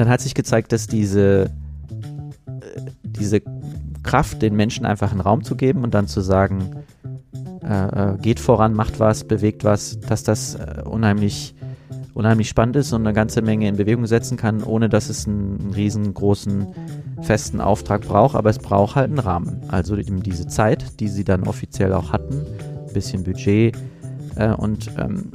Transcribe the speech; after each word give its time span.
dann 0.00 0.08
hat 0.08 0.20
sich 0.20 0.34
gezeigt, 0.34 0.72
dass 0.72 0.86
diese, 0.86 1.44
äh, 1.44 2.80
diese 3.02 3.42
Kraft, 4.02 4.42
den 4.42 4.54
Menschen 4.54 4.84
einfach 4.86 5.12
einen 5.12 5.20
Raum 5.20 5.44
zu 5.44 5.56
geben 5.56 5.82
und 5.82 5.94
dann 5.94 6.06
zu 6.06 6.20
sagen, 6.20 6.70
äh, 7.62 8.12
äh 8.12 8.18
geht 8.18 8.40
voran, 8.40 8.74
macht 8.74 9.00
was, 9.00 9.24
bewegt 9.24 9.64
was, 9.64 9.98
dass 10.00 10.22
das 10.24 10.56
äh, 10.56 10.82
unheimlich, 10.84 11.54
unheimlich 12.12 12.48
spannend 12.48 12.76
ist 12.76 12.92
und 12.92 13.06
eine 13.06 13.14
ganze 13.14 13.42
Menge 13.42 13.68
in 13.68 13.76
Bewegung 13.76 14.06
setzen 14.06 14.36
kann, 14.36 14.62
ohne 14.62 14.88
dass 14.88 15.08
es 15.08 15.26
einen, 15.26 15.60
einen 15.60 15.74
riesengroßen 15.74 16.66
festen 17.22 17.60
Auftrag 17.60 18.02
braucht, 18.02 18.36
aber 18.36 18.50
es 18.50 18.58
braucht 18.58 18.96
halt 18.96 19.10
einen 19.10 19.18
Rahmen. 19.18 19.62
Also 19.68 19.96
eben 19.96 20.22
diese 20.22 20.46
Zeit, 20.46 21.00
die 21.00 21.08
sie 21.08 21.24
dann 21.24 21.44
offiziell 21.44 21.92
auch 21.92 22.12
hatten, 22.12 22.44
ein 22.86 22.92
bisschen 22.92 23.24
Budget 23.24 23.74
äh, 24.36 24.50
und 24.50 24.90
ähm, 24.98 25.32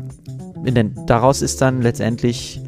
den, 0.64 0.94
daraus 1.05 1.41
ist 1.41 1.62
dann 1.62 1.82
letztendlich 1.82 2.62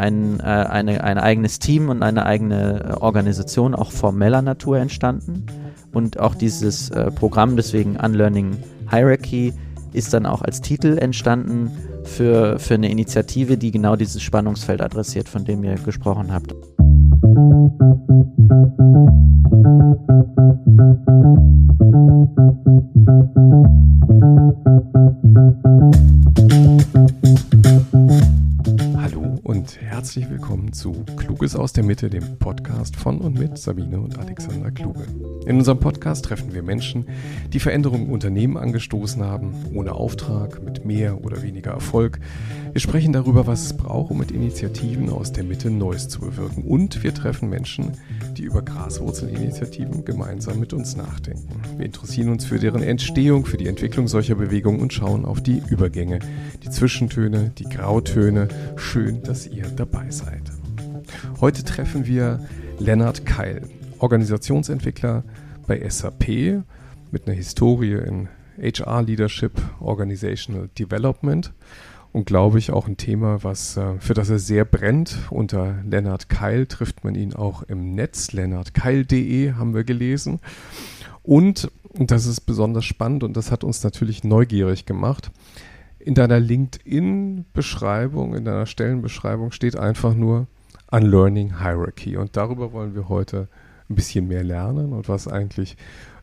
ein, 0.00 0.40
äh, 0.40 0.42
eine, 0.42 1.04
ein 1.04 1.18
eigenes 1.18 1.58
Team 1.58 1.88
und 1.88 2.02
eine 2.02 2.26
eigene 2.26 2.80
äh, 2.82 2.92
Organisation 3.00 3.74
auch 3.74 3.92
formeller 3.92 4.42
Natur 4.42 4.78
entstanden. 4.78 5.46
Und 5.92 6.18
auch 6.18 6.34
dieses 6.34 6.90
äh, 6.90 7.10
Programm, 7.10 7.56
deswegen 7.56 7.96
Unlearning 7.96 8.56
Hierarchy, 8.90 9.52
ist 9.92 10.14
dann 10.14 10.24
auch 10.26 10.42
als 10.42 10.60
Titel 10.60 10.98
entstanden 10.98 11.70
für, 12.04 12.58
für 12.58 12.74
eine 12.74 12.90
Initiative, 12.90 13.58
die 13.58 13.70
genau 13.70 13.96
dieses 13.96 14.22
Spannungsfeld 14.22 14.80
adressiert, 14.80 15.28
von 15.28 15.44
dem 15.44 15.64
ihr 15.64 15.74
gesprochen 15.74 16.32
habt. 16.32 16.54
Herzlich 29.78 30.28
willkommen 30.30 30.72
zu 30.72 31.04
Kluges 31.16 31.54
aus 31.54 31.72
der 31.72 31.84
Mitte, 31.84 32.10
dem 32.10 32.38
Podcast 32.38 32.96
von 32.96 33.18
und 33.18 33.38
mit 33.38 33.58
Sabine 33.58 34.00
und 34.00 34.18
Alexander 34.18 34.70
Kluge. 34.70 35.06
In 35.46 35.58
unserem 35.58 35.78
Podcast 35.78 36.24
treffen 36.24 36.52
wir 36.54 36.62
Menschen, 36.62 37.06
die 37.52 37.60
Veränderungen 37.60 38.06
im 38.06 38.12
Unternehmen 38.12 38.56
angestoßen 38.56 39.22
haben, 39.22 39.54
ohne 39.74 39.92
Auftrag, 39.92 40.62
mit 40.62 40.84
mehr 40.84 41.24
oder 41.24 41.42
weniger 41.42 41.72
Erfolg. 41.72 42.20
Wir 42.72 42.80
sprechen 42.80 43.12
darüber, 43.12 43.48
was 43.48 43.64
es 43.64 43.76
braucht, 43.76 44.12
um 44.12 44.18
mit 44.18 44.30
Initiativen 44.30 45.10
aus 45.10 45.32
der 45.32 45.42
Mitte 45.42 45.70
Neues 45.70 46.08
zu 46.08 46.20
bewirken. 46.20 46.62
Und 46.62 47.02
wir 47.02 47.12
treffen 47.12 47.48
Menschen, 47.48 47.92
die 48.36 48.42
über 48.42 48.62
Graswurzelinitiativen 48.62 50.04
gemeinsam 50.04 50.60
mit 50.60 50.72
uns 50.72 50.96
nachdenken. 50.96 51.48
Wir 51.76 51.86
interessieren 51.86 52.28
uns 52.28 52.44
für 52.44 52.60
deren 52.60 52.82
Entstehung, 52.82 53.44
für 53.44 53.56
die 53.56 53.66
Entwicklung 53.66 54.06
solcher 54.06 54.36
Bewegungen 54.36 54.80
und 54.80 54.92
schauen 54.92 55.24
auf 55.24 55.42
die 55.42 55.60
Übergänge, 55.68 56.20
die 56.62 56.70
Zwischentöne, 56.70 57.50
die 57.58 57.64
Grautöne. 57.64 58.46
Schön, 58.76 59.22
dass 59.24 59.48
ihr 59.48 59.66
dabei 59.74 60.10
seid. 60.10 60.42
Heute 61.40 61.64
treffen 61.64 62.06
wir 62.06 62.38
Lennart 62.78 63.26
Keil, 63.26 63.62
Organisationsentwickler 63.98 65.24
bei 65.66 65.88
SAP 65.88 66.62
mit 67.10 67.26
einer 67.26 67.34
Historie 67.34 67.94
in 67.94 68.28
HR 68.62 69.02
Leadership, 69.02 69.60
Organizational 69.80 70.68
Development 70.78 71.52
und 72.12 72.26
glaube 72.26 72.58
ich 72.58 72.72
auch 72.72 72.88
ein 72.88 72.96
Thema, 72.96 73.44
was 73.44 73.76
äh, 73.76 73.98
für 74.00 74.14
das 74.14 74.30
er 74.30 74.38
sehr 74.38 74.64
brennt. 74.64 75.18
Unter 75.30 75.76
Lennart 75.84 76.28
Keil 76.28 76.66
trifft 76.66 77.04
man 77.04 77.14
ihn 77.14 77.34
auch 77.34 77.62
im 77.62 77.94
Netz. 77.94 78.32
LennartKeil.de 78.32 79.52
haben 79.52 79.74
wir 79.74 79.84
gelesen. 79.84 80.40
Und, 81.22 81.70
und 81.88 82.10
das 82.10 82.26
ist 82.26 82.40
besonders 82.42 82.84
spannend 82.84 83.22
und 83.22 83.36
das 83.36 83.52
hat 83.52 83.62
uns 83.62 83.84
natürlich 83.84 84.24
neugierig 84.24 84.86
gemacht. 84.86 85.30
In 85.98 86.14
deiner 86.14 86.40
LinkedIn-Beschreibung, 86.40 88.34
in 88.34 88.44
deiner 88.44 88.66
Stellenbeschreibung 88.66 89.52
steht 89.52 89.76
einfach 89.76 90.14
nur 90.14 90.46
Unlearning 90.90 91.58
Hierarchy. 91.60 92.16
Und 92.16 92.36
darüber 92.36 92.72
wollen 92.72 92.94
wir 92.94 93.08
heute 93.08 93.48
ein 93.88 93.94
bisschen 93.94 94.26
mehr 94.26 94.42
lernen 94.42 94.92
und 94.92 95.08
was 95.08 95.28
eigentlich 95.28 95.76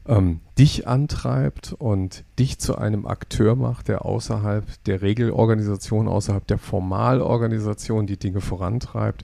ähm, 0.07 0.39
dich 0.57 0.87
antreibt 0.87 1.73
und 1.73 2.23
dich 2.39 2.59
zu 2.59 2.77
einem 2.77 3.05
Akteur 3.05 3.55
macht, 3.55 3.87
der 3.87 4.05
außerhalb 4.05 4.65
der 4.85 5.01
Regelorganisation, 5.01 6.07
außerhalb 6.07 6.45
der 6.47 6.57
Formalorganisation 6.57 8.07
die 8.07 8.17
Dinge 8.17 8.41
vorantreibt. 8.41 9.23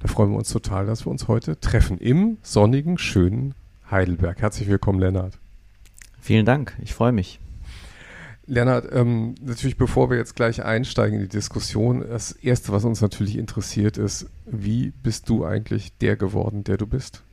Da 0.00 0.08
freuen 0.08 0.30
wir 0.30 0.38
uns 0.38 0.50
total, 0.50 0.86
dass 0.86 1.06
wir 1.06 1.10
uns 1.10 1.28
heute 1.28 1.58
treffen 1.60 1.98
im 1.98 2.38
sonnigen, 2.42 2.98
schönen 2.98 3.54
Heidelberg. 3.90 4.40
Herzlich 4.40 4.68
willkommen, 4.68 4.98
Lennart. 4.98 5.38
Vielen 6.20 6.46
Dank, 6.46 6.76
ich 6.82 6.94
freue 6.94 7.12
mich. 7.12 7.40
Lennart, 8.46 8.88
ähm, 8.92 9.34
natürlich 9.40 9.78
bevor 9.78 10.10
wir 10.10 10.18
jetzt 10.18 10.36
gleich 10.36 10.62
einsteigen 10.62 11.18
in 11.18 11.22
die 11.22 11.28
Diskussion, 11.28 12.04
das 12.06 12.32
Erste, 12.32 12.72
was 12.72 12.84
uns 12.84 13.00
natürlich 13.00 13.38
interessiert, 13.38 13.96
ist, 13.96 14.26
wie 14.44 14.90
bist 14.90 15.28
du 15.30 15.44
eigentlich 15.44 15.96
der 15.98 16.16
geworden, 16.16 16.64
der 16.64 16.76
du 16.76 16.86
bist? 16.86 17.23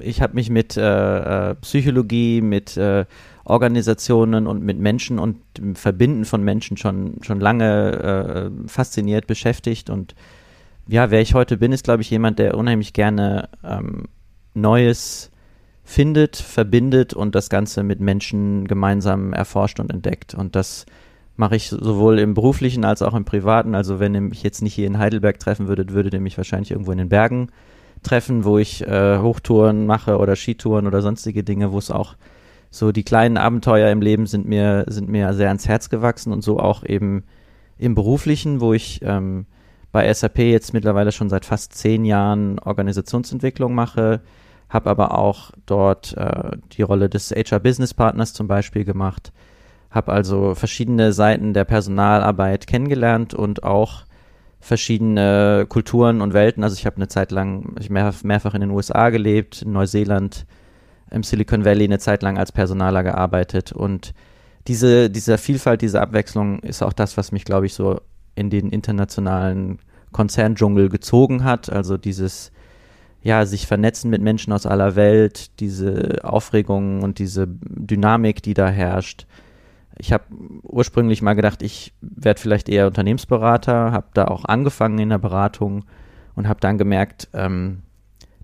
Ich 0.00 0.22
habe 0.22 0.34
mich 0.34 0.50
mit 0.50 0.76
äh, 0.76 1.50
äh, 1.50 1.54
Psychologie, 1.56 2.40
mit 2.40 2.76
äh, 2.76 3.04
Organisationen 3.44 4.46
und 4.46 4.62
mit 4.62 4.78
Menschen 4.78 5.18
und 5.18 5.38
dem 5.58 5.74
Verbinden 5.74 6.24
von 6.24 6.42
Menschen 6.44 6.76
schon, 6.76 7.18
schon 7.22 7.40
lange 7.40 8.52
äh, 8.64 8.68
fasziniert, 8.68 9.26
beschäftigt. 9.26 9.90
Und 9.90 10.14
ja, 10.86 11.10
wer 11.10 11.20
ich 11.20 11.34
heute 11.34 11.56
bin, 11.56 11.72
ist, 11.72 11.84
glaube 11.84 12.02
ich, 12.02 12.10
jemand, 12.10 12.38
der 12.38 12.56
unheimlich 12.56 12.92
gerne 12.92 13.48
ähm, 13.64 14.04
Neues 14.54 15.30
findet, 15.84 16.36
verbindet 16.36 17.12
und 17.12 17.34
das 17.34 17.48
Ganze 17.50 17.82
mit 17.82 18.00
Menschen 18.00 18.68
gemeinsam 18.68 19.32
erforscht 19.32 19.80
und 19.80 19.92
entdeckt. 19.92 20.34
Und 20.34 20.54
das 20.54 20.86
mache 21.36 21.56
ich 21.56 21.68
sowohl 21.70 22.20
im 22.20 22.34
beruflichen 22.34 22.84
als 22.84 23.02
auch 23.02 23.14
im 23.14 23.24
privaten. 23.24 23.74
Also 23.74 23.98
wenn 23.98 24.14
ihr 24.14 24.20
mich 24.20 24.44
jetzt 24.44 24.62
nicht 24.62 24.74
hier 24.74 24.86
in 24.86 24.98
Heidelberg 24.98 25.40
treffen 25.40 25.66
würdet, 25.66 25.92
würdet 25.92 26.14
ihr 26.14 26.20
mich 26.20 26.36
wahrscheinlich 26.36 26.70
irgendwo 26.70 26.92
in 26.92 26.98
den 26.98 27.08
Bergen 27.08 27.48
äh, 27.48 27.71
Treffen, 28.02 28.44
wo 28.44 28.58
ich 28.58 28.86
äh, 28.86 29.18
Hochtouren 29.18 29.86
mache 29.86 30.18
oder 30.18 30.36
Skitouren 30.36 30.86
oder 30.86 31.02
sonstige 31.02 31.44
Dinge, 31.44 31.72
wo 31.72 31.78
es 31.78 31.90
auch 31.90 32.16
so 32.70 32.90
die 32.90 33.04
kleinen 33.04 33.36
Abenteuer 33.36 33.90
im 33.90 34.00
Leben 34.00 34.26
sind 34.26 34.46
mir, 34.46 34.84
sind 34.88 35.08
mir 35.08 35.34
sehr 35.34 35.48
ans 35.48 35.68
Herz 35.68 35.90
gewachsen 35.90 36.32
und 36.32 36.42
so 36.42 36.58
auch 36.58 36.84
eben 36.84 37.24
im 37.78 37.94
Beruflichen, 37.94 38.60
wo 38.60 38.72
ich 38.72 39.00
ähm, 39.02 39.46
bei 39.92 40.12
SAP 40.12 40.38
jetzt 40.38 40.72
mittlerweile 40.72 41.12
schon 41.12 41.28
seit 41.28 41.44
fast 41.44 41.74
zehn 41.74 42.04
Jahren 42.04 42.58
Organisationsentwicklung 42.58 43.74
mache, 43.74 44.22
habe 44.70 44.88
aber 44.88 45.18
auch 45.18 45.50
dort 45.66 46.16
äh, 46.16 46.56
die 46.72 46.82
Rolle 46.82 47.10
des 47.10 47.30
HR 47.30 47.60
Business 47.60 47.92
Partners 47.92 48.32
zum 48.32 48.48
Beispiel 48.48 48.84
gemacht, 48.84 49.32
habe 49.90 50.12
also 50.12 50.54
verschiedene 50.54 51.12
Seiten 51.12 51.52
der 51.52 51.66
Personalarbeit 51.66 52.66
kennengelernt 52.66 53.34
und 53.34 53.64
auch 53.64 54.04
verschiedene 54.62 55.66
Kulturen 55.68 56.22
und 56.22 56.32
Welten. 56.32 56.64
Also 56.64 56.76
ich 56.76 56.86
habe 56.86 56.96
eine 56.96 57.08
Zeit 57.08 57.32
lang, 57.32 57.76
ich 57.78 57.90
mehr, 57.90 58.14
mehrfach 58.22 58.54
in 58.54 58.62
den 58.62 58.70
USA 58.70 59.10
gelebt, 59.10 59.62
in 59.62 59.72
Neuseeland, 59.72 60.46
im 61.10 61.22
Silicon 61.22 61.64
Valley 61.64 61.84
eine 61.84 61.98
Zeit 61.98 62.22
lang 62.22 62.38
als 62.38 62.52
Personaler 62.52 63.02
gearbeitet 63.02 63.72
und 63.72 64.14
diese, 64.68 65.10
diese 65.10 65.38
Vielfalt, 65.38 65.82
diese 65.82 66.00
Abwechslung 66.00 66.60
ist 66.60 66.82
auch 66.82 66.92
das, 66.92 67.16
was 67.16 67.32
mich, 67.32 67.44
glaube 67.44 67.66
ich, 67.66 67.74
so 67.74 68.00
in 68.34 68.50
den 68.50 68.70
internationalen 68.70 69.78
Konzerndschungel 70.12 70.88
gezogen 70.88 71.44
hat. 71.44 71.70
Also 71.70 71.96
dieses, 71.96 72.52
ja, 73.22 73.44
sich 73.44 73.66
vernetzen 73.66 74.10
mit 74.10 74.22
Menschen 74.22 74.52
aus 74.52 74.66
aller 74.66 74.94
Welt, 74.94 75.58
diese 75.60 76.20
Aufregung 76.22 77.02
und 77.02 77.18
diese 77.18 77.46
Dynamik, 77.48 78.42
die 78.42 78.54
da 78.54 78.68
herrscht, 78.68 79.26
ich 79.98 80.12
habe 80.12 80.24
ursprünglich 80.62 81.22
mal 81.22 81.34
gedacht, 81.34 81.62
ich 81.62 81.92
werde 82.00 82.40
vielleicht 82.40 82.68
eher 82.68 82.86
Unternehmensberater, 82.86 83.92
habe 83.92 84.08
da 84.14 84.26
auch 84.26 84.44
angefangen 84.44 84.98
in 84.98 85.10
der 85.10 85.18
Beratung 85.18 85.84
und 86.34 86.48
habe 86.48 86.60
dann 86.60 86.78
gemerkt, 86.78 87.28
ähm, 87.32 87.82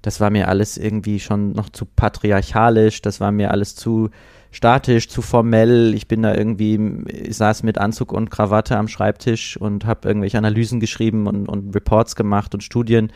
das 0.03 0.20
war 0.20 0.31
mir 0.31 0.48
alles 0.48 0.76
irgendwie 0.76 1.20
schon 1.20 1.53
noch 1.53 1.70
zu 1.70 1.84
patriarchalisch, 1.84 3.03
das 3.03 3.20
war 3.20 3.32
mir 3.32 3.50
alles 3.50 3.75
zu 3.75 4.10
statisch, 4.50 5.08
zu 5.08 5.22
formell. 5.22 5.92
Ich 5.94 6.08
bin 6.08 6.22
da 6.22 6.34
irgendwie, 6.34 6.78
ich 7.08 7.37
saß 7.37 7.62
mit 7.62 7.78
Anzug 7.78 8.12
und 8.12 8.31
Krawatte 8.31 8.76
am 8.76 8.88
Schreibtisch 8.88 9.56
und 9.56 9.84
habe 9.84 10.08
irgendwelche 10.08 10.38
Analysen 10.38 10.81
geschrieben 10.81 11.26
und, 11.26 11.48
und 11.48 11.75
Reports 11.75 12.16
gemacht 12.16 12.54
und 12.54 12.62
Studien 12.62 13.12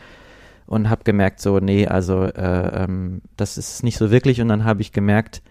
und 0.65 0.89
habe 0.89 1.03
gemerkt, 1.03 1.39
so, 1.39 1.59
nee, 1.59 1.87
also 1.87 2.23
äh, 2.23 2.83
ähm, 2.83 3.21
das 3.37 3.57
ist 3.57 3.83
nicht 3.83 3.97
so 3.97 4.11
wirklich. 4.11 4.41
Und 4.41 4.49
dann 4.49 4.63
habe 4.63 4.81
ich 4.81 4.91
gemerkt, 4.91 5.41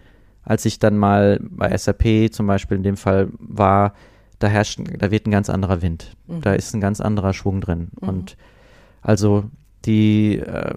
als 0.43 0.65
ich 0.65 0.79
dann 0.79 0.97
mal 0.97 1.39
bei 1.41 1.75
SAP 1.75 2.31
zum 2.31 2.47
Beispiel 2.47 2.77
in 2.77 2.83
dem 2.83 2.97
Fall 2.97 3.29
war, 3.39 3.93
da 4.39 4.47
herrscht, 4.47 4.79
da 4.97 5.11
wird 5.11 5.25
ein 5.25 5.31
ganz 5.31 5.49
anderer 5.49 5.81
Wind. 5.81 6.15
Mhm. 6.27 6.41
Da 6.41 6.53
ist 6.53 6.73
ein 6.73 6.81
ganz 6.81 6.99
anderer 6.99 7.33
Schwung 7.33 7.61
drin. 7.61 7.89
Mhm. 8.01 8.09
Und 8.09 8.37
also 9.01 9.45
die, 9.85 10.39
äh, 10.39 10.73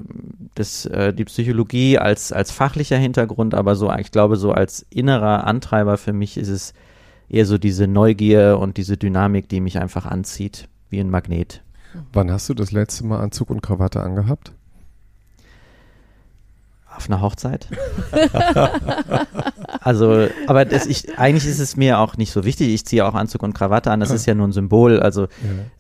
das, 0.55 0.87
äh, 0.87 1.13
die 1.13 1.25
Psychologie 1.25 1.99
als, 1.99 2.33
als 2.33 2.51
fachlicher 2.51 2.97
Hintergrund, 2.97 3.55
aber 3.55 3.77
so, 3.77 3.93
ich 3.93 4.11
glaube, 4.11 4.37
so 4.37 4.53
als 4.53 4.87
innerer 4.91 5.47
Antreiber 5.47 5.97
für 5.97 6.13
mich 6.13 6.37
ist 6.37 6.49
es 6.49 6.75
eher 7.29 7.47
so 7.47 7.59
diese 7.59 7.87
Neugier 7.87 8.59
und 8.61 8.77
diese 8.77 8.97
Dynamik, 8.97 9.49
die 9.49 9.61
mich 9.61 9.79
einfach 9.79 10.07
anzieht, 10.07 10.69
wie 10.91 11.01
ein 11.01 11.11
Magnet. 11.11 11.63
Wann 12.13 12.31
hast 12.31 12.49
du 12.49 12.55
das 12.55 12.73
letzte 12.73 13.07
Mal 13.07 13.21
Anzug 13.21 13.51
und 13.51 13.63
Krawatte 13.63 14.03
angehabt? 14.03 14.53
Auf 16.97 17.11
einer 17.11 17.21
Hochzeit. 17.21 17.69
also, 19.81 20.29
aber 20.47 20.65
das, 20.65 20.87
ich, 20.87 21.19
eigentlich 21.19 21.47
ist 21.47 21.59
es 21.59 21.77
mir 21.77 21.99
auch 21.99 22.17
nicht 22.17 22.33
so 22.33 22.45
wichtig. 22.45 22.69
Ich 22.69 22.87
ziehe 22.87 23.05
auch 23.05 23.15
Anzug 23.15 23.43
und 23.43 23.53
Krawatte 23.53 23.91
an. 23.91 24.01
Das 24.01 24.11
ist 24.11 24.25
ja 24.25 24.35
nur 24.35 24.49
ein 24.49 24.53
Symbol. 24.53 25.01
Also 25.01 25.23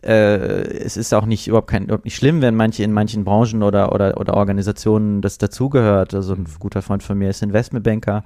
ja. 0.02 0.08
äh, 0.08 0.62
es 0.84 0.98
ist 0.98 1.14
auch 1.14 1.24
nicht 1.24 1.48
überhaupt 1.48 1.68
kein 1.68 1.84
überhaupt 1.84 2.04
nicht 2.04 2.16
schlimm, 2.16 2.42
wenn 2.42 2.54
manche 2.54 2.82
in 2.82 2.92
manchen 2.92 3.24
Branchen 3.24 3.62
oder 3.62 3.92
oder 3.92 4.20
oder 4.20 4.34
Organisationen 4.34 5.22
das 5.22 5.38
dazugehört. 5.38 6.12
Also 6.12 6.34
ein 6.34 6.46
guter 6.58 6.82
Freund 6.82 7.02
von 7.02 7.16
mir 7.16 7.30
ist 7.30 7.42
Investmentbanker. 7.42 8.22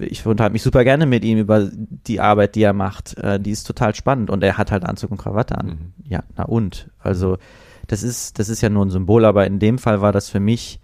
Ich 0.00 0.26
unterhalte 0.26 0.52
mich 0.52 0.62
super 0.64 0.82
gerne 0.82 1.06
mit 1.06 1.24
ihm 1.24 1.38
über 1.38 1.70
die 1.72 2.20
Arbeit, 2.20 2.56
die 2.56 2.62
er 2.62 2.72
macht. 2.72 3.16
Äh, 3.18 3.38
die 3.38 3.52
ist 3.52 3.64
total 3.64 3.94
spannend 3.94 4.28
und 4.28 4.42
er 4.42 4.58
hat 4.58 4.72
halt 4.72 4.84
Anzug 4.84 5.12
und 5.12 5.18
Krawatte 5.18 5.56
an. 5.56 5.66
Mhm. 5.66 5.92
Ja, 6.04 6.24
na 6.36 6.44
und 6.44 6.90
also 6.98 7.38
das 7.86 8.02
ist 8.02 8.40
das 8.40 8.48
ist 8.48 8.60
ja 8.60 8.70
nur 8.70 8.84
ein 8.84 8.90
Symbol, 8.90 9.24
aber 9.24 9.46
in 9.46 9.60
dem 9.60 9.78
Fall 9.78 10.00
war 10.00 10.10
das 10.10 10.28
für 10.28 10.40
mich 10.40 10.80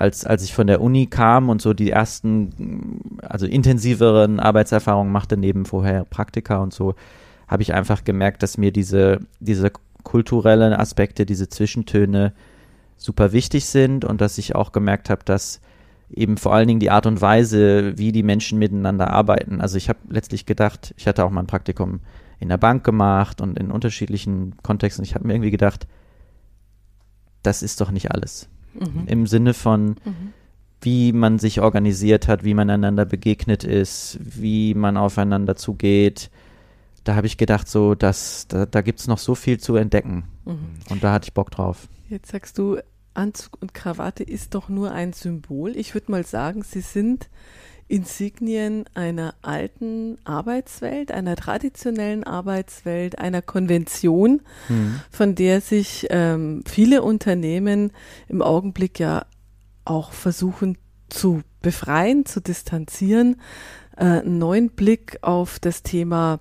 als, 0.00 0.24
als 0.24 0.42
ich 0.42 0.54
von 0.54 0.66
der 0.66 0.80
Uni 0.80 1.06
kam 1.06 1.50
und 1.50 1.60
so 1.60 1.74
die 1.74 1.90
ersten, 1.90 3.18
also 3.22 3.46
intensiveren 3.46 4.40
Arbeitserfahrungen 4.40 5.12
machte, 5.12 5.36
neben 5.36 5.66
vorher 5.66 6.04
Praktika 6.04 6.58
und 6.58 6.72
so, 6.72 6.94
habe 7.46 7.62
ich 7.62 7.74
einfach 7.74 8.02
gemerkt, 8.02 8.42
dass 8.42 8.56
mir 8.56 8.72
diese, 8.72 9.20
diese 9.40 9.70
kulturellen 10.02 10.72
Aspekte, 10.72 11.26
diese 11.26 11.50
Zwischentöne 11.50 12.32
super 12.96 13.32
wichtig 13.32 13.66
sind 13.66 14.06
und 14.06 14.22
dass 14.22 14.38
ich 14.38 14.54
auch 14.54 14.72
gemerkt 14.72 15.10
habe, 15.10 15.22
dass 15.24 15.60
eben 16.10 16.38
vor 16.38 16.54
allen 16.54 16.68
Dingen 16.68 16.80
die 16.80 16.90
Art 16.90 17.04
und 17.04 17.20
Weise, 17.20 17.98
wie 17.98 18.10
die 18.10 18.22
Menschen 18.22 18.58
miteinander 18.58 19.10
arbeiten. 19.10 19.60
Also 19.60 19.76
ich 19.76 19.90
habe 19.90 19.98
letztlich 20.08 20.46
gedacht, 20.46 20.94
ich 20.96 21.06
hatte 21.06 21.24
auch 21.26 21.30
mal 21.30 21.42
ein 21.42 21.46
Praktikum 21.46 22.00
in 22.38 22.48
der 22.48 22.56
Bank 22.56 22.84
gemacht 22.84 23.42
und 23.42 23.58
in 23.58 23.70
unterschiedlichen 23.70 24.54
Kontexten. 24.62 25.04
Ich 25.04 25.14
habe 25.14 25.26
mir 25.26 25.34
irgendwie 25.34 25.50
gedacht, 25.50 25.86
das 27.42 27.62
ist 27.62 27.82
doch 27.82 27.90
nicht 27.90 28.12
alles 28.12 28.48
mhm. 28.74 29.06
im 29.06 29.26
Sinne 29.26 29.54
von, 29.54 29.96
mhm. 30.04 30.32
wie 30.80 31.12
man 31.12 31.38
sich 31.38 31.60
organisiert 31.60 32.28
hat, 32.28 32.44
wie 32.44 32.54
man 32.54 32.70
einander 32.70 33.04
begegnet 33.04 33.64
ist, 33.64 34.18
wie 34.20 34.74
man 34.74 34.96
aufeinander 34.96 35.56
zugeht. 35.56 36.30
Da 37.04 37.14
habe 37.14 37.26
ich 37.26 37.38
gedacht, 37.38 37.68
so, 37.68 37.94
dass, 37.94 38.46
da, 38.48 38.66
da 38.66 38.82
gibt 38.82 39.00
es 39.00 39.06
noch 39.06 39.18
so 39.18 39.34
viel 39.34 39.58
zu 39.58 39.76
entdecken. 39.76 40.24
Mhm. 40.44 40.58
Und 40.90 41.02
da 41.02 41.12
hatte 41.12 41.26
ich 41.28 41.34
Bock 41.34 41.50
drauf. 41.50 41.88
Jetzt 42.08 42.30
sagst 42.30 42.58
du, 42.58 42.78
Anzug 43.14 43.60
und 43.60 43.74
Krawatte 43.74 44.22
ist 44.22 44.54
doch 44.54 44.68
nur 44.68 44.92
ein 44.92 45.12
Symbol. 45.12 45.76
Ich 45.76 45.94
würde 45.94 46.10
mal 46.10 46.24
sagen, 46.24 46.62
sie 46.62 46.80
sind 46.80 47.28
Insignien 47.90 48.84
einer 48.94 49.34
alten 49.42 50.18
Arbeitswelt, 50.24 51.10
einer 51.10 51.34
traditionellen 51.34 52.22
Arbeitswelt, 52.22 53.18
einer 53.18 53.42
Konvention, 53.42 54.42
mhm. 54.68 55.00
von 55.10 55.34
der 55.34 55.60
sich 55.60 56.06
ähm, 56.10 56.62
viele 56.66 57.02
Unternehmen 57.02 57.92
im 58.28 58.42
Augenblick 58.42 59.00
ja 59.00 59.26
auch 59.84 60.12
versuchen 60.12 60.78
zu 61.08 61.42
befreien, 61.62 62.24
zu 62.24 62.40
distanzieren, 62.40 63.40
äh, 63.96 64.04
einen 64.04 64.38
neuen 64.38 64.70
Blick 64.70 65.18
auf 65.22 65.58
das 65.58 65.82
Thema 65.82 66.38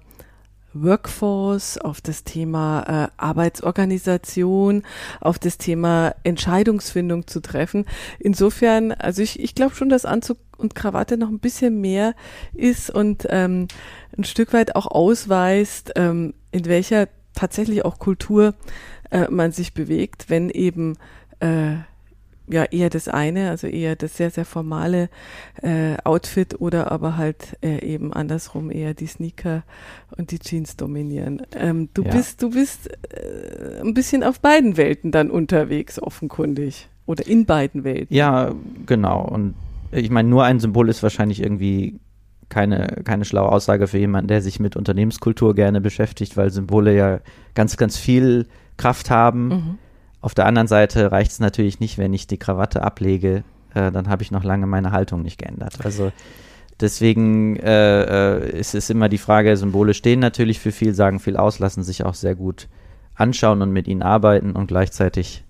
Workforce, 0.74 1.80
auf 1.80 2.00
das 2.00 2.24
Thema 2.24 2.84
äh, 3.08 3.08
Arbeitsorganisation, 3.18 4.84
auf 5.20 5.40
das 5.40 5.58
Thema 5.58 6.14
Entscheidungsfindung 6.24 7.26
zu 7.26 7.42
treffen. 7.42 7.86
Insofern, 8.20 8.92
also 8.92 9.24
ich, 9.24 9.40
ich 9.40 9.56
glaube 9.56 9.74
schon, 9.74 9.90
dass 9.90 10.06
Anzug 10.06 10.38
und 10.60 10.76
Krawatte 10.76 11.18
noch 11.18 11.30
ein 11.30 11.40
bisschen 11.40 11.82
mehr 11.82 12.14
ist 12.54 12.90
und 12.90 13.28
ähm, 13.30 13.68
ein 14.18 14.24
Stück 14.24 14.54
weit 14.54 14.76
auch 14.76 14.88
ausweist, 14.88 15.94
ähm, 15.96 16.34
in 16.52 16.66
welcher 16.66 17.08
tatsächlich 17.34 17.86
auch 17.86 18.00
Kultur 18.00 18.54
äh, 19.12 19.28
man 19.30 19.52
sich 19.52 19.74
bewegt, 19.74 20.30
wenn 20.30 20.50
eben 20.50 20.98
äh, 21.40 21.76
ja 22.50 22.64
eher 22.64 22.90
das 22.90 23.08
eine, 23.08 23.50
also 23.50 23.68
eher 23.68 23.96
das 23.96 24.18
sehr, 24.18 24.32
sehr 24.32 24.46
formale 24.46 25.10
äh, 25.62 25.96
Outfit 26.04 26.60
oder 26.60 26.92
aber 26.92 27.16
halt 27.18 27.58
äh, 27.62 27.86
eben 27.86 28.12
andersrum 28.12 28.72
eher 28.72 28.94
die 28.94 29.08
Sneaker 29.08 29.64
und 30.18 30.32
die 30.32 30.40
Jeans 30.40 30.76
dominieren. 30.76 31.44
Ähm, 31.56 31.90
du 31.94 32.04
ja. 32.04 32.12
bist, 32.12 32.42
du 32.42 32.50
bist 32.50 32.90
äh, 33.14 33.82
ein 33.82 33.94
bisschen 33.94 34.24
auf 34.24 34.40
beiden 34.40 34.78
Welten 34.78 35.12
dann 35.12 35.32
unterwegs, 35.32 36.02
offenkundig. 36.02 36.90
Oder 37.06 37.26
in 37.26 37.48
beiden 37.48 37.84
Welten. 37.84 38.16
Ja, 38.16 38.54
genau. 38.86 39.26
Und 39.26 39.56
ich 39.92 40.10
meine, 40.10 40.30
nur 40.30 40.44
ein 40.44 40.60
Symbol 40.60 40.90
ist 40.90 41.04
wahrscheinlich 41.04 41.42
irgendwie 41.42 42.00
keine, 42.50 43.02
keine 43.04 43.26
schlaue 43.26 43.52
Aussage 43.52 43.88
für 43.88 44.00
jemanden, 44.00 44.28
der 44.28 44.42
sich 44.42 44.60
mit 44.60 44.76
Unternehmenskultur 44.76 45.54
gerne 45.54 45.82
beschäftigt, 45.82 46.36
weil 46.38 46.50
Symbole 46.50 46.96
ja 46.96 47.20
ganz, 47.54 47.78
ganz 47.78 47.98
viel 47.98 48.48
Kraft 48.78 49.10
haben. 49.10 49.48
Mhm 49.48 49.78
auf 50.22 50.34
der 50.34 50.46
anderen 50.46 50.68
Seite 50.68 51.12
reicht 51.12 51.32
es 51.32 51.40
natürlich 51.40 51.80
nicht, 51.80 51.98
wenn 51.98 52.14
ich 52.14 52.28
die 52.28 52.38
Krawatte 52.38 52.84
ablege, 52.84 53.44
äh, 53.74 53.92
dann 53.92 54.10
habe 54.10 54.24
ich 54.24 54.32
noch 54.32 54.44
lange 54.44 54.68
meine 54.68 54.92
Haltung 54.92 55.22
nicht 55.22 55.38
geändert. 55.38 55.78
Also 55.84 56.12
deswegen 56.80 57.56
äh, 57.58 58.38
äh, 58.38 58.60
ist 58.60 58.76
es 58.76 58.90
immer 58.90 59.08
die 59.08 59.18
Frage, 59.18 59.56
Symbole 59.56 59.94
stehen 59.94 60.20
natürlich 60.20 60.60
für 60.60 60.72
viel, 60.72 60.94
sagen 60.94 61.20
viel 61.20 61.38
aus, 61.38 61.60
lassen 61.60 61.84
sich 61.84 62.04
auch 62.04 62.16
sehr 62.16 62.36
gut 62.36 62.68
anschauen 63.16 63.62
und 63.62 63.72
mit 63.72 63.88
ihnen 63.88 64.02
arbeiten 64.02 64.52
und 64.52 64.68
gleichzeitig 64.68 65.46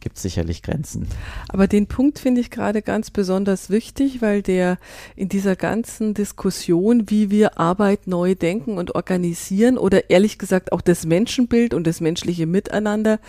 gibt 0.00 0.16
es 0.16 0.22
sicherlich 0.22 0.62
Grenzen. 0.62 1.06
Aber 1.48 1.66
den 1.66 1.86
Punkt 1.86 2.18
finde 2.18 2.40
ich 2.40 2.50
gerade 2.50 2.82
ganz 2.82 3.10
besonders 3.10 3.70
wichtig, 3.70 4.22
weil 4.22 4.42
der 4.42 4.78
in 5.16 5.28
dieser 5.28 5.56
ganzen 5.56 6.14
Diskussion, 6.14 7.10
wie 7.10 7.30
wir 7.30 7.58
Arbeit 7.58 8.06
neu 8.06 8.34
denken 8.34 8.78
und 8.78 8.94
organisieren 8.94 9.78
oder 9.78 10.10
ehrlich 10.10 10.38
gesagt 10.38 10.72
auch 10.72 10.80
das 10.80 11.06
Menschenbild 11.06 11.74
und 11.74 11.86
das 11.86 12.00
menschliche 12.00 12.46
Miteinander 12.46 13.20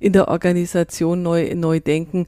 in 0.00 0.12
der 0.12 0.28
Organisation 0.28 1.22
neu, 1.22 1.54
neu 1.54 1.80
denken, 1.80 2.26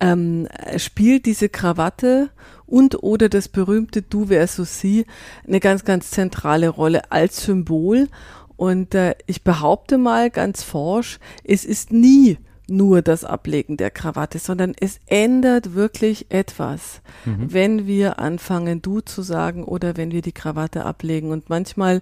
ähm, 0.00 0.48
spielt 0.76 1.26
diese 1.26 1.48
Krawatte 1.48 2.30
und 2.66 3.02
oder 3.02 3.28
das 3.28 3.48
berühmte 3.48 4.02
Du 4.02 4.26
versus 4.26 4.80
Sie 4.80 5.04
eine 5.46 5.60
ganz, 5.60 5.84
ganz 5.84 6.10
zentrale 6.10 6.68
Rolle 6.68 7.12
als 7.12 7.44
Symbol. 7.44 8.08
Und 8.56 8.94
äh, 8.94 9.14
ich 9.26 9.42
behaupte 9.42 9.98
mal 9.98 10.30
ganz 10.30 10.62
forsch, 10.62 11.18
es 11.44 11.64
ist 11.64 11.92
nie 11.92 12.38
nur 12.72 13.02
das 13.02 13.24
Ablegen 13.24 13.76
der 13.76 13.90
Krawatte, 13.90 14.38
sondern 14.38 14.74
es 14.80 14.98
ändert 15.06 15.74
wirklich 15.74 16.26
etwas, 16.30 17.02
mhm. 17.24 17.52
wenn 17.52 17.86
wir 17.86 18.18
anfangen, 18.18 18.82
du 18.82 19.00
zu 19.00 19.22
sagen 19.22 19.64
oder 19.64 19.96
wenn 19.96 20.10
wir 20.10 20.22
die 20.22 20.32
Krawatte 20.32 20.84
ablegen. 20.84 21.30
Und 21.30 21.50
manchmal, 21.50 22.00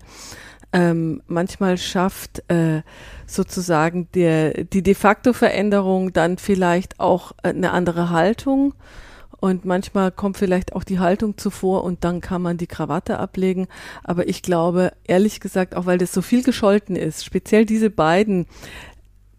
ähm, 0.72 1.22
manchmal 1.26 1.76
schafft 1.76 2.43
äh, 2.49 2.82
sozusagen 3.26 4.08
der, 4.14 4.64
die 4.64 4.82
de 4.82 4.94
facto 4.94 5.32
Veränderung 5.32 6.12
dann 6.12 6.38
vielleicht 6.38 7.00
auch 7.00 7.32
äh, 7.43 7.49
eine 7.49 7.72
andere 7.72 8.11
Haltung. 8.11 8.75
Und 9.40 9.64
manchmal 9.64 10.12
kommt 10.12 10.37
vielleicht 10.37 10.75
auch 10.75 10.84
die 10.84 10.99
Haltung 10.99 11.38
zuvor 11.38 11.82
und 11.82 12.05
dann 12.05 12.20
kann 12.20 12.43
man 12.43 12.58
die 12.58 12.67
Krawatte 12.67 13.19
ablegen. 13.19 13.69
Aber 14.05 14.28
ich 14.28 14.43
glaube, 14.43 14.93
ehrlich 15.05 15.40
gesagt, 15.40 15.75
auch 15.75 15.87
weil 15.87 15.96
das 15.96 16.12
so 16.12 16.20
viel 16.20 16.43
gescholten 16.43 16.94
ist, 16.94 17.25
speziell 17.25 17.64
diese 17.64 17.88
beiden 17.88 18.46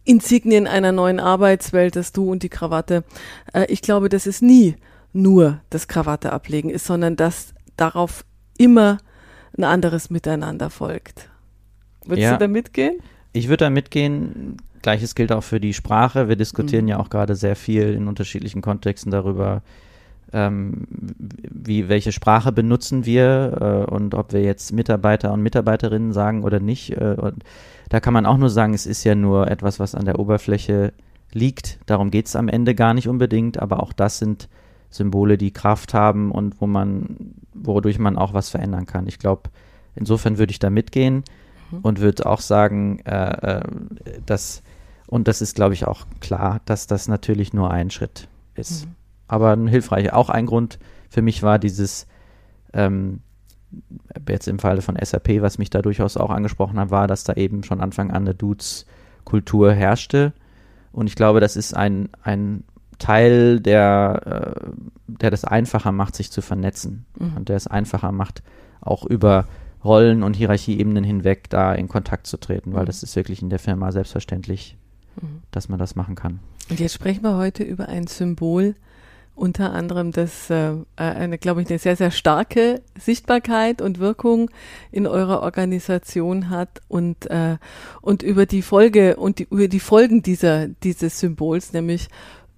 Insignien 0.03 0.68
einer 0.68 0.92
neuen 0.92 1.19
Arbeitswelt, 1.19 1.95
das 1.95 2.12
Du 2.12 2.31
und 2.31 2.44
die 2.44 2.50
Krawatte. 2.50 3.03
Äh, 3.53 3.65
ich 3.65 3.81
glaube, 3.81 4.09
dass 4.09 4.26
es 4.26 4.42
nie 4.42 4.76
nur 5.14 5.61
das 5.69 5.87
Krawatte 5.87 6.31
ablegen 6.33 6.69
ist, 6.69 6.85
sondern 6.85 7.16
dass 7.16 7.54
darauf 7.76 8.26
immer 8.57 8.97
ein 9.57 9.64
anderes 9.64 10.09
Miteinander 10.09 10.69
folgt. 10.69 11.30
Würdest 12.06 12.23
ja, 12.23 12.33
du 12.33 12.40
da 12.40 12.47
mitgehen? 12.47 12.99
Ich 13.33 13.47
würde 13.47 13.66
da 13.66 13.69
mitgehen. 13.69 14.57
Gleiches 14.81 15.14
gilt 15.14 15.31
auch 15.31 15.44
für 15.44 15.59
die 15.59 15.73
Sprache. 15.73 16.28
Wir 16.28 16.35
diskutieren 16.35 16.85
mhm. 16.85 16.90
ja 16.90 16.99
auch 16.99 17.09
gerade 17.09 17.35
sehr 17.35 17.56
viel 17.56 17.94
in 17.94 18.07
unterschiedlichen 18.07 18.61
Kontexten 18.61 19.11
darüber, 19.11 19.61
ähm, 20.33 20.85
wie, 21.18 21.90
welche 21.90 22.11
Sprache 22.11 22.52
benutzen 22.52 23.06
wir 23.06 23.85
äh, 23.90 23.92
und 23.92 24.16
ob 24.16 24.33
wir 24.33 24.42
jetzt 24.42 24.71
Mitarbeiter 24.71 25.33
und 25.33 25.44
Mitarbeiterinnen 25.44 26.14
sagen 26.14 26.44
oder 26.44 26.59
nicht. 26.59 26.92
Äh, 26.92 27.16
und 27.19 27.44
da 27.92 28.00
kann 28.00 28.14
man 28.14 28.26
auch 28.26 28.38
nur 28.38 28.50
sagen, 28.50 28.74
es 28.74 28.86
ist 28.86 29.04
ja 29.04 29.14
nur 29.14 29.52
etwas, 29.52 29.80
was 29.80 29.95
an 29.95 30.06
der 30.06 30.18
Oberfläche 30.18 30.94
liegt. 31.31 31.80
Darum 31.86 32.10
geht 32.10 32.28
es 32.28 32.36
am 32.36 32.48
Ende 32.48 32.74
gar 32.74 32.94
nicht 32.94 33.07
unbedingt, 33.07 33.60
aber 33.60 33.83
auch 33.83 33.94
das 33.94 34.18
sind 34.18 34.50
Symbole, 34.90 35.38
die 35.38 35.52
Kraft 35.52 35.94
haben 35.94 36.31
und 36.31 36.60
wo 36.60 36.68
man, 36.68 37.36
wodurch 37.54 38.00
man 38.00 38.18
auch 38.18 38.33
was 38.33 38.50
verändern 38.50 38.86
kann. 38.86 39.07
Ich 39.07 39.19
glaube, 39.19 39.50
insofern 39.95 40.38
würde 40.38 40.52
ich 40.52 40.60
da 40.60 40.69
mitgehen 40.69 41.24
mhm. 41.71 41.80
und 41.81 42.00
würde 42.00 42.26
auch 42.26 42.42
sagen, 42.42 43.00
äh, 43.00 43.60
äh, 43.60 43.62
dass, 44.26 44.64
und 45.07 45.28
das 45.28 45.42
ist, 45.42 45.56
glaube 45.56 45.74
ich, 45.74 45.86
auch 45.86 46.06
klar, 46.19 46.62
dass 46.66 46.88
das 46.88 47.07
natürlich 47.07 47.54
nur 47.54 47.71
ein 47.71 47.92
Schritt 47.92 48.28
ist. 48.56 48.86
Mhm 48.86 48.95
aber 49.31 49.54
ein 49.54 49.68
hilfreicher. 49.68 50.16
Auch 50.16 50.30
ein 50.30 50.45
Grund 50.45 50.78
für 51.10 51.21
mich 51.21 51.42
war 51.42 51.57
dieses, 51.57 52.06
ähm, 52.74 53.21
jetzt 54.28 54.47
im 54.47 54.59
Falle 54.59 54.81
von 54.81 54.97
SAP, 55.01 55.42
was 55.42 55.57
mich 55.57 55.69
da 55.69 55.81
durchaus 55.81 56.18
auch 56.18 56.30
angesprochen 56.30 56.80
hat, 56.80 56.92
war, 56.92 57.07
dass 57.07 57.23
da 57.23 57.33
eben 57.33 57.63
schon 57.63 57.81
Anfang 57.81 58.11
an 58.11 58.23
eine 58.23 58.35
Dudes-Kultur 58.35 59.73
herrschte. 59.73 60.33
Und 60.92 61.07
ich 61.07 61.16
glaube, 61.16 61.40
das 61.40 61.56
ist 61.56 61.75
ein, 61.75 62.09
ein 62.23 62.63
Teil, 62.99 63.59
der, 63.59 64.56
äh, 64.66 64.71
der 65.07 65.31
das 65.31 65.45
einfacher 65.45 65.92
macht, 65.92 66.16
sich 66.16 66.31
zu 66.31 66.42
vernetzen. 66.42 67.06
Mhm. 67.18 67.37
Und 67.37 67.49
der 67.49 67.56
es 67.56 67.68
einfacher 67.68 68.11
macht, 68.11 68.44
auch 68.81 69.06
über 69.06 69.47
Rollen- 69.83 70.23
und 70.23 70.35
Hierarchieebenen 70.35 71.04
hinweg 71.04 71.49
da 71.49 71.73
in 71.73 71.87
Kontakt 71.87 72.28
zu 72.28 72.37
treten, 72.37 72.73
weil 72.73 72.83
mhm. 72.83 72.87
das 72.87 73.04
ist 73.04 73.16
wirklich 73.16 73.42
in 73.42 73.49
der 73.49 73.59
Firma 73.59 73.92
selbstverständlich, 73.92 74.78
mhm. 75.19 75.42
dass 75.51 75.69
man 75.69 75.80
das 75.80 75.95
machen 75.95 76.16
kann. 76.16 76.40
Und 76.69 76.80
jetzt 76.80 76.94
sprechen 76.94 77.23
wir 77.23 77.37
heute 77.37 77.63
über 77.63 77.87
ein 77.87 78.07
Symbol, 78.07 78.75
unter 79.42 79.74
anderem 79.74 80.12
das 80.12 80.52
äh, 80.52 80.76
eine, 80.95 81.40
glaube 81.40 81.64
ich, 81.64 81.69
eine 81.69 81.80
sehr, 81.80 81.95
sehr 81.95 82.12
starke 82.12 82.83
Sichtbarkeit 82.95 83.81
und 83.81 83.98
Wirkung 83.98 84.52
in 84.92 85.07
eurer 85.07 85.42
Organisation 85.42 86.52
hat 86.52 86.81
und, 86.88 87.26
äh, 87.26 87.57
und 88.02 88.21
über 88.21 88.45
die 88.45 88.62
Folge 88.62 89.16
und 89.16 89.40
die, 89.40 89.48
über 89.50 89.68
die 89.68 89.80
Folgen 89.80 90.21
dieser, 90.21 90.68
dieses 90.68 91.19
Symbols, 91.19 91.74
nämlich 91.74 92.07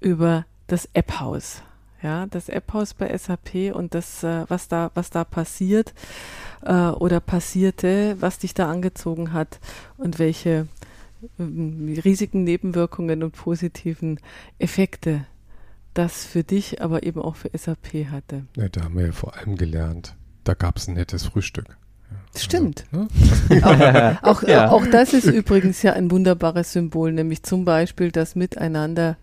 über 0.02 0.46
das 0.68 0.90
App-Haus. 0.94 1.62
Ja, 2.02 2.26
das 2.26 2.50
App-Haus 2.50 2.94
bei 2.94 3.18
SAP 3.18 3.74
und 3.74 3.96
das, 3.96 4.22
äh, 4.22 4.44
was 4.50 4.68
da, 4.68 4.92
was 4.94 5.10
da 5.10 5.24
passiert 5.24 5.94
äh, 6.64 6.74
oder 6.74 7.22
passierte, 7.22 8.18
was 8.20 8.40
dich 8.40 8.54
da 8.54 8.70
angezogen 8.70 9.32
hat 9.32 9.62
und 9.98 10.20
welche 10.20 10.68
äh, 11.40 11.44
Risiken, 12.04 12.44
Nebenwirkungen 12.44 13.24
und 13.24 13.32
positiven 13.32 14.20
Effekte 14.60 15.26
das 15.94 16.26
für 16.26 16.44
dich, 16.44 16.82
aber 16.82 17.04
eben 17.04 17.22
auch 17.22 17.36
für 17.36 17.50
SAP 17.56 18.10
hatte. 18.12 18.46
Ja, 18.56 18.70
da 18.70 18.84
haben 18.84 18.98
wir 18.98 19.08
ja 19.08 19.12
vor 19.12 19.36
allem 19.36 19.56
gelernt, 19.56 20.16
da 20.44 20.54
gab 20.54 20.78
es 20.78 20.88
ein 20.88 20.96
nettes 20.96 21.26
Frühstück. 21.26 21.78
Stimmt. 22.36 22.86
Also, 22.92 23.08
ne? 23.50 24.20
auch, 24.22 24.24
auch, 24.44 24.44
ja. 24.44 24.70
auch, 24.70 24.86
das 24.88 25.14
ist 25.14 25.26
übrigens 25.26 25.82
ja 25.82 25.94
ein 25.94 26.10
wunderbares 26.10 26.74
Symbol, 26.74 27.12
nämlich 27.12 27.44
zum 27.44 27.66
Beispiel 27.66 28.12
das 28.12 28.36
Miteinander, 28.36 29.18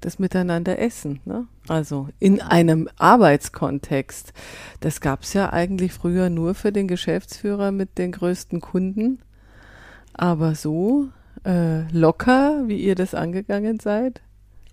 das 0.00 0.18
Miteinander 0.18 0.78
essen. 0.78 1.20
Ne? 1.24 1.46
Also 1.68 2.08
in 2.18 2.40
einem 2.40 2.88
Arbeitskontext. 2.96 4.32
Das 4.80 5.00
gab 5.00 5.22
es 5.22 5.34
ja 5.34 5.52
eigentlich 5.52 5.92
früher 5.92 6.30
nur 6.30 6.54
für 6.54 6.72
den 6.72 6.88
Geschäftsführer 6.88 7.72
mit 7.72 7.98
den 7.98 8.12
größten 8.12 8.60
Kunden. 8.60 9.20
Aber 10.14 10.54
so 10.54 11.08
äh, 11.44 11.82
locker, 11.92 12.62
wie 12.66 12.80
ihr 12.80 12.94
das 12.94 13.14
angegangen 13.14 13.80
seid, 13.80 14.22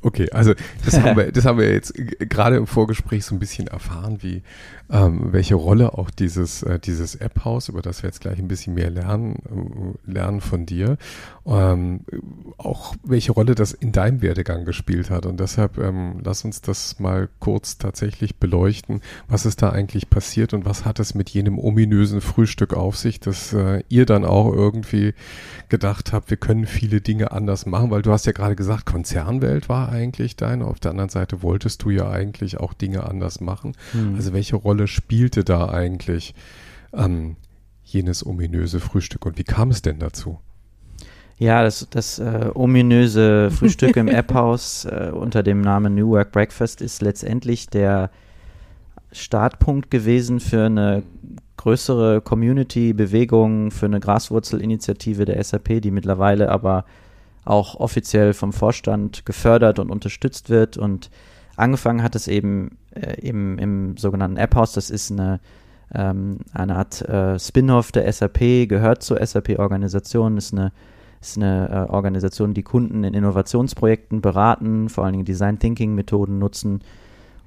Okay, 0.04 0.30
also 0.32 0.54
das 0.84 1.00
haben 1.00 1.16
wir, 1.16 1.32
das 1.32 1.46
haben 1.46 1.58
wir 1.58 1.72
jetzt 1.72 1.94
gerade 1.96 2.58
im 2.58 2.68
Vorgespräch 2.68 3.24
so 3.24 3.34
ein 3.34 3.40
bisschen 3.40 3.68
erfahren, 3.68 4.18
wie 4.22 4.44
ähm, 4.90 5.32
welche 5.32 5.56
Rolle 5.56 5.98
auch 5.98 6.10
dieses 6.10 6.62
äh, 6.62 6.78
dieses 6.78 7.16
App-Haus, 7.16 7.70
über 7.70 7.82
das 7.82 8.04
wir 8.04 8.10
jetzt 8.10 8.20
gleich 8.20 8.38
ein 8.38 8.50
bisschen 8.50 8.74
mehr 8.74 8.90
lernen 8.90 9.96
äh, 10.06 10.12
lernen 10.12 10.42
von 10.42 10.66
dir, 10.66 10.98
ähm, 11.46 12.02
auch 12.58 12.96
welche 13.04 13.32
Rolle 13.32 13.56
das 13.56 13.72
in 13.72 13.94
deinem 13.94 14.22
Werdegang 14.22 14.66
gespielt 14.66 15.10
hat. 15.10 15.26
Und 15.26 15.40
deshalb 15.40 15.78
ähm, 15.78 16.20
lass 16.22 16.44
uns 16.44 16.60
das 16.60 17.00
mal 17.00 17.30
kurz 17.40 17.78
tatsächlich 17.78 18.36
beleuchten, 18.36 19.02
was 19.30 19.46
ist 19.46 19.62
da 19.62 19.70
eigentlich 19.70 20.10
passiert 20.10 20.54
und 20.54 20.66
was 20.66 20.84
hat 20.84 21.00
es 21.00 21.16
mit 21.16 21.30
jenem 21.30 21.58
ominösen 21.58 22.20
Frühstück 22.20 22.74
auf 22.74 22.98
sich, 22.98 23.22
dass 23.22 23.54
äh, 23.54 23.84
ihr 23.88 24.06
dann 24.06 24.26
auch 24.26 24.52
irgendwie 24.52 25.14
gedacht 25.70 26.12
habt, 26.12 26.30
wir 26.30 26.38
können 26.38 26.66
viele 26.66 27.00
Dinge 27.00 27.32
anders 27.32 27.66
machen, 27.66 27.90
weil 27.90 28.02
du 28.02 28.12
hast 28.12 28.26
ja 28.26 28.34
gerade 28.34 28.56
gesagt, 28.56 28.86
Konzernwelt 28.86 29.70
war 29.70 29.93
eigentlich 29.94 30.36
deine. 30.36 30.66
Auf 30.66 30.80
der 30.80 30.92
anderen 30.92 31.10
Seite 31.10 31.42
wolltest 31.44 31.84
du 31.84 31.92
ja 31.92 32.10
eigentlich 32.10 32.60
auch 32.60 32.74
Dinge 32.74 33.08
anders 33.08 33.40
machen. 33.40 33.74
Hm. 33.92 34.16
Also 34.16 34.34
welche 34.34 34.56
Rolle 34.56 34.88
spielte 34.88 35.44
da 35.44 35.70
eigentlich 35.70 36.34
ähm, 36.94 37.36
jenes 37.84 38.26
ominöse 38.26 38.80
Frühstück 38.80 39.26
und 39.26 39.38
wie 39.38 39.44
kam 39.44 39.70
es 39.70 39.82
denn 39.82 40.00
dazu? 40.00 40.40
Ja, 41.38 41.64
das, 41.64 41.88
das 41.90 42.20
äh, 42.20 42.50
ominöse 42.54 43.52
Frühstück 43.58 43.96
im 43.96 44.08
App-Haus 44.08 44.86
äh, 44.86 45.12
unter 45.14 45.44
dem 45.44 45.62
Namen 45.62 45.96
New 45.96 46.10
Work 46.10 46.32
Breakfast 46.32 46.82
ist 46.82 47.02
letztendlich 47.02 47.68
der 47.68 48.10
Startpunkt 49.12 49.92
gewesen 49.92 50.40
für 50.40 50.66
eine 50.66 51.04
größere 51.58 52.22
Community-Bewegung, 52.22 53.72
für 53.72 53.86
eine 53.86 54.00
Graswurzelinitiative 54.00 55.26
der 55.26 55.44
SAP, 55.44 55.82
die 55.82 55.92
mittlerweile 55.92 56.50
aber 56.50 56.86
auch 57.46 57.76
offiziell 57.76 58.34
vom 58.34 58.54
Vorstand 58.54 59.26
gefördert 59.26 59.80
und 59.80 59.90
unterstützt 59.90 60.50
wird. 60.50 60.78
Und 60.78 61.10
angefangen 61.56 62.04
hat 62.04 62.16
es 62.16 62.28
eben 62.28 62.78
äh, 62.96 63.20
im, 63.22 63.58
im 63.60 63.98
sogenannten 63.98 64.38
App-Haus. 64.38 64.74
Das 64.74 64.90
ist 64.90 65.12
eine, 65.12 65.40
ähm, 65.94 66.40
eine 66.54 66.76
Art 66.76 67.02
äh, 67.02 67.38
Spin-off 67.40 67.92
der 67.92 68.12
SAP, 68.12 68.68
gehört 68.68 69.04
zur 69.04 69.26
SAP-Organisation, 69.26 70.38
ist 70.38 70.54
eine, 70.54 70.72
ist 71.22 71.38
eine 71.38 71.70
äh, 71.70 71.92
Organisation, 71.92 72.54
die 72.54 72.64
Kunden 72.64 73.04
in 73.04 73.14
Innovationsprojekten 73.14 74.22
beraten, 74.22 74.90
vor 74.90 75.04
allen 75.04 75.14
Dingen 75.14 75.26
Design 75.26 75.60
Thinking-Methoden 75.60 76.40
nutzen. 76.40 76.82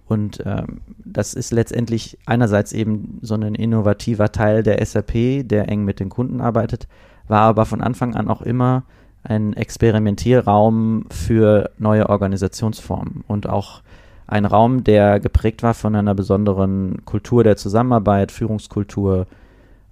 Und 0.09 0.41
ähm, 0.47 0.83
das 1.05 1.35
ist 1.35 1.53
letztendlich 1.53 2.19
einerseits 2.27 2.73
eben 2.73 3.19
so 3.23 3.35
ein 3.35 3.55
innovativer 3.57 4.31
Teil 4.31 4.63
der 4.63 4.85
SAP, 4.85 5.49
der 5.49 5.69
eng 5.69 5.85
mit 5.85 5.99
den 5.99 6.11
Kunden 6.11 6.41
arbeitet, 6.41 6.87
war 7.27 7.41
aber 7.41 7.67
von 7.67 7.81
Anfang 7.81 8.15
an 8.15 8.29
auch 8.29 8.43
immer 8.43 8.85
ein 9.29 9.55
Experimentierraum 9.55 11.07
für 11.11 11.71
neue 11.79 12.09
Organisationsformen 12.09 13.25
und 13.27 13.49
auch 13.49 13.83
ein 14.27 14.45
Raum, 14.45 14.83
der 14.83 15.21
geprägt 15.21 15.63
war 15.63 15.75
von 15.75 15.95
einer 15.95 16.15
besonderen 16.15 17.05
Kultur 17.05 17.45
der 17.45 17.57
Zusammenarbeit, 17.57 18.33
Führungskultur. 18.33 19.27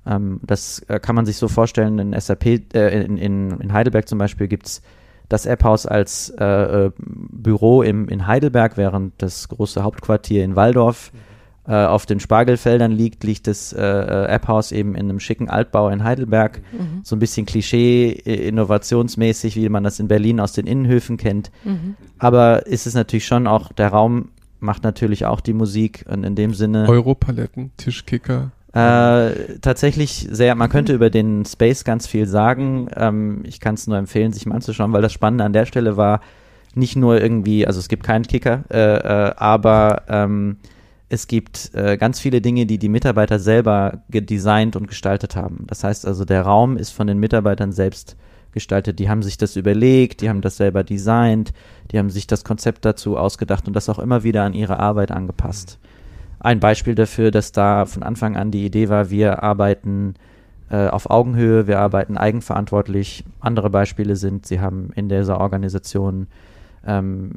Ähm, 0.06 0.40
das 0.42 0.80
äh, 0.88 0.98
kann 0.98 1.14
man 1.14 1.26
sich 1.26 1.36
so 1.36 1.48
vorstellen, 1.48 1.98
in 1.98 2.20
SAP, 2.20 2.46
äh, 2.46 3.04
in, 3.04 3.16
in, 3.16 3.60
in 3.60 3.72
Heidelberg 3.72 4.08
zum 4.08 4.18
Beispiel 4.18 4.48
gibt 4.48 4.66
es 4.66 4.82
das 5.28 5.46
App-Haus 5.46 5.86
als 5.86 6.30
äh, 6.38 6.44
äh, 6.86 6.90
Büro 6.98 7.82
im, 7.82 8.08
in 8.08 8.26
Heidelberg, 8.26 8.76
während 8.76 9.14
das 9.22 9.48
große 9.48 9.82
Hauptquartier 9.82 10.44
in 10.44 10.56
Waldorf 10.56 11.12
mhm 11.12 11.33
äh, 11.66 11.86
auf 11.86 12.04
den 12.06 12.20
Spargelfeldern 12.20 12.92
liegt, 12.92 13.24
liegt 13.24 13.46
das 13.46 13.72
äh, 13.72 13.80
äh, 13.80 14.26
App-Haus 14.26 14.70
eben 14.72 14.94
in 14.94 15.08
einem 15.08 15.20
schicken 15.20 15.48
Altbau 15.48 15.88
in 15.88 16.04
Heidelberg. 16.04 16.60
Mhm. 16.72 17.00
So 17.02 17.16
ein 17.16 17.18
bisschen 17.18 17.46
Klischee, 17.46 18.10
innovationsmäßig, 18.10 19.56
wie 19.56 19.68
man 19.68 19.82
das 19.82 19.98
in 19.98 20.08
Berlin 20.08 20.40
aus 20.40 20.52
den 20.52 20.66
Innenhöfen 20.66 21.16
kennt. 21.16 21.50
Mhm. 21.64 21.96
Aber 22.18 22.66
ist 22.66 22.86
es 22.86 22.94
natürlich 22.94 23.26
schon 23.26 23.46
auch, 23.46 23.72
der 23.72 23.88
Raum 23.88 24.30
macht 24.60 24.82
natürlich 24.82 25.26
auch 25.26 25.40
die 25.40 25.52
Musik 25.52 26.04
und 26.08 26.24
in 26.24 26.34
dem 26.34 26.54
Sinne. 26.54 26.88
Europaletten, 26.88 27.72
Tischkicker. 27.76 28.50
Äh, 28.74 29.58
tatsächlich 29.60 30.26
sehr, 30.30 30.56
man 30.56 30.68
könnte 30.68 30.92
über 30.92 31.08
den 31.08 31.44
Space 31.44 31.84
ganz 31.84 32.08
viel 32.08 32.26
sagen. 32.26 32.88
Ähm, 32.96 33.42
ich 33.44 33.60
kann 33.60 33.76
es 33.76 33.86
nur 33.86 33.96
empfehlen, 33.96 34.32
sich 34.32 34.46
mal 34.46 34.56
anzuschauen, 34.56 34.92
weil 34.92 35.02
das 35.02 35.12
Spannende 35.12 35.44
an 35.44 35.52
der 35.52 35.64
Stelle 35.64 35.96
war, 35.96 36.20
nicht 36.74 36.96
nur 36.96 37.20
irgendwie, 37.20 37.66
also 37.68 37.78
es 37.78 37.88
gibt 37.88 38.02
keinen 38.02 38.24
Kicker, 38.24 38.64
äh, 38.70 38.78
äh, 38.78 39.34
aber 39.36 40.02
ähm, 40.08 40.56
es 41.08 41.26
gibt 41.26 41.70
äh, 41.74 41.96
ganz 41.96 42.20
viele 42.20 42.40
Dinge, 42.40 42.66
die 42.66 42.78
die 42.78 42.88
Mitarbeiter 42.88 43.38
selber 43.38 44.02
gedesignt 44.08 44.76
und 44.76 44.88
gestaltet 44.88 45.36
haben. 45.36 45.64
Das 45.66 45.84
heißt 45.84 46.06
also, 46.06 46.24
der 46.24 46.42
Raum 46.42 46.76
ist 46.76 46.90
von 46.90 47.06
den 47.06 47.18
Mitarbeitern 47.18 47.72
selbst 47.72 48.16
gestaltet. 48.52 48.98
Die 48.98 49.08
haben 49.08 49.22
sich 49.22 49.36
das 49.36 49.56
überlegt, 49.56 50.22
die 50.22 50.28
haben 50.28 50.40
das 50.40 50.56
selber 50.56 50.82
designt, 50.82 51.52
die 51.90 51.98
haben 51.98 52.10
sich 52.10 52.26
das 52.26 52.44
Konzept 52.44 52.84
dazu 52.84 53.18
ausgedacht 53.18 53.66
und 53.66 53.74
das 53.74 53.88
auch 53.88 53.98
immer 53.98 54.22
wieder 54.22 54.44
an 54.44 54.54
ihre 54.54 54.78
Arbeit 54.78 55.10
angepasst. 55.10 55.78
Ein 56.40 56.60
Beispiel 56.60 56.94
dafür, 56.94 57.30
dass 57.30 57.52
da 57.52 57.84
von 57.84 58.02
Anfang 58.02 58.36
an 58.36 58.50
die 58.50 58.64
Idee 58.64 58.88
war, 58.88 59.10
wir 59.10 59.42
arbeiten 59.42 60.14
äh, 60.70 60.88
auf 60.88 61.10
Augenhöhe, 61.10 61.66
wir 61.66 61.78
arbeiten 61.80 62.16
eigenverantwortlich. 62.16 63.24
Andere 63.40 63.70
Beispiele 63.70 64.16
sind, 64.16 64.46
sie 64.46 64.60
haben 64.60 64.90
in 64.94 65.08
dieser 65.08 65.40
Organisation 65.40 66.28
ähm, 66.86 67.32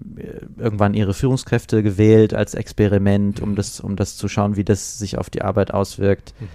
irgendwann 0.58 0.94
ihre 0.94 1.14
Führungskräfte 1.14 1.84
gewählt 1.84 2.34
als 2.34 2.54
Experiment, 2.54 3.42
um 3.42 3.56
das, 3.56 3.80
um 3.80 3.96
das 3.96 4.18
zu 4.18 4.28
schauen, 4.28 4.56
wie 4.56 4.64
das 4.64 4.98
sich 5.00 5.18
auf 5.18 5.30
die 5.30 5.42
Arbeit 5.42 5.74
auswirkt. 5.74 6.34
Mhm. 6.40 6.48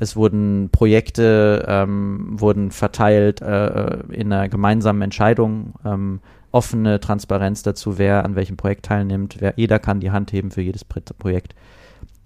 Es 0.00 0.14
wurden 0.14 0.70
Projekte 0.70 1.64
ähm, 1.66 2.40
wurden 2.40 2.70
verteilt 2.70 3.42
äh, 3.42 3.98
in 4.12 4.32
einer 4.32 4.48
gemeinsamen 4.48 5.02
Entscheidung, 5.02 5.74
ähm, 5.84 6.20
offene 6.52 7.00
Transparenz 7.00 7.62
dazu, 7.62 7.98
wer 7.98 8.24
an 8.24 8.36
welchem 8.36 8.56
Projekt 8.56 8.86
teilnimmt, 8.86 9.36
wer 9.40 9.54
jeder 9.56 9.78
kann 9.78 10.00
die 10.00 10.12
Hand 10.12 10.32
heben 10.32 10.50
für 10.50 10.62
jedes 10.62 10.84
Projekt 10.84 11.54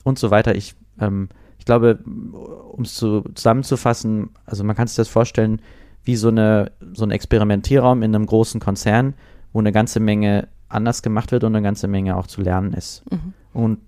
und 0.04 0.18
so 0.18 0.30
weiter. 0.30 0.54
Ich, 0.54 0.74
ähm, 1.00 1.28
ich 1.58 1.64
glaube, 1.64 1.98
um 2.04 2.82
es 2.82 2.94
zu, 2.94 3.22
zusammenzufassen, 3.34 4.30
also 4.44 4.64
man 4.64 4.76
kann 4.76 4.86
sich 4.86 4.96
das 4.96 5.08
vorstellen 5.08 5.60
wie 6.04 6.16
so 6.16 6.28
eine 6.28 6.72
so 6.92 7.04
ein 7.04 7.10
Experimentierraum 7.10 8.02
in 8.02 8.14
einem 8.14 8.26
großen 8.26 8.60
Konzern, 8.60 9.14
wo 9.52 9.58
eine 9.58 9.72
ganze 9.72 10.00
Menge 10.00 10.48
anders 10.68 11.02
gemacht 11.02 11.32
wird 11.32 11.44
und 11.44 11.54
eine 11.54 11.62
ganze 11.62 11.88
Menge 11.88 12.16
auch 12.16 12.26
zu 12.26 12.40
lernen 12.40 12.72
ist. 12.72 13.02
Mhm. 13.10 13.34
Und 13.52 13.78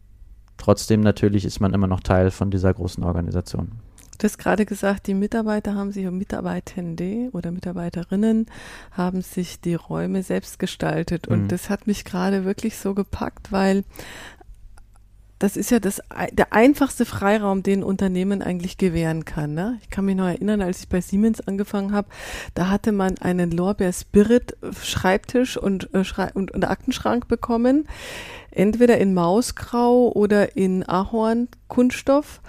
trotzdem 0.56 1.00
natürlich 1.00 1.44
ist 1.44 1.61
man 1.61 1.73
immer 1.73 1.87
noch 1.87 2.00
Teil 2.00 2.30
von 2.30 2.50
dieser 2.50 2.73
großen 2.73 3.02
Organisation. 3.04 3.73
Du 4.18 4.25
hast 4.25 4.38
gerade 4.38 4.64
gesagt, 4.64 5.09
die 5.09 5.14
Mitarbeiter 5.14 5.75
haben 5.75 5.90
sich, 5.90 6.09
Mitarbeitende 6.09 7.30
oder 7.33 7.50
Mitarbeiterinnen 7.50 8.47
haben 8.92 9.23
sich 9.23 9.61
die 9.61 9.75
Räume 9.75 10.23
selbst 10.23 10.59
gestaltet. 10.59 11.26
Und 11.26 11.44
mhm. 11.44 11.49
das 11.49 11.68
hat 11.68 11.87
mich 11.87 12.04
gerade 12.04 12.44
wirklich 12.44 12.76
so 12.76 12.94
gepackt, 12.94 13.50
weil 13.50 13.83
das 15.45 15.59
ist 15.59 15.71
ja 15.71 15.79
das, 15.79 16.01
der 16.33 16.55
einfachste 16.55 17.05
Freiraum, 17.05 17.63
den 17.63 17.83
Unternehmen 17.83 18.41
eigentlich 18.41 18.79
gewähren 18.79 19.27
kann. 19.27 19.53
Ne? 19.53 19.79
Ich 19.83 19.91
kann 19.91 20.07
mich 20.07 20.17
noch 20.17 20.25
erinnern, 20.25 20.63
als 20.63 20.81
ich 20.81 20.89
bei 20.89 21.03
Siemens 21.03 21.47
angefangen 21.47 21.93
habe, 21.93 22.09
da 22.55 22.71
hatte 22.71 22.93
man 22.93 23.19
einen 23.19 23.51
Lorbeer 23.51 23.93
Spirit 23.93 24.57
Schreibtisch 24.83 25.59
und, 25.59 25.91
äh, 25.93 26.03
und, 26.33 26.51
und 26.51 26.65
Aktenschrank 26.65 27.29
bekommen, 27.29 27.87
entweder 28.53 28.97
in 28.97 29.13
Mausgrau 29.13 30.11
oder 30.13 30.57
in 30.57 30.83
Ahorn 30.89 31.49
Kunststoff. 31.69 32.41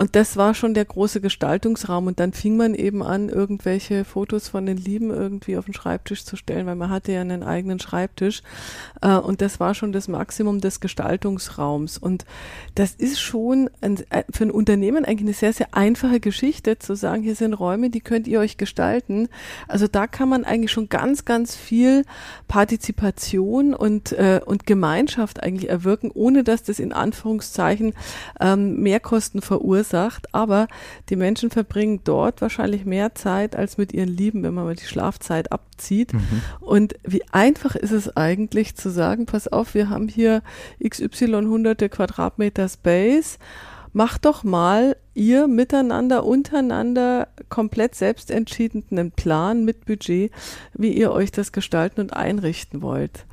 Und 0.00 0.14
das 0.14 0.36
war 0.36 0.54
schon 0.54 0.74
der 0.74 0.84
große 0.84 1.20
Gestaltungsraum. 1.20 2.06
Und 2.06 2.20
dann 2.20 2.32
fing 2.32 2.56
man 2.56 2.76
eben 2.76 3.02
an, 3.02 3.28
irgendwelche 3.28 4.04
Fotos 4.04 4.48
von 4.48 4.64
den 4.64 4.76
Lieben 4.76 5.10
irgendwie 5.10 5.56
auf 5.56 5.64
den 5.64 5.74
Schreibtisch 5.74 6.24
zu 6.24 6.36
stellen, 6.36 6.66
weil 6.66 6.76
man 6.76 6.90
hatte 6.90 7.10
ja 7.10 7.20
einen 7.20 7.42
eigenen 7.42 7.80
Schreibtisch. 7.80 8.42
Äh, 9.02 9.16
und 9.16 9.40
das 9.40 9.58
war 9.58 9.74
schon 9.74 9.90
das 9.90 10.06
Maximum 10.06 10.60
des 10.60 10.78
Gestaltungsraums. 10.78 11.98
Und 11.98 12.26
das 12.76 12.92
ist 12.92 13.20
schon 13.20 13.70
ein, 13.80 13.98
äh, 14.10 14.22
für 14.30 14.44
ein 14.44 14.52
Unternehmen 14.52 15.04
eigentlich 15.04 15.26
eine 15.26 15.34
sehr, 15.34 15.52
sehr 15.52 15.74
einfache 15.74 16.20
Geschichte, 16.20 16.78
zu 16.78 16.94
sagen, 16.94 17.24
hier 17.24 17.34
sind 17.34 17.54
Räume, 17.54 17.90
die 17.90 18.00
könnt 18.00 18.28
ihr 18.28 18.38
euch 18.38 18.56
gestalten. 18.56 19.28
Also 19.66 19.88
da 19.88 20.06
kann 20.06 20.28
man 20.28 20.44
eigentlich 20.44 20.70
schon 20.70 20.88
ganz, 20.88 21.24
ganz 21.24 21.56
viel 21.56 22.04
Partizipation 22.46 23.74
und, 23.74 24.12
äh, 24.12 24.40
und 24.46 24.64
Gemeinschaft 24.64 25.42
eigentlich 25.42 25.68
erwirken, 25.68 26.12
ohne 26.14 26.44
dass 26.44 26.62
das 26.62 26.78
in 26.78 26.92
Anführungszeichen 26.92 27.94
ähm, 28.40 28.80
Mehrkosten 28.80 29.42
verursacht 29.42 29.87
verursacht, 29.88 30.34
aber 30.34 30.68
die 31.08 31.16
Menschen 31.16 31.50
verbringen 31.50 32.00
dort 32.04 32.40
wahrscheinlich 32.40 32.84
mehr 32.84 33.14
Zeit 33.14 33.56
als 33.56 33.78
mit 33.78 33.92
ihren 33.92 34.08
Lieben, 34.08 34.42
wenn 34.42 34.54
man 34.54 34.64
mal 34.64 34.74
die 34.74 34.84
Schlafzeit 34.84 35.52
abzieht. 35.52 36.12
Mhm. 36.12 36.42
Und 36.60 36.94
wie 37.04 37.22
einfach 37.32 37.74
ist 37.74 37.92
es 37.92 38.16
eigentlich 38.16 38.76
zu 38.76 38.90
sagen, 38.90 39.26
pass 39.26 39.48
auf, 39.48 39.74
wir 39.74 39.90
haben 39.90 40.08
hier 40.08 40.42
XY 40.86 41.46
hunderte 41.46 41.88
Quadratmeter 41.88 42.68
Space, 42.68 43.38
macht 43.92 44.26
doch 44.26 44.44
mal 44.44 44.96
ihr 45.14 45.48
miteinander, 45.48 46.24
untereinander 46.24 47.28
komplett 47.48 47.94
selbst 47.94 48.30
entschieden 48.30 48.84
einen 48.90 49.10
Plan 49.10 49.64
mit 49.64 49.86
Budget, 49.86 50.30
wie 50.74 50.92
ihr 50.92 51.10
euch 51.10 51.32
das 51.32 51.52
gestalten 51.52 52.00
und 52.00 52.12
einrichten 52.12 52.82
wollt. 52.82 53.24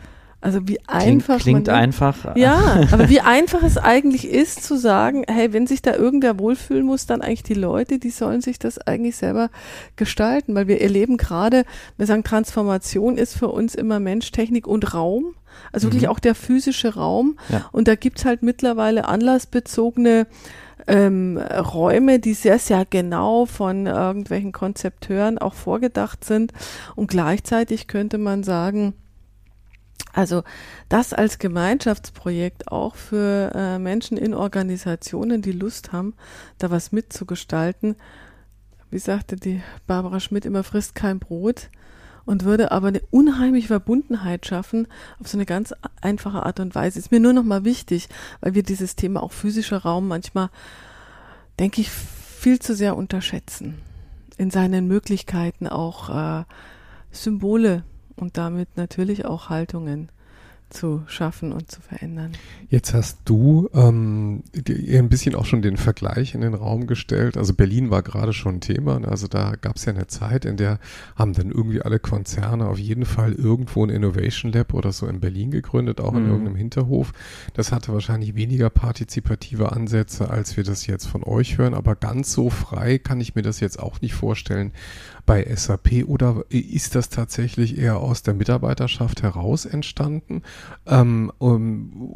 Also 0.42 0.68
wie 0.68 0.80
einfach. 0.88 1.40
Klingt, 1.40 1.66
klingt 1.66 1.70
einfach. 1.70 2.36
Ja, 2.36 2.82
aber 2.92 3.10
wie 3.10 3.22
einfach 3.22 3.64
es 3.64 3.78
eigentlich 3.78 4.30
ist 4.30 4.64
zu 4.64 4.78
sagen, 4.78 5.24
hey, 5.28 5.54
wenn 5.54 5.66
sich 5.66 5.82
da 5.82 5.96
irgendwer 5.96 6.38
wohlfühlen 6.38 6.86
muss, 6.86 7.08
dann 7.08 7.22
eigentlich 7.22 7.44
die 7.44 7.56
Leute, 7.56 7.98
die 7.98 8.12
sollen 8.12 8.42
sich 8.42 8.60
das 8.60 8.78
eigentlich 8.78 9.16
selber 9.16 9.50
gestalten, 9.96 10.54
weil 10.54 10.68
wir 10.68 10.82
erleben 10.82 11.18
gerade, 11.18 11.64
wir 11.98 12.06
sagen, 12.06 12.24
Transformation 12.24 13.18
ist 13.18 13.36
für 13.36 13.48
uns 13.48 13.74
immer 13.74 14.00
Mensch, 14.00 14.32
Technik 14.32 14.68
und 14.68 14.94
Raum. 14.94 15.34
Also 15.72 15.88
wirklich 15.88 16.04
mhm. 16.04 16.10
auch 16.10 16.20
der 16.20 16.36
physische 16.36 16.96
Raum. 16.96 17.40
Ja. 17.50 17.68
Und 17.72 17.88
da 17.88 17.96
gibt's 17.96 18.26
halt 18.26 18.44
mittlerweile 18.44 19.08
anlassbezogene 19.08 20.28
ähm, 20.88 21.38
Räume, 21.38 22.20
die 22.20 22.34
sehr, 22.34 22.60
sehr 22.60 22.86
genau 22.86 23.46
von 23.46 23.88
irgendwelchen 23.88 24.52
Konzepteuren 24.52 25.38
auch 25.38 25.54
vorgedacht 25.54 26.24
sind. 26.24 26.52
Und 26.96 27.08
gleichzeitig 27.08 27.88
könnte 27.88 28.18
man 28.18 28.44
sagen, 28.44 28.94
also 30.16 30.44
das 30.88 31.14
als 31.14 31.40
Gemeinschaftsprojekt 31.40 32.70
auch 32.72 32.96
für 32.96 33.52
äh, 33.54 33.80
Menschen 33.80 34.18
in 34.18 34.34
Organisationen, 34.34 35.42
die 35.42 35.52
Lust 35.52 35.92
haben, 35.92 36.14
da 36.58 36.72
was 36.72 36.94
mitzugestalten. 36.94 37.98
Wie 38.90 39.00
sagte 39.00 39.36
die 39.36 39.62
Barbara 39.88 40.22
Schmidt 40.22 40.46
immer, 40.46 40.64
frisst 40.64 40.96
kein 40.96 41.20
Brot 41.20 41.70
und 42.24 42.46
würde 42.46 42.72
aber 42.72 42.88
eine 42.88 43.02
unheimliche 43.12 43.68
Verbundenheit 43.68 44.46
schaffen 44.46 44.88
auf 45.20 45.28
so 45.28 45.38
eine 45.38 45.46
ganz 45.46 45.74
einfache 46.02 46.44
Art 46.44 46.62
und 46.62 46.76
Weise. 46.76 46.98
Ist 46.98 47.12
mir 47.12 47.20
nur 47.20 47.34
noch 47.34 47.44
mal 47.44 47.66
wichtig, 47.66 48.08
weil 48.40 48.56
wir 48.56 48.64
dieses 48.64 48.96
Thema 48.96 49.22
auch 49.22 49.34
physischer 49.34 49.80
Raum 49.80 50.08
manchmal, 50.08 50.50
denke 51.60 51.82
ich, 51.82 51.90
viel 51.90 52.60
zu 52.60 52.74
sehr 52.74 52.96
unterschätzen. 52.96 53.80
In 54.38 54.50
seinen 54.50 54.88
Möglichkeiten 54.88 55.68
auch 55.68 56.10
äh, 56.42 56.44
Symbole 57.12 57.84
und 58.16 58.38
damit 58.38 58.78
natürlich 58.78 59.26
auch 59.26 59.50
Haltungen 59.50 60.10
zu 60.70 61.04
schaffen 61.08 61.52
und 61.52 61.72
zu 61.72 61.82
verändern. 61.82 62.32
Jetzt 62.70 62.94
hast 62.94 63.20
du 63.26 63.70
ähm, 63.74 64.44
dir 64.54 65.00
ein 65.00 65.10
bisschen 65.10 65.36
auch 65.36 65.46
schon 65.46 65.62
den 65.62 65.78
Vergleich 65.78 66.34
in 66.34 66.42
den 66.42 66.54
Raum 66.54 66.88
gestellt. 66.88 67.38
Also 67.38 67.54
Berlin 67.54 67.92
war 67.92 68.02
gerade 68.02 68.34
schon 68.34 68.56
ein 68.56 68.62
Thema. 68.62 69.00
Ne? 69.00 69.08
Also 69.08 69.28
da 69.28 69.56
gab 69.56 69.78
es 69.78 69.86
ja 69.86 69.94
eine 69.94 70.08
Zeit, 70.08 70.46
in 70.46 70.58
der 70.58 70.80
haben 71.16 71.34
dann 71.34 71.52
irgendwie 71.52 71.82
alle 71.82 72.00
Konzerne 72.00 72.68
auf 72.68 72.80
jeden 72.80 73.06
Fall 73.06 73.34
irgendwo 73.34 73.86
ein 73.86 73.90
Innovation 73.90 74.52
Lab 74.52 74.74
oder 74.74 74.92
so 74.92 75.08
in 75.08 75.20
Berlin 75.20 75.52
gegründet, 75.52 76.02
auch 76.02 76.12
mhm. 76.12 76.18
in 76.18 76.28
irgendeinem 76.30 76.56
Hinterhof. 76.56 77.14
Das 77.54 77.72
hatte 77.72 77.94
wahrscheinlich 77.94 78.36
weniger 78.36 78.70
partizipative 78.70 79.72
Ansätze, 79.72 80.30
als 80.30 80.58
wir 80.58 80.64
das 80.64 80.88
jetzt 80.88 81.06
von 81.06 81.24
euch 81.24 81.58
hören. 81.58 81.74
Aber 81.74 81.96
ganz 81.96 82.34
so 82.34 82.50
frei 82.50 82.98
kann 82.98 83.22
ich 83.22 83.36
mir 83.36 83.44
das 83.44 83.60
jetzt 83.60 83.80
auch 83.80 84.02
nicht 84.02 84.14
vorstellen 84.14 84.72
bei 85.26 85.44
SAP 85.56 86.06
oder 86.06 86.44
ist 86.50 86.96
das 86.96 87.10
tatsächlich 87.10 87.78
eher 87.78 87.98
aus 87.98 88.22
der 88.22 88.34
Mitarbeiterschaft 88.34 89.24
heraus 89.24 89.66
entstanden 89.66 90.44
ähm, 90.88 91.32
um, 91.38 92.16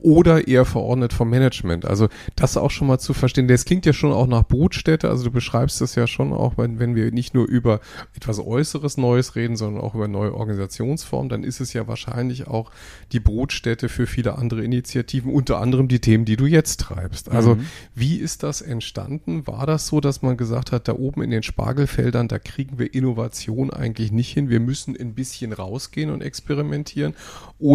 oder 0.00 0.48
eher 0.48 0.64
verordnet 0.64 1.12
vom 1.12 1.30
Management? 1.30 1.84
Also 1.84 2.08
das 2.36 2.56
auch 2.56 2.70
schon 2.70 2.88
mal 2.88 2.98
zu 2.98 3.14
verstehen. 3.14 3.48
Das 3.48 3.64
klingt 3.64 3.86
ja 3.86 3.92
schon 3.92 4.12
auch 4.12 4.26
nach 4.26 4.46
Brutstätte, 4.46 5.08
also 5.08 5.24
du 5.24 5.30
beschreibst 5.30 5.80
das 5.80 5.94
ja 5.94 6.06
schon 6.06 6.32
auch, 6.32 6.58
wenn, 6.58 6.78
wenn 6.78 6.94
wir 6.94 7.10
nicht 7.12 7.34
nur 7.34 7.46
über 7.46 7.80
etwas 8.14 8.38
Äußeres 8.38 8.96
Neues 8.96 9.36
reden, 9.36 9.56
sondern 9.56 9.82
auch 9.82 9.94
über 9.94 10.08
neue 10.08 10.34
Organisationsformen, 10.34 11.28
dann 11.28 11.44
ist 11.44 11.60
es 11.60 11.72
ja 11.72 11.86
wahrscheinlich 11.86 12.46
auch 12.46 12.70
die 13.12 13.20
Brutstätte 13.20 13.88
für 13.88 14.06
viele 14.06 14.38
andere 14.38 14.62
Initiativen, 14.62 15.32
unter 15.32 15.58
anderem 15.60 15.88
die 15.88 16.00
Themen, 16.00 16.24
die 16.24 16.36
du 16.36 16.46
jetzt 16.46 16.80
treibst. 16.80 17.30
Also 17.30 17.56
mhm. 17.56 17.66
wie 17.94 18.16
ist 18.16 18.42
das 18.42 18.62
entstanden? 18.62 19.46
War 19.46 19.66
das 19.66 19.86
so, 19.86 20.00
dass 20.00 20.22
man 20.22 20.36
gesagt 20.36 20.72
hat, 20.72 20.88
da 20.88 20.94
oben 20.94 21.22
in 21.22 21.30
den 21.30 21.42
Spargelfeldern, 21.42 22.28
da 22.28 22.38
kriegen 22.38 22.78
wir 22.78 22.94
Innovation 22.94 23.70
eigentlich 23.70 24.12
nicht 24.12 24.32
hin. 24.32 24.48
Wir 24.48 24.60
müssen 24.60 24.96
ein 24.98 25.14
bisschen 25.14 25.52
rausgehen 25.52 26.10
und 26.10 26.22
experimentieren. 26.22 27.14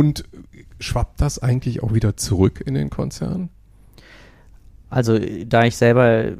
Und 0.03 0.25
schwappt 0.81 1.21
das 1.21 1.39
eigentlich 1.39 1.81
auch 1.81 1.93
wieder 1.93 2.17
zurück 2.17 2.61
in 2.65 2.73
den 2.73 2.89
Konzern? 2.89 3.47
Also 4.89 5.17
da 5.17 5.63
ich 5.63 5.77
selber, 5.77 6.33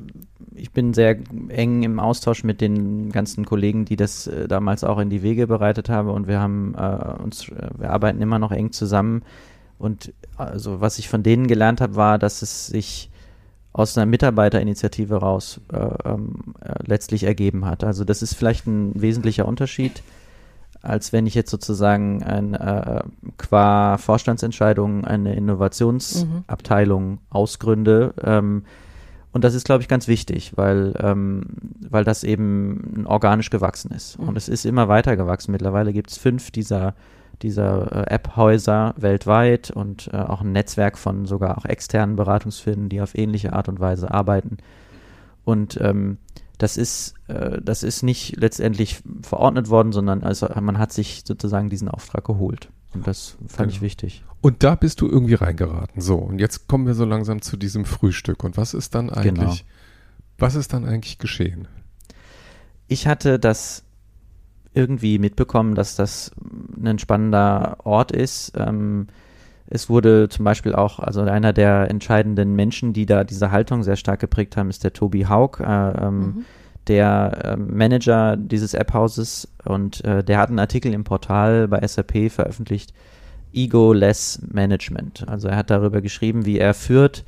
ich 0.53 0.71
bin 0.71 0.93
sehr 0.93 1.17
eng 1.47 1.83
im 1.83 1.97
Austausch 1.97 2.43
mit 2.43 2.59
den 2.59 3.09
ganzen 3.13 3.45
Kollegen, 3.45 3.85
die 3.85 3.95
das 3.95 4.27
äh, 4.27 4.49
damals 4.49 4.83
auch 4.83 4.99
in 4.99 5.09
die 5.09 5.23
Wege 5.23 5.47
bereitet 5.47 5.87
haben 5.87 6.09
und 6.09 6.27
wir 6.27 6.41
haben 6.41 6.75
äh, 6.77 7.23
uns, 7.23 7.47
äh, 7.47 7.69
wir 7.77 7.91
arbeiten 7.91 8.21
immer 8.21 8.37
noch 8.37 8.51
eng 8.51 8.73
zusammen. 8.73 9.21
Und 9.79 10.11
also 10.35 10.81
was 10.81 10.99
ich 10.99 11.07
von 11.07 11.23
denen 11.23 11.47
gelernt 11.47 11.79
habe, 11.79 11.95
war, 11.95 12.19
dass 12.19 12.41
es 12.41 12.67
sich 12.67 13.09
aus 13.71 13.97
einer 13.97 14.05
Mitarbeiterinitiative 14.05 15.15
raus 15.15 15.61
äh, 15.71 15.77
ähm, 16.03 16.53
äh, 16.59 16.73
letztlich 16.85 17.23
ergeben 17.23 17.63
hat. 17.63 17.85
Also 17.85 18.03
das 18.03 18.21
ist 18.21 18.35
vielleicht 18.35 18.67
ein 18.67 18.91
wesentlicher 19.01 19.47
Unterschied, 19.47 20.03
als 20.83 21.13
wenn 21.13 21.25
ich 21.25 21.33
jetzt 21.33 21.49
sozusagen 21.49 22.21
ein, 22.23 22.53
äh, 22.53 23.01
qua 23.37 23.97
Vorstandsentscheidung 23.97 25.05
eine 25.05 25.33
Innovationsabteilung 25.35 27.11
mhm. 27.11 27.19
ausgründe. 27.29 28.13
Ähm, 28.23 28.65
und 29.31 29.43
das 29.43 29.55
ist, 29.55 29.65
glaube 29.65 29.81
ich, 29.81 29.87
ganz 29.87 30.07
wichtig, 30.07 30.51
weil, 30.55 30.93
ähm, 30.99 31.43
weil 31.89 32.03
das 32.03 32.23
eben 32.23 33.05
organisch 33.07 33.49
gewachsen 33.49 33.91
ist. 33.91 34.19
Mhm. 34.19 34.27
Und 34.27 34.37
es 34.37 34.47
ist 34.47 34.65
immer 34.65 34.87
weiter 34.89 35.15
gewachsen. 35.15 35.51
Mittlerweile 35.51 35.93
gibt 35.93 36.11
es 36.11 36.17
fünf 36.17 36.51
dieser 36.51 36.93
dieser 37.41 37.91
äh, 37.91 38.13
App-Häuser 38.13 38.93
weltweit 38.97 39.71
und 39.71 40.09
äh, 40.13 40.17
auch 40.17 40.41
ein 40.41 40.51
Netzwerk 40.51 40.97
von 40.97 41.25
sogar 41.25 41.57
auch 41.57 41.65
externen 41.65 42.15
Beratungsfirmen, 42.15 42.89
die 42.89 43.01
auf 43.01 43.17
ähnliche 43.17 43.53
Art 43.53 43.67
und 43.69 43.79
Weise 43.79 44.11
arbeiten. 44.11 44.57
Und 45.43 45.79
ähm, 45.81 46.19
das 46.57 46.77
ist, 46.77 47.15
äh, 47.27 47.61
das 47.61 47.83
ist 47.83 48.03
nicht 48.03 48.37
letztendlich 48.37 49.01
verordnet 49.21 49.69
worden, 49.69 49.91
sondern 49.91 50.23
also 50.23 50.47
man 50.61 50.77
hat 50.77 50.91
sich 50.93 51.23
sozusagen 51.25 51.69
diesen 51.69 51.89
Auftrag 51.89 52.25
geholt. 52.25 52.69
Und 52.93 53.07
das 53.07 53.37
fand 53.47 53.69
genau. 53.69 53.71
ich 53.71 53.81
wichtig. 53.81 54.23
Und 54.41 54.63
da 54.63 54.75
bist 54.75 55.01
du 55.01 55.07
irgendwie 55.07 55.33
reingeraten. 55.33 56.01
So, 56.01 56.17
und 56.17 56.39
jetzt 56.39 56.67
kommen 56.67 56.85
wir 56.85 56.93
so 56.93 57.05
langsam 57.05 57.41
zu 57.41 57.57
diesem 57.57 57.85
Frühstück. 57.85 58.43
Und 58.43 58.57
was 58.57 58.73
ist 58.73 58.93
dann 58.93 59.09
eigentlich, 59.09 59.33
genau. 59.35 59.71
was 60.37 60.55
ist 60.55 60.73
dann 60.73 60.85
eigentlich 60.85 61.17
geschehen? 61.17 61.67
Ich 62.87 63.07
hatte 63.07 63.39
das 63.39 63.83
irgendwie 64.73 65.17
mitbekommen, 65.17 65.75
dass 65.75 65.95
das 65.95 66.31
ein 66.83 66.99
spannender 66.99 67.77
Ort 67.83 68.11
ist. 68.11 68.53
Ähm, 68.55 69.07
es 69.67 69.89
wurde 69.89 70.29
zum 70.29 70.45
Beispiel 70.45 70.73
auch, 70.73 70.99
also 70.99 71.21
einer 71.21 71.53
der 71.53 71.89
entscheidenden 71.89 72.55
Menschen, 72.55 72.93
die 72.93 73.05
da 73.05 73.23
diese 73.23 73.51
Haltung 73.51 73.83
sehr 73.83 73.95
stark 73.95 74.19
geprägt 74.19 74.57
haben, 74.57 74.69
ist 74.69 74.83
der 74.83 74.93
Tobi 74.93 75.25
Haug, 75.25 75.59
äh, 75.59 75.63
ähm, 75.65 76.19
mhm. 76.19 76.45
der 76.87 77.39
äh, 77.43 77.57
Manager 77.57 78.35
dieses 78.37 78.73
App-Hauses 78.73 79.47
und 79.63 80.03
äh, 80.03 80.23
der 80.23 80.37
hat 80.39 80.49
einen 80.49 80.59
Artikel 80.59 80.93
im 80.93 81.03
Portal 81.03 81.67
bei 81.67 81.85
SAP 81.85 82.29
veröffentlicht, 82.29 82.93
Ego-Less 83.53 84.41
Management. 84.51 85.27
Also 85.27 85.47
er 85.47 85.55
hat 85.55 85.69
darüber 85.69 86.01
geschrieben, 86.01 86.45
wie 86.45 86.59
er 86.59 86.73
führt 86.73 87.23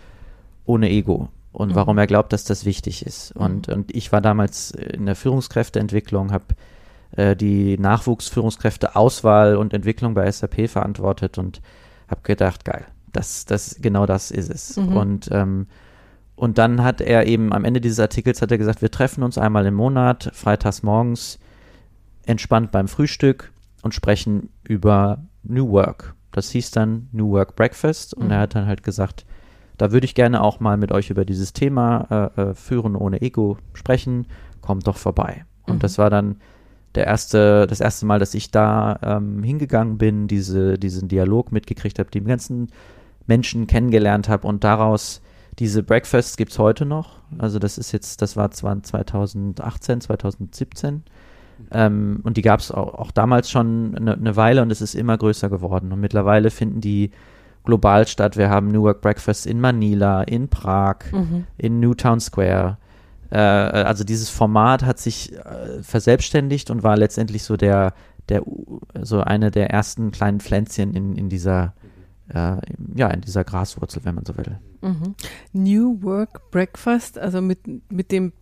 ohne 0.65 0.89
Ego 0.89 1.29
und 1.53 1.69
mhm. 1.69 1.75
warum 1.75 1.97
er 1.97 2.07
glaubt, 2.07 2.33
dass 2.33 2.43
das 2.43 2.65
wichtig 2.65 3.05
ist. 3.05 3.33
Mhm. 3.35 3.41
Und, 3.41 3.69
und 3.69 3.95
ich 3.95 4.11
war 4.11 4.21
damals 4.21 4.71
in 4.71 5.05
der 5.05 5.15
Führungskräfteentwicklung, 5.15 6.31
habe 6.31 6.45
äh, 7.15 7.35
die 7.35 7.77
Nachwuchsführungskräfte 7.77 8.95
Auswahl 8.95 9.55
und 9.55 9.73
Entwicklung 9.73 10.13
bei 10.13 10.29
SAP 10.29 10.69
verantwortet 10.69 11.37
und 11.37 11.61
habe 12.07 12.21
gedacht, 12.23 12.65
geil, 12.65 12.85
das, 13.11 13.45
das, 13.45 13.77
genau 13.81 14.05
das 14.05 14.31
ist 14.31 14.49
es. 14.49 14.77
Mhm. 14.77 14.97
Und, 14.97 15.29
ähm, 15.31 15.67
und 16.35 16.57
dann 16.57 16.83
hat 16.83 17.01
er 17.01 17.27
eben 17.27 17.53
am 17.53 17.63
Ende 17.63 17.81
dieses 17.81 17.99
Artikels 17.99 18.41
hat 18.41 18.51
er 18.51 18.57
gesagt, 18.57 18.81
wir 18.81 18.91
treffen 18.91 19.23
uns 19.23 19.37
einmal 19.37 19.65
im 19.65 19.73
Monat, 19.75 20.29
freitags 20.33 20.83
morgens, 20.83 21.39
entspannt 22.25 22.71
beim 22.71 22.87
Frühstück 22.87 23.51
und 23.81 23.93
sprechen 23.93 24.49
über 24.63 25.23
New 25.43 25.69
Work. 25.69 26.15
Das 26.31 26.49
hieß 26.49 26.71
dann 26.71 27.07
New 27.13 27.31
Work 27.31 27.55
Breakfast 27.55 28.13
und 28.13 28.25
mhm. 28.25 28.31
er 28.31 28.39
hat 28.39 28.55
dann 28.55 28.65
halt 28.65 28.83
gesagt, 28.83 29.25
da 29.77 29.91
würde 29.91 30.05
ich 30.05 30.15
gerne 30.15 30.41
auch 30.41 30.59
mal 30.59 30.77
mit 30.77 30.91
euch 30.91 31.09
über 31.09 31.25
dieses 31.25 31.53
Thema 31.53 32.31
äh, 32.37 32.41
äh, 32.41 32.53
Führen 32.53 32.95
ohne 32.95 33.21
Ego 33.21 33.57
sprechen. 33.73 34.27
Kommt 34.61 34.87
doch 34.87 34.97
vorbei. 34.97 35.45
Und 35.65 35.75
Mhm. 35.75 35.79
das 35.79 35.97
war 35.97 36.09
dann 36.09 36.37
der 36.95 37.05
erste, 37.07 37.67
das 37.67 37.79
erste 37.81 38.05
Mal, 38.05 38.19
dass 38.19 38.33
ich 38.33 38.51
da 38.51 38.99
ähm, 39.03 39.43
hingegangen 39.43 39.97
bin, 39.97 40.27
diese, 40.27 40.77
diesen 40.77 41.07
Dialog 41.07 41.51
mitgekriegt 41.51 41.99
habe, 41.99 42.09
die 42.11 42.21
ganzen 42.21 42.69
Menschen 43.27 43.67
kennengelernt 43.67 44.29
habe 44.29 44.47
und 44.47 44.63
daraus 44.63 45.21
diese 45.59 45.83
Breakfasts 45.83 46.35
gibt 46.35 46.51
es 46.51 46.59
heute 46.59 46.85
noch. 46.85 47.21
Also 47.37 47.59
das 47.59 47.77
ist 47.77 47.91
jetzt, 47.93 48.21
das 48.21 48.35
war 48.35 48.51
zwar 48.51 48.81
2018, 48.81 50.01
2017. 50.01 51.03
Ähm, 51.71 52.19
und 52.23 52.35
die 52.35 52.41
gab 52.41 52.59
es 52.59 52.71
auch, 52.71 52.93
auch 52.95 53.11
damals 53.11 53.49
schon 53.49 53.95
eine, 53.95 54.13
eine 54.13 54.35
Weile 54.35 54.61
und 54.61 54.71
es 54.71 54.81
ist 54.81 54.95
immer 54.95 55.17
größer 55.17 55.49
geworden. 55.49 55.93
Und 55.93 56.01
mittlerweile 56.01 56.49
finden 56.51 56.81
die 56.81 57.11
global 57.63 58.05
statt. 58.07 58.35
Wir 58.37 58.49
haben 58.49 58.67
Newark 58.67 58.99
Breakfast 59.01 59.47
in 59.47 59.61
Manila, 59.61 60.23
in 60.23 60.49
Prag, 60.49 60.97
Mhm. 61.13 61.45
in 61.57 61.79
Newtown 61.79 62.19
Square. 62.19 62.77
Äh, 63.29 63.37
also 63.37 64.03
dieses 64.03 64.29
Format 64.29 64.83
hat 64.83 64.99
sich 64.99 65.33
äh, 65.33 65.81
verselbstständigt 65.81 66.69
und 66.69 66.83
war 66.83 66.97
letztendlich 66.97 67.43
so 67.43 67.57
der, 67.57 67.93
der 68.29 68.43
so 69.01 69.21
eine 69.21 69.51
der 69.51 69.69
ersten 69.69 70.11
kleinen 70.11 70.39
Pflänzchen 70.39 70.93
in, 70.93 71.15
in 71.15 71.29
dieser 71.29 71.73
äh, 72.29 72.57
ja, 72.95 73.09
in 73.09 73.21
dieser 73.21 73.43
Graswurzel, 73.43 74.03
wenn 74.03 74.15
man 74.15 74.25
so 74.25 74.35
will. 74.37 74.57
Mhm. 74.81 75.15
New 75.53 76.01
Work 76.01 76.49
Breakfast, 76.51 77.17
also 77.17 77.41
mit, 77.41 77.59
mit 77.91 78.11
dem 78.11 78.33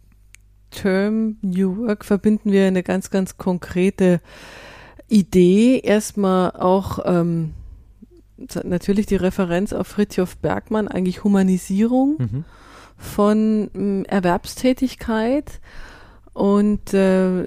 Term 0.72 1.38
New 1.42 1.78
Work 1.78 2.06
verbinden 2.06 2.52
wir 2.52 2.66
eine 2.66 2.84
ganz, 2.84 3.10
ganz 3.10 3.38
konkrete 3.38 4.22
Idee. 5.08 5.80
Erstmal 5.80 6.52
auch 6.52 7.00
ähm, 7.06 7.54
natürlich 8.64 9.06
die 9.06 9.16
Referenz 9.16 9.74
auf 9.74 9.88
Fritjof 9.88 10.38
Bergmann, 10.38 10.88
eigentlich 10.88 11.24
Humanisierung 11.24 12.18
Mhm. 12.20 12.46
Von 12.98 13.70
ähm, 13.76 14.06
Erwerbstätigkeit. 14.06 15.60
Und 16.34 16.94
äh, 16.96 17.46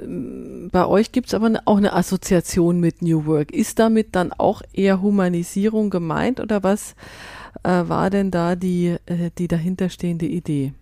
bei 0.70 0.86
euch 0.86 1.10
gibt 1.10 1.28
es 1.28 1.34
aber 1.34 1.48
ne, 1.48 1.60
auch 1.64 1.78
eine 1.78 1.92
Assoziation 1.92 2.78
mit 2.78 3.02
New 3.02 3.26
Work. 3.26 3.50
Ist 3.52 3.80
damit 3.80 4.14
dann 4.14 4.32
auch 4.32 4.62
eher 4.72 5.02
Humanisierung 5.02 5.90
gemeint 5.90 6.38
oder 6.38 6.62
was 6.62 6.94
äh, 7.64 7.82
war 7.88 8.10
denn 8.10 8.30
da 8.30 8.54
die, 8.54 8.96
äh, 9.06 9.30
die 9.38 9.48
dahinterstehende 9.48 10.26
Idee? 10.26 10.72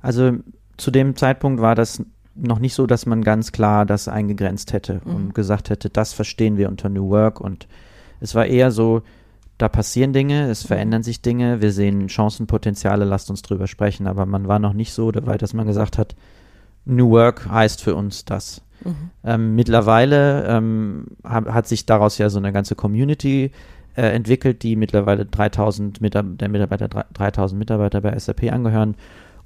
Also 0.00 0.32
zu 0.78 0.90
dem 0.90 1.16
Zeitpunkt 1.16 1.60
war 1.60 1.74
das 1.74 2.02
noch 2.34 2.58
nicht 2.58 2.74
so, 2.74 2.86
dass 2.86 3.04
man 3.06 3.22
ganz 3.22 3.52
klar 3.52 3.84
das 3.86 4.08
eingegrenzt 4.08 4.72
hätte 4.72 5.02
Mhm. 5.04 5.14
und 5.14 5.34
gesagt 5.34 5.70
hätte, 5.70 5.90
das 5.90 6.14
verstehen 6.14 6.56
wir 6.56 6.68
unter 6.68 6.88
New 6.88 7.10
Work. 7.10 7.40
Und 7.40 7.68
es 8.20 8.34
war 8.34 8.46
eher 8.46 8.70
so, 8.70 9.02
da 9.58 9.68
passieren 9.68 10.12
Dinge, 10.12 10.48
es 10.48 10.64
verändern 10.64 11.02
sich 11.02 11.22
Dinge, 11.22 11.62
wir 11.62 11.72
sehen 11.72 12.08
Chancenpotenziale, 12.08 13.04
lasst 13.04 13.30
uns 13.30 13.42
drüber 13.42 13.66
sprechen. 13.66 14.06
Aber 14.06 14.26
man 14.26 14.48
war 14.48 14.58
noch 14.58 14.72
nicht 14.72 14.92
so 14.92 15.12
dabei, 15.12 15.38
dass 15.38 15.54
man 15.54 15.66
gesagt 15.66 15.96
hat, 15.98 16.16
New 16.84 17.10
Work 17.10 17.48
heißt 17.48 17.82
für 17.82 17.94
uns 17.94 18.24
das. 18.24 18.62
Mhm. 18.84 19.10
Ähm, 19.22 19.54
mittlerweile 19.54 20.44
ähm, 20.46 21.06
hat, 21.22 21.46
hat 21.46 21.68
sich 21.68 21.86
daraus 21.86 22.18
ja 22.18 22.28
so 22.30 22.38
eine 22.38 22.52
ganze 22.52 22.74
Community 22.74 23.52
äh, 23.96 24.02
entwickelt, 24.08 24.62
die 24.62 24.76
mittlerweile 24.76 25.24
3000 25.24 26.00
Mitab 26.00 26.38
der 26.38 26.48
Mitarbeiter, 26.48 26.88
3000 26.88 27.58
Mitarbeiter 27.58 28.00
bei 28.00 28.18
SAP 28.18 28.52
angehören. 28.52 28.96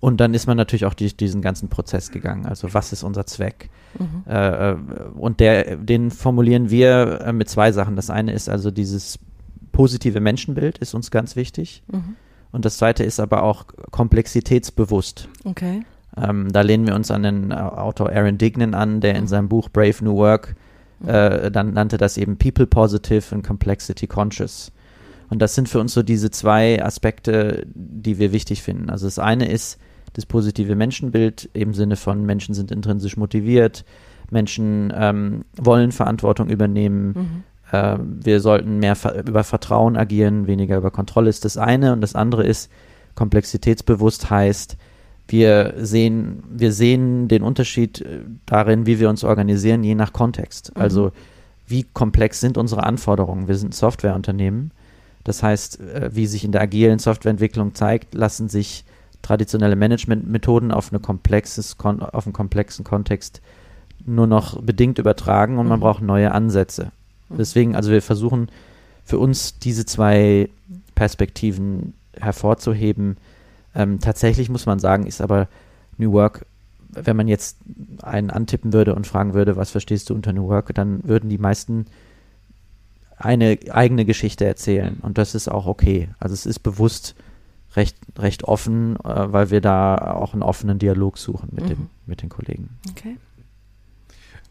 Und 0.01 0.21
dann 0.21 0.33
ist 0.33 0.47
man 0.47 0.57
natürlich 0.57 0.87
auch 0.87 0.95
durch 0.95 1.17
diesen 1.17 1.43
ganzen 1.43 1.69
Prozess 1.69 2.11
gegangen. 2.11 2.47
Also 2.47 2.73
was 2.73 2.93
ist 2.93 3.03
unser 3.03 3.27
Zweck? 3.27 3.69
Mhm. 3.99 4.25
Äh, 4.27 4.71
äh, 4.71 4.77
und 5.17 5.41
der, 5.41 5.77
den 5.77 6.11
formulieren 6.11 6.71
wir 6.71 7.21
äh, 7.27 7.33
mit 7.33 7.49
zwei 7.49 7.73
Sachen. 7.73 7.97
Das 7.97 8.09
eine 8.09 8.33
ist 8.33 8.49
also 8.49 8.71
dieses 8.71 9.19
positive 9.79 10.19
Menschenbild 10.19 10.79
ist 10.79 10.93
uns 10.93 11.13
ganz 11.13 11.37
wichtig. 11.37 11.85
Mhm. 11.87 12.17
Und 12.51 12.65
das 12.65 12.79
zweite 12.79 13.05
ist 13.05 13.21
aber 13.21 13.45
auch 13.45 13.67
komplexitätsbewusst. 13.93 15.29
Okay. 15.45 15.85
Ähm, 16.17 16.51
da 16.51 16.63
lehnen 16.63 16.85
wir 16.85 16.97
uns 16.97 17.13
an 17.13 17.23
den 17.23 17.53
äh, 17.53 17.55
Autor 17.55 18.11
Aaron 18.11 18.39
Dignan 18.39 18.75
an, 18.75 19.01
der 19.01 19.15
in 19.15 19.29
seinem 19.29 19.49
Buch 19.49 19.69
Brave 19.69 20.03
New 20.03 20.17
Work 20.17 20.57
äh, 21.07 21.53
dann 21.53 21.75
nannte 21.75 21.97
das 21.97 22.17
eben 22.17 22.39
People 22.39 22.67
Positive 22.67 23.33
und 23.33 23.47
Complexity 23.47 24.09
Conscious. 24.09 24.73
Und 25.31 25.41
das 25.41 25.55
sind 25.55 25.69
für 25.69 25.79
uns 25.79 25.93
so 25.93 26.03
diese 26.03 26.33
zwei 26.33 26.85
Aspekte, 26.85 27.65
die 27.73 28.19
wir 28.19 28.33
wichtig 28.33 28.65
finden. 28.65 28.91
Also 28.91 29.07
das 29.07 29.21
eine 29.21 29.49
ist 29.49 29.79
das 30.15 30.27
positive 30.27 30.75
Menschenbild 30.75 31.51
im 31.53 31.73
Sinne 31.73 31.95
von 31.95 32.27
Menschen 32.27 32.53
sind 32.53 32.73
intrinsisch 32.73 33.17
motiviert, 33.17 33.85
Menschen 34.29 34.93
ähm, 34.93 35.45
wollen 35.57 35.93
Verantwortung 35.93 36.49
übernehmen, 36.49 37.13
Mhm. 37.15 37.45
Äh, 37.73 37.97
wir 38.01 38.41
sollten 38.41 38.79
mehr 38.79 38.97
ver 38.97 39.27
über 39.27 39.45
Vertrauen 39.45 39.97
agieren, 39.97 40.47
weniger 40.47 40.77
über 40.77 40.91
Kontrolle 40.91 41.29
ist 41.29 41.45
das 41.45 41.57
eine. 41.57 41.93
Und 41.93 42.01
das 42.01 42.15
andere 42.15 42.45
ist, 42.45 42.71
komplexitätsbewusst 43.15 44.31
heißt, 44.31 44.77
wir 45.29 45.75
sehen, 45.77 46.43
wir 46.51 46.73
sehen 46.73 47.29
den 47.29 47.43
Unterschied 47.43 48.01
äh, 48.01 48.21
darin, 48.47 48.87
wie 48.87 48.99
wir 48.99 49.11
uns 49.11 49.25
organisieren, 49.25 49.85
je 49.85 49.95
nach 49.95 50.13
Kontext. 50.13 50.73
Mhm. 50.75 50.83
Also 50.83 51.13
wie 51.67 51.85
komplex 51.85 52.41
sind 52.41 52.57
unsere 52.57 52.85
Anforderungen? 52.85 53.47
Wir 53.49 53.57
sind 53.57 53.71
ein 53.71 53.73
Softwareunternehmen. 53.73 54.71
Das 55.25 55.43
heißt, 55.43 55.81
äh, 55.81 56.11
wie 56.15 56.27
sich 56.27 56.45
in 56.45 56.53
der 56.53 56.63
agilen 56.63 56.99
Softwareentwicklung 56.99 57.75
zeigt, 57.75 58.15
lassen 58.15 58.49
sich 58.49 58.85
traditionelle 59.21 59.77
Managementmethoden 59.77 60.71
auf, 60.73 60.91
eine 60.91 61.01
komplexes, 61.01 61.77
auf 61.79 62.27
einen 62.27 62.33
komplexen 62.33 62.85
Kontext 62.85 63.43
nur 64.07 64.27
noch 64.27 64.63
bedingt 64.63 64.99
übertragen 64.99 65.59
und 65.59 65.69
man 65.69 65.81
Mhm. 65.81 65.83
braucht 65.83 66.03
neue 66.03 66.33
Ansätze. 66.33 66.93
Mhm. 67.29 67.37
Deswegen, 67.37 67.77
also 67.77 67.91
wir 67.91 68.03
versuchen 68.03 68.51
für 69.05 69.19
uns 69.19 69.59
diese 69.59 69.87
zwei 69.87 70.49
Perspektiven 70.95 71.95
hervorzuheben. 72.19 73.17
Ähm, 73.75 74.01
tatsächlich 74.01 74.49
muss 74.49 74.67
man 74.67 74.79
sagen, 74.79 75.07
ist 75.07 75.21
aber 75.21 75.49
New 75.97 76.13
Work, 76.13 76.47
wenn 76.91 77.17
man 77.17 77.29
jetzt 77.29 77.59
einen 78.03 78.31
antippen 78.31 78.73
würde 78.73 78.95
und 78.95 79.07
fragen 79.07 79.35
würde, 79.35 79.57
was 79.57 79.71
verstehst 79.71 80.11
du 80.11 80.15
unter 80.15 80.33
New 80.33 80.49
Work, 80.49 80.75
dann 80.75 81.05
würden 81.05 81.31
die 81.31 81.39
meisten 81.39 81.87
eine 83.17 83.59
eigene 83.71 84.05
Geschichte 84.05 84.45
erzählen 84.47 84.99
und 85.03 85.19
das 85.19 85.35
ist 85.35 85.49
auch 85.49 85.67
okay. 85.67 86.09
Also 86.19 86.35
es 86.35 86.47
ist 86.47 86.61
bewusst 86.61 87.15
recht, 87.77 87.97
recht 88.17 88.45
offen, 88.45 88.97
äh, 89.05 89.33
weil 89.33 89.51
wir 89.51 89.61
da 89.61 89.97
auch 90.15 90.33
einen 90.33 90.43
offenen 90.43 90.79
Dialog 90.79 91.19
suchen 91.19 91.49
mit, 91.53 91.69
dem, 91.69 91.79
Mhm. 91.79 91.89
mit 92.07 92.23
den 92.23 92.29
Kollegen. 92.29 92.71
Okay. 92.91 93.17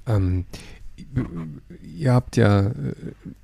Ähm, 0.06 0.46
ihr 1.82 2.14
habt 2.14 2.38
ja 2.38 2.68
äh, 2.68 2.94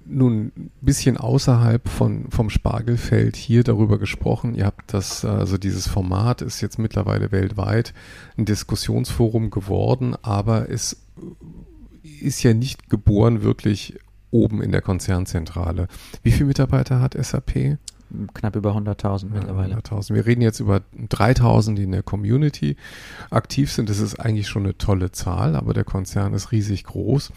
nun 0.05 0.51
ein 0.55 0.71
bisschen 0.81 1.17
außerhalb 1.17 1.87
von, 1.87 2.29
vom 2.29 2.49
Spargelfeld 2.49 3.35
hier 3.35 3.63
darüber 3.63 3.99
gesprochen. 3.99 4.55
Ihr 4.55 4.65
habt 4.65 4.93
das, 4.93 5.25
also 5.25 5.57
dieses 5.57 5.87
Format 5.87 6.41
ist 6.41 6.61
jetzt 6.61 6.79
mittlerweile 6.79 7.31
weltweit 7.31 7.93
ein 8.37 8.45
Diskussionsforum 8.45 9.49
geworden, 9.49 10.15
aber 10.21 10.69
es 10.69 11.03
ist 12.21 12.43
ja 12.43 12.53
nicht 12.53 12.89
geboren 12.89 13.43
wirklich 13.43 13.99
oben 14.31 14.61
in 14.61 14.71
der 14.71 14.81
Konzernzentrale. 14.81 15.87
Wie 16.23 16.31
viele 16.31 16.45
Mitarbeiter 16.45 16.99
hat 16.99 17.13
SAP? 17.13 17.77
Knapp 18.33 18.55
über 18.55 18.75
100.000 18.75 19.29
mittlerweile. 19.31 19.75
100.000. 19.75 20.13
Wir 20.13 20.25
reden 20.25 20.41
jetzt 20.41 20.59
über 20.59 20.81
3.000, 21.09 21.75
die 21.75 21.83
in 21.83 21.91
der 21.91 22.03
Community 22.03 22.77
aktiv 23.29 23.71
sind. 23.71 23.89
Das 23.89 23.99
ist 23.99 24.19
eigentlich 24.19 24.47
schon 24.47 24.63
eine 24.63 24.77
tolle 24.77 25.11
Zahl, 25.11 25.55
aber 25.55 25.73
der 25.73 25.83
Konzern 25.83 26.33
ist 26.33 26.51
riesig 26.51 26.83
groß. 26.83 27.31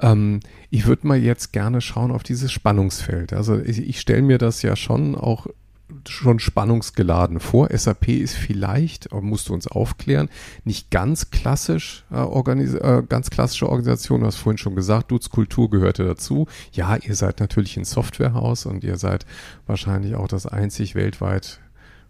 Ähm, 0.00 0.40
ich 0.70 0.86
würde 0.86 1.06
mal 1.06 1.18
jetzt 1.18 1.52
gerne 1.52 1.80
schauen 1.80 2.10
auf 2.10 2.22
dieses 2.22 2.52
Spannungsfeld. 2.52 3.32
Also 3.32 3.58
ich, 3.58 3.78
ich 3.78 4.00
stelle 4.00 4.22
mir 4.22 4.38
das 4.38 4.62
ja 4.62 4.76
schon 4.76 5.14
auch 5.14 5.46
schon 6.08 6.38
spannungsgeladen 6.38 7.40
vor. 7.40 7.68
SAP 7.70 8.08
ist 8.08 8.34
vielleicht, 8.34 9.12
aber 9.12 9.22
musst 9.22 9.48
du 9.48 9.54
uns 9.54 9.66
aufklären, 9.66 10.28
nicht 10.64 10.90
ganz 10.90 11.30
klassisch, 11.30 12.04
äh, 12.10 12.16
organis 12.16 12.74
äh, 12.74 13.02
ganz 13.08 13.30
klassische 13.30 13.68
Organisation. 13.68 14.20
Du 14.20 14.26
hast 14.26 14.36
vorhin 14.36 14.58
schon 14.58 14.74
gesagt, 14.74 15.10
Dudes 15.10 15.30
Kultur 15.30 15.70
gehörte 15.70 16.04
dazu. 16.04 16.46
Ja, 16.72 16.96
ihr 16.96 17.14
seid 17.14 17.40
natürlich 17.40 17.76
ein 17.76 17.84
Softwarehaus 17.84 18.66
und 18.66 18.84
ihr 18.84 18.96
seid 18.96 19.26
wahrscheinlich 19.66 20.16
auch 20.16 20.28
das 20.28 20.46
einzig 20.46 20.94
weltweit 20.94 21.60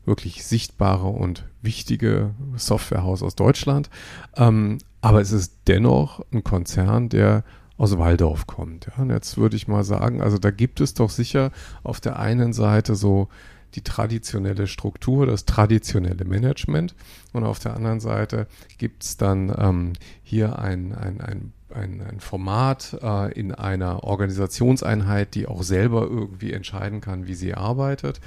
wirklich 0.04 0.44
sichtbare 0.44 1.08
und 1.08 1.44
wichtige 1.62 2.34
Softwarehaus 2.54 3.22
aus 3.22 3.34
Deutschland. 3.34 3.90
Ähm, 4.36 4.78
aber 5.00 5.20
es 5.20 5.32
ist 5.32 5.52
dennoch 5.66 6.24
ein 6.32 6.44
Konzern, 6.44 7.08
der 7.08 7.44
aus 7.76 7.98
Waldorf 7.98 8.46
kommt. 8.46 8.86
Ja, 8.86 9.02
und 9.02 9.10
jetzt 9.10 9.36
würde 9.36 9.56
ich 9.56 9.68
mal 9.68 9.84
sagen, 9.84 10.22
also 10.22 10.38
da 10.38 10.50
gibt 10.50 10.80
es 10.80 10.94
doch 10.94 11.10
sicher 11.10 11.50
auf 11.82 12.00
der 12.00 12.18
einen 12.18 12.52
Seite 12.52 12.94
so 12.94 13.28
die 13.74 13.82
traditionelle 13.82 14.66
Struktur, 14.66 15.26
das 15.26 15.44
traditionelle 15.44 16.24
Management 16.24 16.94
und 17.32 17.44
auf 17.44 17.58
der 17.58 17.74
anderen 17.74 18.00
Seite 18.00 18.46
gibt 18.78 19.04
es 19.04 19.16
dann 19.16 19.54
ähm, 19.58 19.92
hier 20.22 20.58
ein, 20.58 20.94
ein, 20.94 21.20
ein, 21.20 21.52
ein, 21.74 22.00
ein 22.00 22.20
Format 22.20 22.96
äh, 23.02 23.32
in 23.32 23.52
einer 23.52 24.04
Organisationseinheit, 24.04 25.34
die 25.34 25.46
auch 25.46 25.62
selber 25.62 26.02
irgendwie 26.02 26.52
entscheiden 26.52 27.00
kann, 27.00 27.26
wie 27.26 27.34
sie 27.34 27.54
arbeitet. 27.54 28.20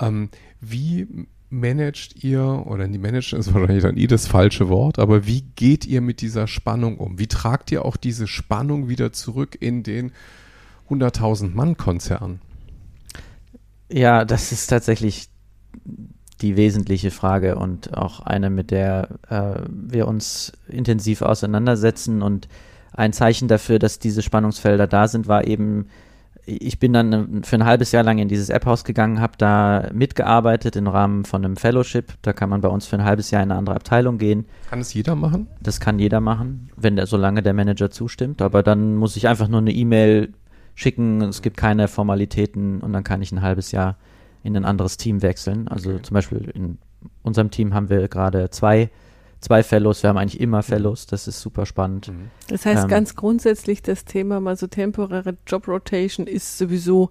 Ähm, 0.00 0.28
wie 0.60 1.26
managt 1.50 2.22
ihr, 2.24 2.64
oder 2.66 2.86
die 2.88 2.98
managen 2.98 3.38
ist 3.38 3.54
wahrscheinlich 3.54 3.82
dann 3.82 3.96
eh 3.96 4.06
das 4.06 4.26
falsche 4.26 4.68
Wort, 4.68 4.98
aber 4.98 5.26
wie 5.26 5.42
geht 5.56 5.86
ihr 5.86 6.00
mit 6.00 6.20
dieser 6.20 6.46
Spannung 6.46 6.98
um? 6.98 7.18
Wie 7.18 7.28
tragt 7.28 7.70
ihr 7.72 7.84
auch 7.84 7.96
diese 7.96 8.26
Spannung 8.26 8.88
wieder 8.88 9.12
zurück 9.12 9.56
in 9.58 9.82
den 9.82 10.12
100.000 10.90 11.54
Mann 11.54 11.76
Konzern? 11.76 12.40
Ja, 13.88 14.24
das 14.24 14.52
ist 14.52 14.68
tatsächlich 14.68 15.28
die 16.40 16.56
wesentliche 16.56 17.10
Frage 17.10 17.56
und 17.56 17.96
auch 17.96 18.20
eine, 18.20 18.50
mit 18.50 18.70
der 18.70 19.08
äh, 19.28 19.62
wir 19.68 20.08
uns 20.08 20.52
intensiv 20.68 21.22
auseinandersetzen. 21.22 22.22
Und 22.22 22.48
ein 22.92 23.12
Zeichen 23.12 23.48
dafür, 23.48 23.78
dass 23.78 23.98
diese 23.98 24.22
Spannungsfelder 24.22 24.86
da 24.86 25.08
sind, 25.08 25.28
war 25.28 25.46
eben, 25.46 25.86
ich 26.46 26.78
bin 26.78 26.92
dann 26.92 27.44
für 27.44 27.56
ein 27.56 27.64
halbes 27.64 27.92
Jahr 27.92 28.02
lang 28.02 28.18
in 28.18 28.28
dieses 28.28 28.50
App-Haus 28.50 28.84
gegangen, 28.84 29.20
habe 29.20 29.34
da 29.38 29.88
mitgearbeitet 29.92 30.76
im 30.76 30.86
Rahmen 30.86 31.24
von 31.24 31.44
einem 31.44 31.56
Fellowship. 31.56 32.12
Da 32.22 32.32
kann 32.32 32.50
man 32.50 32.60
bei 32.60 32.68
uns 32.68 32.86
für 32.86 32.96
ein 32.96 33.04
halbes 33.04 33.30
Jahr 33.30 33.42
in 33.42 33.50
eine 33.50 33.58
andere 33.58 33.76
Abteilung 33.76 34.18
gehen. 34.18 34.44
Kann 34.68 34.80
es 34.80 34.92
jeder 34.92 35.14
machen? 35.14 35.48
Das 35.60 35.80
kann 35.80 35.98
jeder 35.98 36.20
machen, 36.20 36.70
wenn 36.76 36.96
der, 36.96 37.06
solange 37.06 37.42
der 37.42 37.54
Manager 37.54 37.90
zustimmt. 37.90 38.42
Aber 38.42 38.62
dann 38.62 38.96
muss 38.96 39.16
ich 39.16 39.28
einfach 39.28 39.48
nur 39.48 39.60
eine 39.60 39.72
E-Mail 39.72 40.34
schicken, 40.74 41.20
es 41.22 41.42
gibt 41.42 41.56
keine 41.56 41.88
Formalitäten 41.88 42.80
und 42.80 42.92
dann 42.92 43.04
kann 43.04 43.22
ich 43.22 43.32
ein 43.32 43.42
halbes 43.42 43.72
Jahr 43.72 43.96
in 44.42 44.56
ein 44.56 44.64
anderes 44.64 44.96
Team 44.96 45.22
wechseln. 45.22 45.68
Also 45.68 45.90
Okay. 45.90 46.02
zum 46.02 46.14
Beispiel 46.14 46.50
in 46.54 46.78
unserem 47.22 47.50
Team 47.50 47.74
haben 47.74 47.88
wir 47.88 48.06
gerade 48.08 48.50
zwei, 48.50 48.90
zwei 49.44 49.62
Fellows, 49.62 50.02
wir 50.02 50.08
haben 50.08 50.16
eigentlich 50.16 50.40
immer 50.40 50.62
Fellows, 50.62 51.06
das 51.06 51.28
ist 51.28 51.40
super 51.40 51.66
spannend. 51.66 52.08
Mhm. 52.08 52.30
Das 52.48 52.64
heißt 52.64 52.84
Ähm, 52.84 52.88
ganz 52.88 53.14
grundsätzlich, 53.14 53.82
das 53.82 54.04
Thema 54.04 54.40
mal 54.40 54.56
so 54.56 54.66
temporäre 54.66 55.36
Job 55.46 55.68
Rotation 55.68 56.26
ist 56.26 56.58
sowieso 56.58 57.10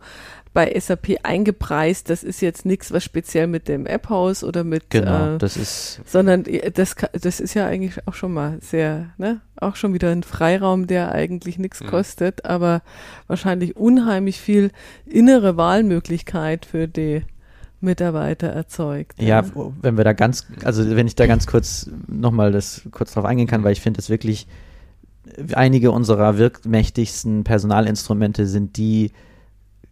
bei 0.53 0.77
SAP 0.79 1.17
eingepreist. 1.23 2.09
Das 2.09 2.23
ist 2.23 2.41
jetzt 2.41 2.65
nichts, 2.65 2.91
was 2.91 3.03
speziell 3.03 3.47
mit 3.47 3.67
dem 3.67 3.85
App-Haus 3.85 4.43
oder 4.43 4.63
mit, 4.63 4.89
Genau, 4.89 5.35
äh, 5.35 5.37
das 5.37 5.57
ist 5.57 6.01
sondern 6.05 6.45
äh, 6.45 6.71
das, 6.71 6.95
das 7.19 7.39
ist 7.39 7.53
ja 7.53 7.67
eigentlich 7.67 8.07
auch 8.07 8.13
schon 8.13 8.33
mal 8.33 8.57
sehr, 8.61 9.11
ne, 9.17 9.41
auch 9.59 9.75
schon 9.75 9.93
wieder 9.93 10.09
ein 10.09 10.23
Freiraum, 10.23 10.87
der 10.87 11.11
eigentlich 11.11 11.57
nichts 11.59 11.81
Mhm. 11.81 11.87
kostet, 11.87 12.45
aber 12.45 12.81
wahrscheinlich 13.27 13.75
unheimlich 13.75 14.39
viel 14.41 14.71
innere 15.05 15.55
Wahlmöglichkeit 15.57 16.65
für 16.65 16.87
die 16.87 17.23
Mitarbeiter 17.83 18.47
erzeugt. 18.47 19.21
Ja, 19.21 19.43
wenn 19.81 19.97
wir 19.97 20.03
da 20.03 20.13
ganz, 20.13 20.47
also 20.63 20.95
wenn 20.95 21.05
ich 21.07 21.15
da 21.15 21.27
ganz 21.27 21.45
kurz 21.47 21.89
nochmal 22.07 22.51
das 22.51 22.81
kurz 22.91 23.13
drauf 23.13 23.25
eingehen 23.25 23.47
kann, 23.47 23.63
weil 23.63 23.73
ich 23.73 23.81
finde 23.81 23.99
es 23.99 24.09
wirklich, 24.09 24.47
einige 25.53 25.91
unserer 25.91 26.37
wirkmächtigsten 26.37 27.43
Personalinstrumente 27.43 28.45
sind 28.47 28.77
die 28.77 29.11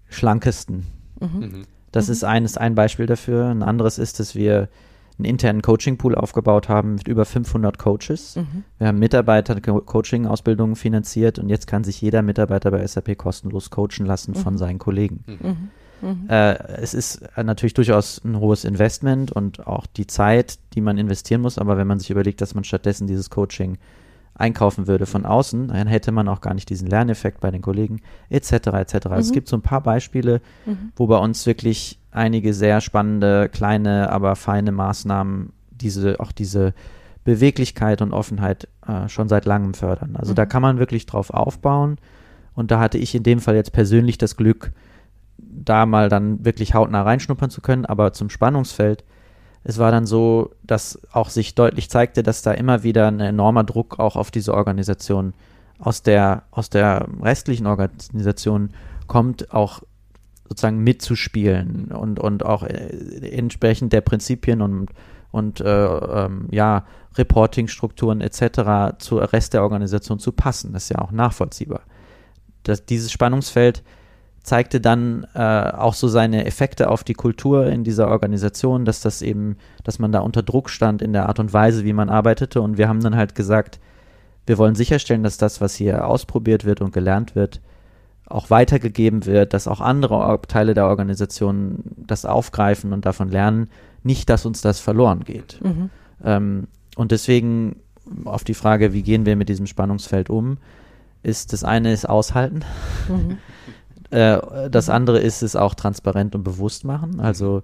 schlankesten. 0.09 0.87
Mhm. 1.19 1.39
Mhm. 1.39 1.61
Das 1.91 2.09
ist 2.09 2.23
eines 2.23 2.57
ein 2.57 2.75
Beispiel 2.75 3.05
dafür. 3.05 3.47
Ein 3.47 3.63
anderes 3.63 3.97
ist, 3.97 4.19
dass 4.19 4.35
wir 4.35 4.69
einen 5.17 5.25
internen 5.25 5.61
Coaching-Pool 5.61 6.15
aufgebaut 6.15 6.69
haben 6.69 6.95
mit 6.95 7.07
über 7.07 7.25
500 7.25 7.77
Coaches. 7.77 8.37
Mhm. 8.37 8.63
Wir 8.77 8.87
haben 8.87 8.99
Mitarbeiter-Coaching-Ausbildungen 8.99 10.75
finanziert 10.75 11.37
und 11.39 11.49
jetzt 11.49 11.67
kann 11.67 11.83
sich 11.83 12.01
jeder 12.01 12.21
Mitarbeiter 12.21 12.71
bei 12.71 12.85
SAP 12.85 13.17
kostenlos 13.17 13.69
coachen 13.69 14.05
lassen 14.05 14.35
von 14.35 14.53
Mhm. 14.53 14.57
seinen 14.57 14.79
Kollegen. 14.79 15.69
Mhm. 16.01 16.09
Mhm. 16.23 16.29
Äh, 16.29 16.53
es 16.81 16.93
ist 16.93 17.21
äh, 17.35 17.43
natürlich 17.43 17.73
durchaus 17.73 18.21
ein 18.23 18.39
hohes 18.39 18.65
Investment 18.65 19.31
und 19.31 19.67
auch 19.67 19.85
die 19.85 20.07
Zeit, 20.07 20.57
die 20.73 20.81
man 20.81 20.97
investieren 20.97 21.41
muss, 21.41 21.57
aber 21.57 21.77
wenn 21.77 21.87
man 21.87 21.99
sich 21.99 22.09
überlegt, 22.09 22.41
dass 22.41 22.55
man 22.55 22.63
stattdessen 22.63 23.07
dieses 23.07 23.29
Coaching 23.29 23.77
einkaufen 24.33 24.87
würde 24.87 25.05
von 25.05 25.25
außen, 25.25 25.67
dann 25.67 25.87
hätte 25.87 26.11
man 26.11 26.27
auch 26.27 26.41
gar 26.41 26.53
nicht 26.53 26.69
diesen 26.69 26.87
Lerneffekt 26.87 27.41
bei 27.41 27.51
den 27.51 27.61
Kollegen, 27.61 28.01
etc. 28.29 28.51
etc. 28.79 28.93
Also 29.07 29.19
Es 29.19 29.29
Mhm. 29.29 29.33
gibt 29.33 29.47
so 29.49 29.57
ein 29.57 29.61
paar 29.61 29.81
Beispiele, 29.81 30.41
Mhm. 30.65 30.91
wo 30.95 31.05
bei 31.07 31.17
uns 31.17 31.45
wirklich 31.45 31.99
einige 32.11 32.53
sehr 32.53 32.81
spannende, 32.81 33.49
kleine, 33.49 34.09
aber 34.09 34.35
feine 34.35 34.71
Maßnahmen 34.71 35.51
diese, 35.69 36.19
auch 36.19 36.31
diese 36.31 36.73
Beweglichkeit 37.23 38.01
und 38.01 38.13
Offenheit 38.13 38.67
äh, 38.87 39.07
schon 39.07 39.29
seit 39.29 39.45
langem 39.45 39.73
fördern. 39.75 40.15
Also 40.15 40.33
da 40.33 40.45
Mhm. 40.45 40.49
kann 40.49 40.61
man 40.61 40.79
wirklich 40.79 41.05
drauf 41.05 41.29
aufbauen. 41.29 41.97
Und 42.55 42.71
da 42.71 42.79
hatte 42.79 42.97
ich 42.97 43.13
in 43.15 43.23
dem 43.23 43.39
Fall 43.39 43.55
jetzt 43.55 43.71
persönlich 43.73 44.17
das 44.17 44.35
Glück, 44.37 44.71
da 45.51 45.85
mal 45.85 46.09
dann 46.09 46.43
wirklich 46.45 46.73
hautnah 46.73 47.03
reinschnuppern 47.03 47.49
zu 47.49 47.61
können, 47.61 47.85
aber 47.85 48.13
zum 48.13 48.29
Spannungsfeld. 48.29 49.03
Es 49.63 49.77
war 49.77 49.91
dann 49.91 50.05
so, 50.05 50.51
dass 50.63 50.99
auch 51.11 51.29
sich 51.29 51.53
deutlich 51.53 51.89
zeigte, 51.89 52.23
dass 52.23 52.41
da 52.41 52.51
immer 52.51 52.83
wieder 52.83 53.07
ein 53.07 53.19
enormer 53.19 53.63
Druck 53.63 53.99
auch 53.99 54.15
auf 54.15 54.31
diese 54.31 54.53
Organisation 54.53 55.33
aus 55.77 56.01
der, 56.03 56.43
aus 56.51 56.69
der 56.69 57.07
restlichen 57.21 57.67
Organisation 57.67 58.69
kommt, 59.07 59.53
auch 59.53 59.81
sozusagen 60.47 60.79
mitzuspielen 60.79 61.91
und, 61.91 62.19
und 62.19 62.45
auch 62.45 62.63
äh, 62.63 63.29
entsprechend 63.31 63.93
der 63.93 64.01
Prinzipien 64.01 64.61
und, 64.61 64.89
und 65.31 65.61
äh, 65.61 65.65
ähm, 65.65 66.47
ja, 66.51 66.85
Reportingstrukturen 67.15 68.21
etc. 68.21 68.97
zur 68.99 69.31
Rest 69.33 69.53
der 69.53 69.63
Organisation 69.63 70.19
zu 70.19 70.31
passen. 70.31 70.73
Das 70.73 70.83
ist 70.83 70.89
ja 70.89 70.99
auch 70.99 71.11
nachvollziehbar. 71.11 71.81
Das, 72.63 72.85
dieses 72.85 73.11
Spannungsfeld 73.11 73.83
zeigte 74.43 74.81
dann 74.81 75.27
äh, 75.35 75.39
auch 75.39 75.93
so 75.93 76.07
seine 76.07 76.45
Effekte 76.45 76.89
auf 76.89 77.03
die 77.03 77.13
Kultur 77.13 77.67
in 77.67 77.83
dieser 77.83 78.07
Organisation, 78.07 78.85
dass 78.85 79.01
das 79.01 79.21
eben, 79.21 79.57
dass 79.83 79.99
man 79.99 80.11
da 80.11 80.19
unter 80.19 80.41
Druck 80.41 80.69
stand 80.69 81.01
in 81.01 81.13
der 81.13 81.27
Art 81.27 81.39
und 81.39 81.53
Weise, 81.53 81.83
wie 81.85 81.93
man 81.93 82.09
arbeitete. 82.09 82.61
Und 82.61 82.77
wir 82.77 82.87
haben 82.87 83.01
dann 83.01 83.15
halt 83.15 83.35
gesagt, 83.35 83.79
wir 84.47 84.57
wollen 84.57 84.75
sicherstellen, 84.75 85.23
dass 85.23 85.37
das, 85.37 85.61
was 85.61 85.75
hier 85.75 86.07
ausprobiert 86.07 86.65
wird 86.65 86.81
und 86.81 86.91
gelernt 86.91 87.35
wird, 87.35 87.61
auch 88.25 88.49
weitergegeben 88.49 89.25
wird, 89.25 89.53
dass 89.53 89.67
auch 89.67 89.81
andere 89.81 90.39
Teile 90.47 90.73
der 90.73 90.87
Organisation 90.87 91.83
das 91.97 92.25
aufgreifen 92.25 92.93
und 92.93 93.05
davon 93.05 93.29
lernen, 93.29 93.69
nicht, 94.03 94.29
dass 94.29 94.45
uns 94.45 94.61
das 94.61 94.79
verloren 94.79 95.23
geht. 95.23 95.59
Mhm. 95.61 95.89
Ähm, 96.23 96.67
und 96.95 97.11
deswegen 97.11 97.75
auf 98.25 98.43
die 98.43 98.53
Frage, 98.53 98.93
wie 98.93 99.03
gehen 99.03 99.25
wir 99.25 99.35
mit 99.35 99.49
diesem 99.49 99.67
Spannungsfeld 99.67 100.29
um, 100.29 100.57
ist 101.23 101.53
das 101.53 101.63
eine 101.63 101.93
ist 101.93 102.09
aushalten, 102.09 102.63
Mhm. 103.07 103.37
äh, 104.11 104.69
das 104.69 104.89
andere 104.89 105.19
ist 105.19 105.41
es 105.41 105.55
auch 105.55 105.73
transparent 105.73 106.35
und 106.35 106.43
bewusst 106.43 106.85
machen. 106.85 107.19
Also 107.19 107.63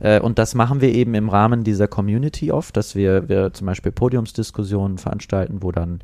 äh, 0.00 0.20
und 0.20 0.38
das 0.38 0.54
machen 0.54 0.80
wir 0.80 0.92
eben 0.92 1.14
im 1.14 1.28
Rahmen 1.28 1.64
dieser 1.64 1.88
Community 1.88 2.50
oft, 2.50 2.76
dass 2.76 2.94
wir, 2.94 3.28
wir 3.28 3.52
zum 3.52 3.66
Beispiel 3.66 3.92
Podiumsdiskussionen 3.92 4.98
veranstalten, 4.98 5.58
wo 5.62 5.72
dann 5.72 6.00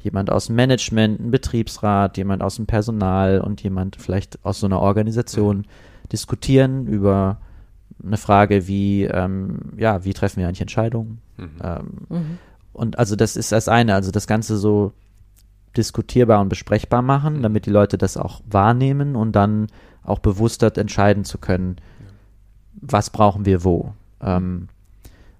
jemand 0.00 0.30
aus 0.30 0.46
dem 0.46 0.56
Management, 0.56 1.20
ein 1.20 1.30
Betriebsrat, 1.30 2.16
jemand 2.16 2.42
aus 2.42 2.56
dem 2.56 2.66
Personal 2.66 3.40
und 3.40 3.62
jemand 3.62 3.96
vielleicht 3.96 4.38
aus 4.44 4.58
so 4.60 4.66
einer 4.66 4.80
Organisation 4.80 5.66
diskutieren 6.10 6.86
über 6.86 7.38
eine 8.04 8.16
Frage 8.16 8.66
wie, 8.66 9.04
ähm, 9.04 9.58
ja, 9.76 10.04
wie 10.04 10.12
treffen 10.12 10.40
wir 10.40 10.48
eigentlich 10.48 10.60
Entscheidungen? 10.60 11.20
Mhm. 11.36 11.50
Ähm, 11.62 11.86
Mhm. 12.08 12.38
und 12.72 12.98
also 12.98 13.16
das 13.16 13.36
ist 13.36 13.52
das 13.52 13.68
eine, 13.68 13.94
also 13.94 14.10
das 14.10 14.26
Ganze 14.26 14.56
so 14.56 14.92
diskutierbar 15.76 16.40
und 16.40 16.48
besprechbar 16.48 17.02
machen, 17.02 17.42
damit 17.42 17.66
die 17.66 17.70
Leute 17.70 17.98
das 17.98 18.16
auch 18.16 18.40
wahrnehmen 18.48 19.16
und 19.16 19.32
dann 19.32 19.68
auch 20.04 20.18
bewusster 20.18 20.76
entscheiden 20.76 21.24
zu 21.24 21.38
können, 21.38 21.76
was 22.74 23.10
brauchen 23.10 23.44
wir 23.46 23.64
wo. 23.64 23.92
Ähm, 24.20 24.68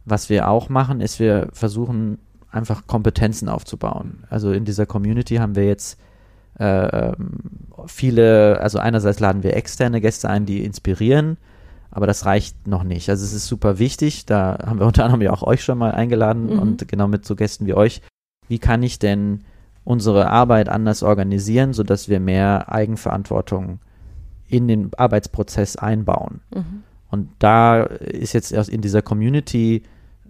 was 0.04 0.28
wir 0.28 0.48
auch 0.48 0.68
machen, 0.68 1.00
ist, 1.00 1.20
wir 1.20 1.48
versuchen 1.52 2.18
einfach 2.50 2.86
Kompetenzen 2.86 3.48
aufzubauen. 3.48 4.24
Also 4.30 4.52
in 4.52 4.64
dieser 4.64 4.86
Community 4.86 5.36
haben 5.36 5.56
wir 5.56 5.66
jetzt 5.66 5.98
äh, 6.58 6.64
ähm, 6.64 7.40
viele, 7.86 8.60
also 8.60 8.78
einerseits 8.78 9.20
laden 9.20 9.42
wir 9.42 9.56
externe 9.56 10.00
Gäste 10.00 10.28
ein, 10.28 10.44
die 10.44 10.64
inspirieren, 10.64 11.38
aber 11.90 12.06
das 12.06 12.26
reicht 12.26 12.66
noch 12.66 12.84
nicht. 12.84 13.08
Also 13.08 13.24
es 13.24 13.32
ist 13.32 13.46
super 13.46 13.78
wichtig, 13.78 14.26
da 14.26 14.58
haben 14.66 14.78
wir 14.78 14.86
unter 14.86 15.04
anderem 15.04 15.22
ja 15.22 15.32
auch 15.32 15.42
euch 15.42 15.64
schon 15.64 15.78
mal 15.78 15.92
eingeladen 15.92 16.52
Mhm. 16.52 16.58
und 16.58 16.88
genau 16.88 17.08
mit 17.08 17.24
so 17.24 17.36
Gästen 17.36 17.66
wie 17.66 17.74
euch. 17.74 18.02
Wie 18.48 18.58
kann 18.58 18.82
ich 18.82 18.98
denn 18.98 19.44
unsere 19.84 20.30
Arbeit 20.30 20.68
anders 20.68 21.02
organisieren, 21.02 21.72
sodass 21.72 22.08
wir 22.08 22.20
mehr 22.20 22.72
Eigenverantwortung 22.72 23.80
in 24.48 24.68
den 24.68 24.90
Arbeitsprozess 24.96 25.76
einbauen? 25.76 26.40
Mhm. 26.54 26.82
Und 27.10 27.28
da 27.38 27.82
ist 27.82 28.32
jetzt 28.32 28.52
in 28.52 28.80
dieser 28.80 29.02
Community 29.02 29.82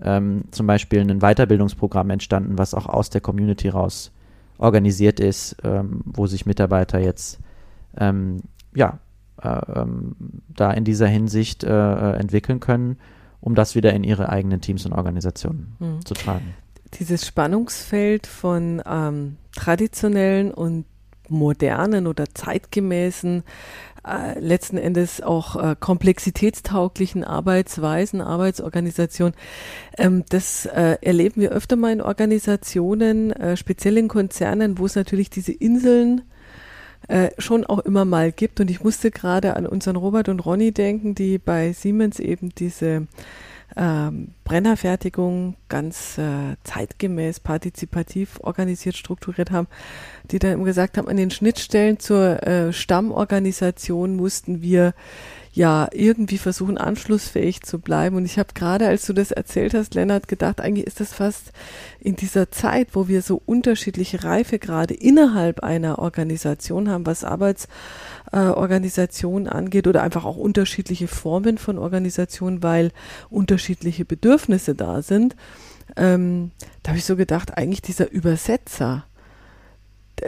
ähm, 0.03 0.45
zum 0.51 0.67
Beispiel 0.67 1.01
ein 1.01 1.21
Weiterbildungsprogramm 1.21 2.11
entstanden, 2.11 2.59
was 2.59 2.75
auch 2.75 2.87
aus 2.87 3.11
der 3.11 3.21
Community 3.21 3.69
raus 3.69 4.11
organisiert 4.59 5.21
ist, 5.21 5.57
ähm, 5.65 6.01
wo 6.05 6.27
sich 6.27 6.47
Mitarbeiter 6.47 6.99
jetzt 6.99 7.39
ähm, 7.97 8.39
ja 8.75 8.99
äh, 9.43 9.61
ähm, 9.75 10.17
da 10.49 10.73
in 10.73 10.85
dieser 10.85 11.07
Hinsicht 11.07 11.65
äh, 11.65 11.69
äh, 11.71 12.17
entwickeln 12.17 12.61
können, 12.61 12.97
um 13.41 13.55
das 13.55 13.75
wieder 13.75 13.93
in 13.93 14.05
ihre 14.05 14.29
eigenen 14.29 14.61
Teams 14.61 14.87
und 14.87 14.93
Organisationen 14.93 15.77
Mhm. 15.79 16.05
zu 16.05 16.15
tragen. 16.15 16.55
Dieses 16.99 17.27
Spannungsfeld 17.27 18.27
von 18.27 18.83
ähm, 18.87 19.37
traditionellen 19.55 20.53
und 20.53 20.85
modernen 21.29 22.07
oder 22.07 22.27
zeitgemäßen, 22.35 23.43
äh, 24.07 24.39
letzten 24.39 24.79
Endes 24.79 25.23
auch 25.23 25.57
äh, 25.57 25.77
komplexitätstauglichen 25.79 27.25
Arbeitsweisen, 27.25 28.21
Arbeitsorganisationen, 28.21 29.35
ähm, 29.97 30.25
das 30.29 30.67
äh, 30.67 30.99
erleben 31.01 31.41
wir 31.41 31.53
öfter 31.53 31.77
mal 31.77 31.93
in 31.93 32.03
Organisationen, 32.03 33.33
äh, 33.33 33.57
speziell 33.57 33.97
in 33.99 34.09
Konzernen, 34.09 34.79
wo 34.79 34.87
es 34.87 34.97
natürlich 34.97 35.31
diese 35.31 35.53
Inseln 35.53 36.23
äh, 37.09 37.31
schon 37.39 37.65
auch 37.65 37.81
immer 37.81 38.05
mal 38.05 38.33
gibt. 38.33 38.61
Und 38.61 38.71
ich 38.71 38.83
musste 38.83 39.11
gerade 39.11 39.57
an 39.57 39.67
unseren 39.67 39.97
Robert 39.97 40.29
und 40.29 40.41
Ronny 40.41 40.73
denken, 40.73 41.15
die 41.15 41.39
bei 41.39 41.73
Siemens 41.73 42.19
eben 42.21 42.51
diese 42.51 43.07
ähm, 43.77 44.35
Brennerfertigung 44.45 45.57
ganz 45.69 46.19
äh, 46.19 46.57
zeitgemäß, 46.65 47.41
partizipativ 47.41 48.39
organisiert, 48.43 48.97
strukturiert 48.97 49.51
haben, 49.51 49.69
die 50.31 50.39
dann 50.39 50.63
gesagt 50.65 50.99
haben, 50.99 51.09
an 51.09 51.17
den 51.17 51.31
Schnittstellen 51.31 51.99
zur 51.99 52.43
äh, 52.43 52.73
Stammorganisation 52.73 54.17
mussten 54.17 54.63
wir 54.63 54.95
ja 55.55 55.89
irgendwie 55.93 56.39
versuchen, 56.39 56.79
anschlussfähig 56.79 57.61
zu 57.63 57.79
bleiben. 57.79 58.17
Und 58.17 58.25
ich 58.25 58.39
habe 58.39 58.55
gerade, 58.55 58.89
als 58.89 59.05
du 59.07 59.13
das 59.13 59.33
erzählt 59.33 59.75
hast, 59.75 59.95
Lennart, 59.95 60.27
gedacht, 60.27 60.63
eigentlich 60.63 60.87
ist 60.87 61.01
das 61.01 61.13
fast 61.13 61.53
in 62.01 62.17
dieser 62.17 62.51
Zeit, 62.51 62.89
wo 62.93 63.07
wir 63.07 63.21
so 63.21 63.43
unterschiedliche 63.45 64.25
Reifegrade 64.25 64.95
innerhalb 64.95 65.61
einer 65.61 65.99
Organisation 65.99 66.89
haben, 66.89 67.05
was 67.05 67.23
Arbeitsorganisationen 67.23 69.47
äh, 69.47 69.51
angeht 69.51 69.87
oder 69.87 70.03
einfach 70.03 70.25
auch 70.25 70.39
unterschiedliche 70.39 71.07
Formen 71.07 71.59
von 71.59 71.77
Organisationen, 71.79 72.63
weil 72.63 72.91
unterschiedliche 73.29 74.07
Bedürfnisse 74.07 74.32
da 74.75 75.03
sind. 75.03 75.37
Ähm, 75.97 76.51
da 76.83 76.91
habe 76.91 76.99
ich 76.99 77.05
so 77.05 77.17
gedacht, 77.17 77.57
eigentlich 77.57 77.83
dieser 77.83 78.11
Übersetzer, 78.11 79.05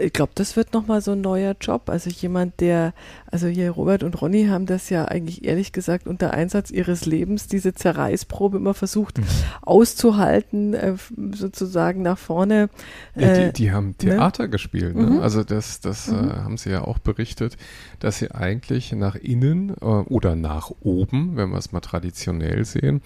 ich 0.01 0.12
glaube, 0.12 0.33
das 0.35 0.57
wird 0.57 0.73
nochmal 0.73 1.01
so 1.01 1.12
ein 1.12 1.21
neuer 1.21 1.55
Job. 1.61 1.88
Also 1.88 2.11
jemand, 2.11 2.61
der, 2.61 2.95
also 3.35 3.49
hier 3.49 3.73
Robert 3.73 4.05
und 4.05 4.23
Ronny 4.23 4.47
haben 4.47 4.64
das 4.64 4.90
ja 4.90 5.07
eigentlich 5.07 5.44
ehrlich 5.44 5.73
gesagt 5.73 6.07
unter 6.07 6.33
Einsatz 6.33 6.70
ihres 6.70 7.05
Lebens, 7.05 7.49
diese 7.49 7.75
Zerreißprobe 7.75 8.59
immer 8.59 8.75
versucht 8.75 9.18
mhm. 9.18 9.25
auszuhalten, 9.61 10.73
äh, 10.73 10.94
sozusagen 11.33 12.03
nach 12.03 12.16
vorne. 12.16 12.70
Ja, 13.16 13.35
die, 13.35 13.40
äh, 13.40 13.53
die, 13.53 13.73
haben 13.73 13.88
ne? 13.88 13.94
Theater 13.97 14.44
ne? 14.44 14.51
gespielt. 14.51 14.94
Ne? 14.94 15.07
Mhm. 15.07 15.18
Also 15.18 15.42
das, 15.42 15.81
das 15.81 16.07
mhm. 16.07 16.31
äh, 16.31 16.33
haben 16.35 16.57
sie 16.59 16.70
ja 16.70 16.83
auch 16.83 16.99
berichtet, 16.99 17.57
dass 17.99 18.18
sie 18.18 18.31
eigentlich 18.31 18.92
nach 18.92 19.16
innen 19.16 19.70
äh, 19.70 19.85
oder 19.85 20.37
nach 20.37 20.70
oben, 20.83 21.37
wenn 21.37 21.51
wir 21.51 21.59
es 21.59 21.73
mal 21.73 21.81
traditionell 21.81 22.64
sehen, 22.64 23.03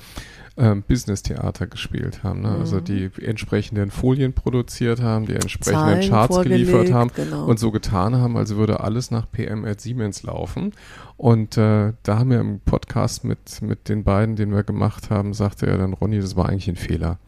Business-Theater 0.88 1.68
gespielt 1.68 2.24
haben. 2.24 2.40
Ne? 2.40 2.48
Also 2.48 2.56
mhm. 2.56 2.60
Also 2.68 2.80
die 2.80 3.10
entsprechenden 3.24 3.92
Folien 3.92 4.32
produziert 4.32 5.00
haben, 5.00 5.26
die 5.26 5.34
entsprechenden 5.34 6.02
Zahlen 6.02 6.10
Charts 6.10 6.42
geliefert 6.42 6.92
haben 6.92 7.12
genau. 7.14 7.44
und 7.46 7.60
so 7.60 7.70
getan 7.70 8.16
haben, 8.16 8.36
als 8.36 8.56
würde 8.56 8.80
alles 8.80 9.12
nach 9.12 9.30
PM 9.30 9.64
at 9.64 9.80
Siemens 9.80 10.17
laufen. 10.22 10.72
Und 11.16 11.56
äh, 11.56 11.92
da 12.02 12.18
haben 12.18 12.30
wir 12.30 12.40
im 12.40 12.60
Podcast 12.60 13.24
mit, 13.24 13.60
mit 13.62 13.88
den 13.88 14.04
beiden, 14.04 14.36
den 14.36 14.52
wir 14.52 14.62
gemacht 14.62 15.10
haben, 15.10 15.34
sagte 15.34 15.66
er 15.66 15.78
dann, 15.78 15.92
Ronny, 15.92 16.20
das 16.20 16.36
war 16.36 16.48
eigentlich 16.48 16.68
ein 16.68 16.76
Fehler. 16.76 17.18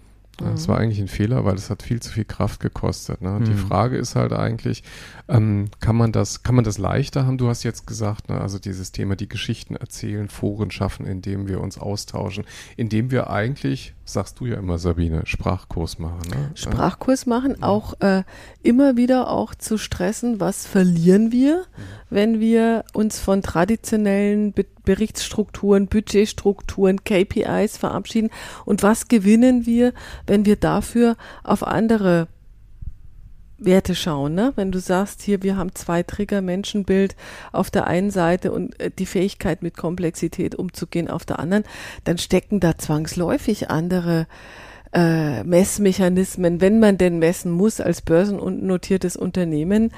Das 0.41 0.69
war 0.69 0.79
eigentlich 0.79 1.01
ein 1.01 1.09
Fehler, 1.09 1.45
weil 1.45 1.55
es 1.55 1.71
hat 1.71 1.83
viel 1.83 2.01
zu 2.01 2.11
viel 2.13 2.25
Kraft 2.25 2.61
gekostet. 2.61 3.21
Ne? 3.21 3.31
Mhm. 3.31 3.45
Die 3.45 3.55
Frage 3.55 3.97
ist 3.97 4.17
halt 4.17 4.33
eigentlich, 4.33 4.83
ähm, 5.29 5.67
kann 5.81 5.97
man 5.97 6.13
das, 6.13 6.43
kann 6.43 6.55
man 6.55 6.65
das 6.65 6.79
leichter 6.79 7.27
haben? 7.27 7.39
Du 7.39 7.49
hast 7.49 7.63
jetzt 7.63 7.87
gesagt, 7.87 8.29
ne, 8.29 8.41
also 8.41 8.59
dieses 8.59 8.93
Thema, 8.93 9.17
die 9.17 9.29
Geschichten 9.29 9.77
erzählen, 9.77 10.29
Foren 10.29 10.71
schaffen, 10.71 11.07
indem 11.07 11.49
wir 11.49 11.61
uns 11.61 11.79
austauschen, 11.79 12.45
indem 12.77 13.11
wir 13.11 13.31
eigentlich, 13.31 13.95
sagst 14.05 14.41
du 14.41 14.47
ja 14.47 14.57
immer, 14.57 14.79
Sabine, 14.79 15.23
Sprachkurs 15.25 15.99
machen. 15.99 16.29
Ne? 16.31 16.51
Sprachkurs 16.55 17.27
machen, 17.27 17.57
ja. 17.61 17.67
auch 17.69 18.01
äh, 18.01 18.25
immer 18.63 18.97
wieder 18.97 19.31
auch 19.31 19.55
zu 19.55 19.79
stressen, 19.79 20.41
was 20.41 20.67
verlieren 20.67 21.33
wir, 21.33 21.59
mhm. 21.59 21.83
wenn 22.11 22.41
wir 22.41 22.85
uns 22.93 23.21
von 23.21 23.43
traditionellen 23.43 24.53
Be 24.53 24.67
Berichtsstrukturen, 24.91 25.87
Budgetstrukturen, 25.87 27.05
KPIs 27.05 27.77
verabschieden 27.77 28.31
und 28.65 28.83
was 28.83 29.07
gewinnen 29.07 29.67
wir, 29.67 29.93
wenn 30.27 30.47
wir 30.47 30.57
dafür 30.57 31.17
auf 31.45 31.65
andere 31.65 32.27
Werte 33.57 33.95
schauen, 33.95 34.35
ne? 34.35 34.53
Wenn 34.57 34.73
du 34.73 34.81
sagst, 34.81 35.23
hier, 35.23 35.45
wir 35.45 35.57
haben 35.57 35.77
zwei 35.77 36.03
Trigger, 36.03 36.43
Menschenbild 36.43 37.15
auf 37.53 37.71
der 37.71 37.87
einen 37.87 38.11
Seite 38.11 38.51
und 38.51 38.81
äh, 38.81 38.91
die 38.91 39.07
Fähigkeit 39.07 39.63
mit 39.63 39.77
Komplexität 39.77 40.57
umzugehen 40.57 41.09
auf 41.09 41.25
der 41.25 41.39
anderen, 41.39 41.63
dann 42.03 42.19
stecken 42.19 42.59
da 42.59 42.77
zwangsläufig 42.77 43.71
andere 43.71 44.27
äh, 44.93 45.45
Messmechanismen, 45.45 46.61
wenn 46.61 46.81
man 46.81 46.99
denn 46.99 47.21
messen 47.21 47.53
muss 47.53 47.81
als 47.81 48.03
börsennotiertes 48.03 49.17
Unternehmen, 49.17 49.93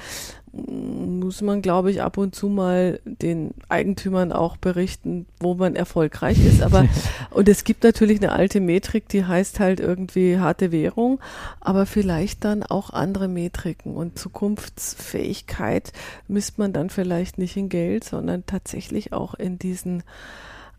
muss 0.53 1.41
man, 1.41 1.63
glaube 1.63 1.89
ich, 1.89 2.03
ab 2.03 2.17
und 2.17 2.35
zu 2.35 2.47
mal 2.47 2.99
den 3.05 3.55
Eigentümern 3.69 4.31
auch 4.31 4.55
berichten, 4.55 5.25
wo 5.39 5.55
man 5.55 5.75
erfolgreich 5.75 6.45
ist. 6.45 6.61
Aber 6.61 6.85
und 7.31 7.49
es 7.49 7.63
gibt 7.63 7.83
natürlich 7.83 8.21
eine 8.21 8.31
alte 8.31 8.59
Metrik, 8.59 9.09
die 9.09 9.25
heißt 9.25 9.59
halt 9.59 9.79
irgendwie 9.79 10.37
harte 10.37 10.71
Währung, 10.71 11.19
aber 11.59 11.87
vielleicht 11.87 12.45
dann 12.45 12.61
auch 12.61 12.91
andere 12.91 13.27
Metriken. 13.27 13.95
Und 13.95 14.19
Zukunftsfähigkeit 14.19 15.91
misst 16.27 16.59
man 16.59 16.71
dann 16.71 16.91
vielleicht 16.91 17.39
nicht 17.39 17.57
in 17.57 17.69
Geld, 17.69 18.03
sondern 18.03 18.45
tatsächlich 18.45 19.11
auch 19.11 19.33
in 19.33 19.57
diesen 19.57 20.03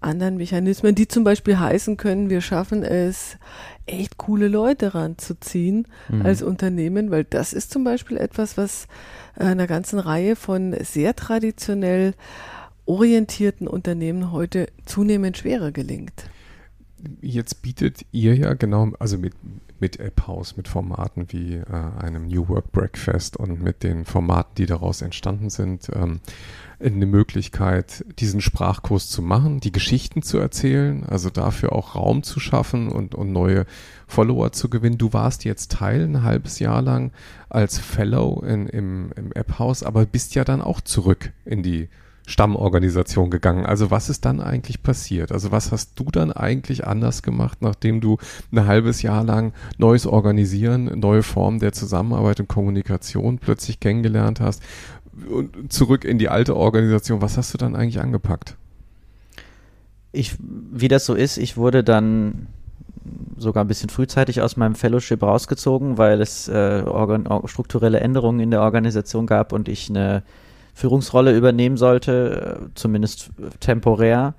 anderen 0.01 0.37
Mechanismen, 0.37 0.95
die 0.95 1.09
zum 1.09 1.25
Beispiel 1.25 1.59
heißen 1.59 1.97
können, 1.97 2.31
wir 2.31 2.41
schaffen 2.41 2.83
es, 2.83 3.39
echt 3.87 4.17
coole 4.17 4.49
Leute 4.49 4.95
ranzuziehen 4.95 5.87
mhm. 6.09 6.23
als 6.23 6.43
Unternehmen, 6.43 7.11
weil 7.11 7.25
das 7.25 7.53
ist 7.53 7.71
zum 7.71 7.85
Beispiel 7.85 8.17
etwas, 8.17 8.57
was 8.57 8.87
einer 9.35 9.67
ganzen 9.67 9.99
Reihe 9.99 10.37
von 10.37 10.75
sehr 10.83 11.17
traditionell 11.17 12.15
orientierten 12.87 13.67
Unternehmen 13.67 14.33
heute 14.33 14.69
zunehmend 14.85 15.39
schwerer 15.39 15.73
gelingt. 15.73 16.29
Jetzt 17.21 17.63
bietet 17.63 18.07
ihr 18.13 18.35
ja 18.35 18.55
genau, 18.55 18.93
also 18.99 19.19
mit, 19.19 19.35
mit 19.81 20.01
AppHouse, 20.01 20.57
mit 20.57 20.69
Formaten 20.69 21.27
wie 21.33 21.57
äh, 21.57 21.65
einem 21.99 22.27
New 22.27 22.49
Work 22.49 22.73
Breakfast 22.73 23.37
und 23.37 23.63
mit 23.63 23.83
den 23.83 24.05
Formaten, 24.05 24.55
die 24.57 24.67
daraus 24.67 25.03
entstanden 25.03 25.51
sind, 25.51 25.91
ähm, 25.95 26.21
eine 26.81 27.07
Möglichkeit, 27.07 28.05
diesen 28.19 28.41
Sprachkurs 28.41 29.09
zu 29.09 29.23
machen, 29.23 29.61
die 29.61 29.73
Geschichten 29.73 30.23
zu 30.23 30.39
erzählen, 30.39 31.05
also 31.05 31.31
dafür 31.31 31.73
auch 31.73 31.95
Raum 31.95 32.23
zu 32.23 32.41
schaffen 32.41 32.89
und, 32.89 33.15
und 33.15 33.33
neue 33.33 33.67
Follower 34.07 34.53
zu 34.53 34.69
gewinnen. 34.69 34.99
Du 34.99 35.13
warst 35.13 35.45
jetzt 35.45 35.73
Teil 35.73 36.03
ein 36.03 36.23
halbes 36.23 36.59
Jahr 36.59 36.83
lang 36.83 37.13
als 37.49 37.79
Fellow 37.79 38.43
in, 38.47 38.67
im, 38.69 39.11
im 39.17 39.33
App-Haus, 39.33 39.83
aber 39.83 40.05
bist 40.07 40.35
ja 40.35 40.45
dann 40.45 40.63
auch 40.63 40.81
zurück 40.81 41.33
in 41.45 41.63
die 41.63 41.89
Stammorganisation 42.27 43.31
gegangen. 43.31 43.67
Also 43.67 43.91
was 43.91 44.09
ist 44.09 44.25
dann 44.25 44.41
eigentlich 44.41 44.83
passiert? 44.83 45.31
Also 45.31 45.53
was 45.53 45.73
hast 45.73 45.99
du 45.99 46.05
dann 46.05 46.33
eigentlich 46.33 46.87
anders 46.87 47.23
gemacht, 47.23 47.59
nachdem 47.61 48.01
du 48.01 48.17
ein 48.51 48.67
halbes 48.67 49.03
Jahr 49.03 49.25
lang 49.25 49.53
neues 49.77 50.07
Organisieren, 50.07 50.99
neue 50.99 51.23
Formen 51.23 51.59
der 51.59 51.73
Zusammenarbeit 51.73 52.41
und 52.41 52.49
Kommunikation 52.49 53.39
plötzlich 53.39 53.79
kennengelernt 53.79 54.41
hast? 54.41 54.63
Und 55.27 55.73
zurück 55.73 56.05
in 56.05 56.19
die 56.19 56.29
alte 56.29 56.57
Organisation. 56.57 57.23
Was 57.23 57.37
hast 57.37 57.55
du 57.55 57.59
dann 57.59 57.77
eigentlich 57.77 58.01
angepackt? 58.01 58.57
Ich, 60.13 60.37
wie 60.39 60.89
das 60.89 61.07
so 61.07 61.15
ist, 61.15 61.39
ich 61.39 61.57
wurde 61.57 61.83
dann 61.83 62.47
sogar 63.37 63.65
ein 63.65 63.69
bisschen 63.69 63.91
frühzeitig 63.91 64.41
aus 64.41 64.57
meinem 64.57 64.75
Fellowship 64.75 65.23
rausgezogen, 65.23 65.99
weil 65.99 66.21
es 66.21 66.49
äh, 66.49 66.85
strukturelle 67.47 68.01
Änderungen 68.01 68.41
in 68.41 68.51
der 68.51 68.63
Organisation 68.63 69.27
gab 69.27 69.53
und 69.53 69.69
ich 69.69 69.91
eine 69.91 70.23
Führungsrolle 70.73 71.37
übernehmen 71.37 71.77
sollte, 71.77 72.61
äh, 72.61 72.69
zumindest 72.75 73.31
temporär. 73.61 74.35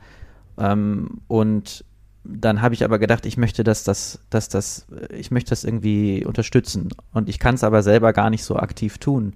Ähm, 0.58 1.22
und 1.28 1.84
dann 2.24 2.62
habe 2.62 2.74
ich 2.74 2.84
aber 2.84 2.98
gedacht, 2.98 3.26
ich 3.26 3.38
möchte, 3.38 3.64
dass 3.64 3.84
das, 3.84 4.20
dass 4.30 4.50
das, 4.50 4.88
ich 5.16 5.30
möchte 5.30 5.52
das 5.52 5.64
irgendwie 5.64 6.26
unterstützen. 6.26 6.90
Und 7.14 7.30
ich 7.30 7.38
kann 7.38 7.56
es 7.56 7.64
aber 7.64 7.84
selber 7.84 8.14
gar 8.14 8.30
nicht 8.30 8.44
so 8.44 8.56
aktiv 8.56 8.98
tun 8.98 9.34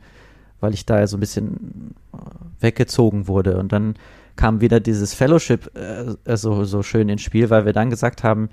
weil 0.59 0.73
ich 0.73 0.85
da 0.85 1.05
so 1.07 1.17
ein 1.17 1.19
bisschen 1.19 1.95
äh, 2.13 2.17
weggezogen 2.59 3.27
wurde. 3.27 3.57
Und 3.57 3.71
dann 3.71 3.95
kam 4.35 4.61
wieder 4.61 4.79
dieses 4.79 5.13
Fellowship 5.13 5.71
äh, 5.75 6.37
so, 6.37 6.63
so 6.63 6.83
schön 6.83 7.09
ins 7.09 7.21
Spiel, 7.21 7.49
weil 7.49 7.65
wir 7.65 7.73
dann 7.73 7.89
gesagt 7.89 8.23
haben, 8.23 8.49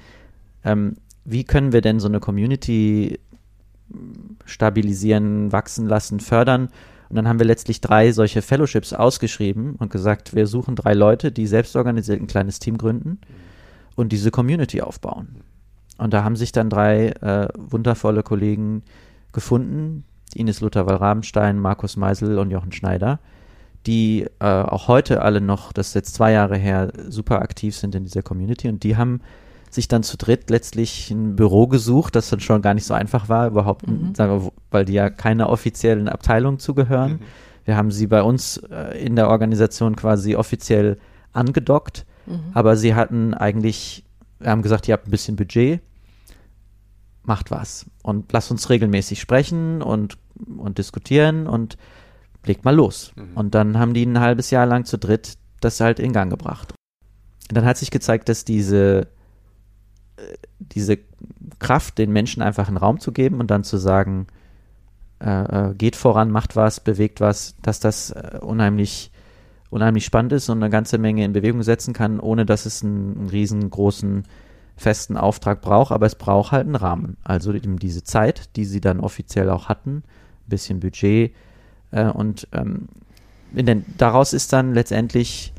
ähm, 0.64 0.96
wie 1.24 1.44
können 1.44 1.72
wir 1.72 1.80
denn 1.80 2.00
so 2.00 2.08
eine 2.08 2.20
Community 2.20 3.18
stabilisieren, 4.44 5.52
wachsen 5.52 5.86
lassen, 5.86 6.20
fördern? 6.20 6.68
Und 7.08 7.16
dann 7.16 7.28
haben 7.28 7.38
wir 7.38 7.46
letztlich 7.46 7.80
drei 7.80 8.10
solche 8.10 8.42
Fellowships 8.42 8.92
ausgeschrieben 8.92 9.76
und 9.76 9.92
gesagt, 9.92 10.34
wir 10.34 10.46
suchen 10.46 10.74
drei 10.74 10.94
Leute, 10.94 11.30
die 11.30 11.46
selbst 11.46 11.76
organisiert 11.76 12.20
ein 12.20 12.26
kleines 12.26 12.58
Team 12.58 12.78
gründen 12.78 13.20
und 13.94 14.10
diese 14.10 14.30
Community 14.30 14.80
aufbauen. 14.80 15.42
Und 15.98 16.12
da 16.12 16.24
haben 16.24 16.36
sich 16.36 16.52
dann 16.52 16.68
drei 16.68 17.08
äh, 17.08 17.48
wundervolle 17.56 18.22
Kollegen 18.22 18.82
gefunden, 19.32 20.04
Ines 20.34 20.60
Luther-Wall-Rabenstein, 20.60 21.58
Markus 21.58 21.96
Meisel 21.96 22.38
und 22.38 22.50
Jochen 22.50 22.72
Schneider, 22.72 23.20
die 23.86 24.26
äh, 24.40 24.44
auch 24.44 24.88
heute 24.88 25.22
alle 25.22 25.40
noch, 25.40 25.72
das 25.72 25.88
ist 25.88 25.94
jetzt 25.94 26.14
zwei 26.14 26.32
Jahre 26.32 26.56
her, 26.56 26.92
super 27.08 27.40
aktiv 27.40 27.76
sind 27.76 27.94
in 27.94 28.04
dieser 28.04 28.22
Community 28.22 28.68
und 28.68 28.82
die 28.82 28.96
haben 28.96 29.20
sich 29.70 29.88
dann 29.88 30.02
zu 30.02 30.16
dritt 30.16 30.50
letztlich 30.50 31.10
ein 31.10 31.36
Büro 31.36 31.66
gesucht, 31.66 32.16
das 32.16 32.30
dann 32.30 32.40
schon 32.40 32.62
gar 32.62 32.74
nicht 32.74 32.86
so 32.86 32.94
einfach 32.94 33.28
war, 33.28 33.46
überhaupt, 33.46 33.86
mhm. 33.86 34.14
sagen 34.14 34.44
wir, 34.44 34.52
weil 34.70 34.84
die 34.84 34.94
ja 34.94 35.10
keiner 35.10 35.48
offiziellen 35.50 36.08
Abteilung 36.08 36.58
zugehören. 36.58 37.12
Mhm. 37.12 37.18
Wir 37.64 37.76
haben 37.76 37.90
sie 37.90 38.06
bei 38.06 38.22
uns 38.22 38.58
äh, 38.70 39.04
in 39.04 39.16
der 39.16 39.28
Organisation 39.28 39.96
quasi 39.96 40.36
offiziell 40.36 40.98
angedockt, 41.32 42.06
mhm. 42.26 42.40
aber 42.54 42.76
sie 42.76 42.94
hatten 42.94 43.34
eigentlich, 43.34 44.04
wir 44.38 44.50
haben 44.50 44.62
gesagt, 44.62 44.88
ihr 44.88 44.94
habt 44.94 45.08
ein 45.08 45.10
bisschen 45.10 45.36
Budget, 45.36 45.80
macht 47.26 47.50
was 47.50 47.86
und 48.02 48.32
lasst 48.32 48.50
uns 48.50 48.68
regelmäßig 48.70 49.20
sprechen 49.20 49.82
und, 49.82 50.18
und 50.56 50.78
diskutieren 50.78 51.46
und 51.46 51.76
legt 52.44 52.64
mal 52.64 52.74
los. 52.74 53.12
Mhm. 53.16 53.36
Und 53.36 53.54
dann 53.54 53.78
haben 53.78 53.94
die 53.94 54.04
ein 54.04 54.20
halbes 54.20 54.50
Jahr 54.50 54.66
lang 54.66 54.84
zu 54.84 54.98
dritt 54.98 55.34
das 55.60 55.80
halt 55.80 55.98
in 55.98 56.12
Gang 56.12 56.30
gebracht. 56.30 56.74
Und 57.48 57.56
dann 57.56 57.64
hat 57.64 57.78
sich 57.78 57.90
gezeigt, 57.90 58.28
dass 58.28 58.44
diese 58.44 59.08
diese 60.58 60.98
Kraft, 61.58 61.98
den 61.98 62.12
Menschen 62.12 62.42
einfach 62.42 62.68
einen 62.68 62.76
Raum 62.76 63.00
zu 63.00 63.12
geben 63.12 63.40
und 63.40 63.50
dann 63.50 63.64
zu 63.64 63.76
sagen, 63.76 64.26
äh, 65.20 65.70
äh, 65.70 65.74
geht 65.74 65.96
voran, 65.96 66.30
macht 66.30 66.56
was, 66.56 66.80
bewegt 66.80 67.20
was, 67.20 67.54
dass 67.62 67.80
das 67.80 68.10
äh, 68.10 68.38
unheimlich, 68.40 69.10
unheimlich 69.70 70.04
spannend 70.04 70.32
ist 70.32 70.48
und 70.48 70.62
eine 70.62 70.70
ganze 70.70 70.98
Menge 70.98 71.24
in 71.24 71.32
Bewegung 71.32 71.62
setzen 71.62 71.94
kann, 71.94 72.20
ohne 72.20 72.44
dass 72.46 72.66
es 72.66 72.82
einen, 72.82 73.18
einen 73.18 73.28
riesengroßen 73.28 74.24
festen 74.76 75.16
Auftrag 75.16 75.62
braucht, 75.62 75.92
aber 75.92 76.06
es 76.06 76.14
braucht 76.14 76.52
halt 76.52 76.66
einen 76.66 76.76
Rahmen. 76.76 77.16
Also 77.24 77.52
eben 77.52 77.78
diese 77.78 78.04
Zeit, 78.04 78.56
die 78.56 78.64
sie 78.64 78.80
dann 78.80 79.00
offiziell 79.00 79.50
auch 79.50 79.68
hatten, 79.68 79.96
ein 79.98 80.48
bisschen 80.48 80.80
Budget 80.80 81.32
äh, 81.90 82.04
und 82.04 82.48
ähm, 82.52 82.88
den, 83.52 83.84
daraus 83.96 84.32
ist 84.32 84.52
dann 84.52 84.74
letztendlich 84.74 85.52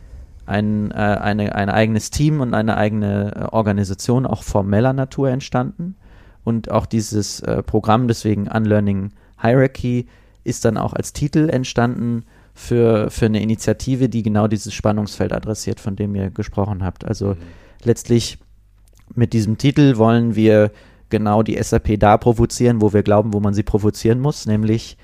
ein, 0.45 0.91
äh, 0.91 0.95
eine, 0.95 1.55
ein 1.55 1.69
eigenes 1.69 2.09
Team 2.09 2.41
und 2.41 2.53
eine 2.53 2.77
eigene 2.77 3.33
äh, 3.35 3.39
Organisation 3.55 4.25
auch 4.25 4.43
formeller 4.43 4.93
Natur 4.93 5.29
entstanden. 5.29 5.95
Und 6.43 6.71
auch 6.71 6.85
dieses 6.85 7.41
äh, 7.41 7.61
Programm, 7.63 8.07
deswegen 8.07 8.47
Unlearning 8.47 9.11
Hierarchy 9.41 10.07
ist 10.43 10.63
dann 10.63 10.77
auch 10.77 10.93
als 10.93 11.11
Titel 11.11 11.49
entstanden 11.49 12.23
für, 12.53 13.09
für 13.09 13.25
eine 13.25 13.41
Initiative, 13.41 14.07
die 14.07 14.23
genau 14.23 14.47
dieses 14.47 14.73
Spannungsfeld 14.73 15.33
adressiert, 15.33 15.79
von 15.79 15.97
dem 15.97 16.15
ihr 16.15 16.29
gesprochen 16.29 16.83
habt. 16.83 17.03
Also 17.03 17.29
mhm. 17.29 17.37
letztlich 17.83 18.39
mit 19.15 19.33
diesem 19.33 19.57
Titel 19.57 19.97
wollen 19.97 20.35
wir 20.35 20.71
genau 21.09 21.43
die 21.43 21.61
SAP 21.61 21.99
da 21.99 22.17
provozieren, 22.17 22.81
wo 22.81 22.93
wir 22.93 23.03
glauben, 23.03 23.33
wo 23.33 23.39
man 23.39 23.53
sie 23.53 23.63
provozieren 23.63 24.19
muss, 24.19 24.45
nämlich 24.45 24.97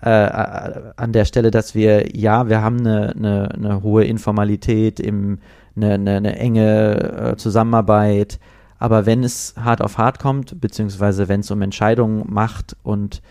äh, 0.00 0.08
an 0.08 1.12
der 1.12 1.24
Stelle, 1.24 1.50
dass 1.50 1.74
wir, 1.74 2.16
ja, 2.16 2.48
wir 2.48 2.62
haben 2.62 2.80
eine, 2.80 3.10
eine, 3.10 3.48
eine 3.54 3.82
hohe 3.82 4.04
Informalität, 4.04 4.98
im, 4.98 5.38
eine, 5.76 5.94
eine, 5.94 6.16
eine 6.16 6.38
enge 6.38 7.32
äh, 7.32 7.36
Zusammenarbeit, 7.36 8.40
aber 8.78 9.06
wenn 9.06 9.22
es 9.22 9.54
hart 9.56 9.80
auf 9.80 9.98
hart 9.98 10.18
kommt, 10.18 10.60
beziehungsweise 10.60 11.28
wenn 11.28 11.40
es 11.40 11.50
um 11.50 11.62
Entscheidungen 11.62 12.24
macht 12.28 12.76
und 12.82 13.22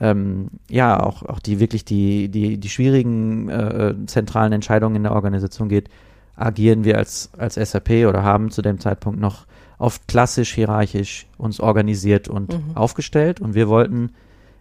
ähm, 0.00 0.48
ja, 0.68 1.00
auch, 1.00 1.22
auch 1.24 1.40
die 1.40 1.58
wirklich 1.58 1.84
die, 1.84 2.28
die, 2.28 2.58
die 2.58 2.68
schwierigen 2.68 3.48
äh, 3.48 3.94
zentralen 4.06 4.52
Entscheidungen 4.52 4.96
in 4.96 5.02
der 5.02 5.12
Organisation 5.12 5.68
geht, 5.68 5.88
agieren 6.36 6.84
wir 6.84 6.98
als, 6.98 7.30
als 7.36 7.54
SAP 7.54 8.06
oder 8.08 8.22
haben 8.22 8.50
zu 8.50 8.62
dem 8.62 8.78
Zeitpunkt 8.78 9.20
noch 9.20 9.46
oft 9.82 10.06
klassisch 10.06 10.54
hierarchisch 10.54 11.26
uns 11.38 11.58
organisiert 11.58 12.28
und 12.28 12.52
mhm. 12.52 12.76
aufgestellt. 12.76 13.40
Und 13.40 13.54
wir 13.54 13.68
wollten 13.68 14.12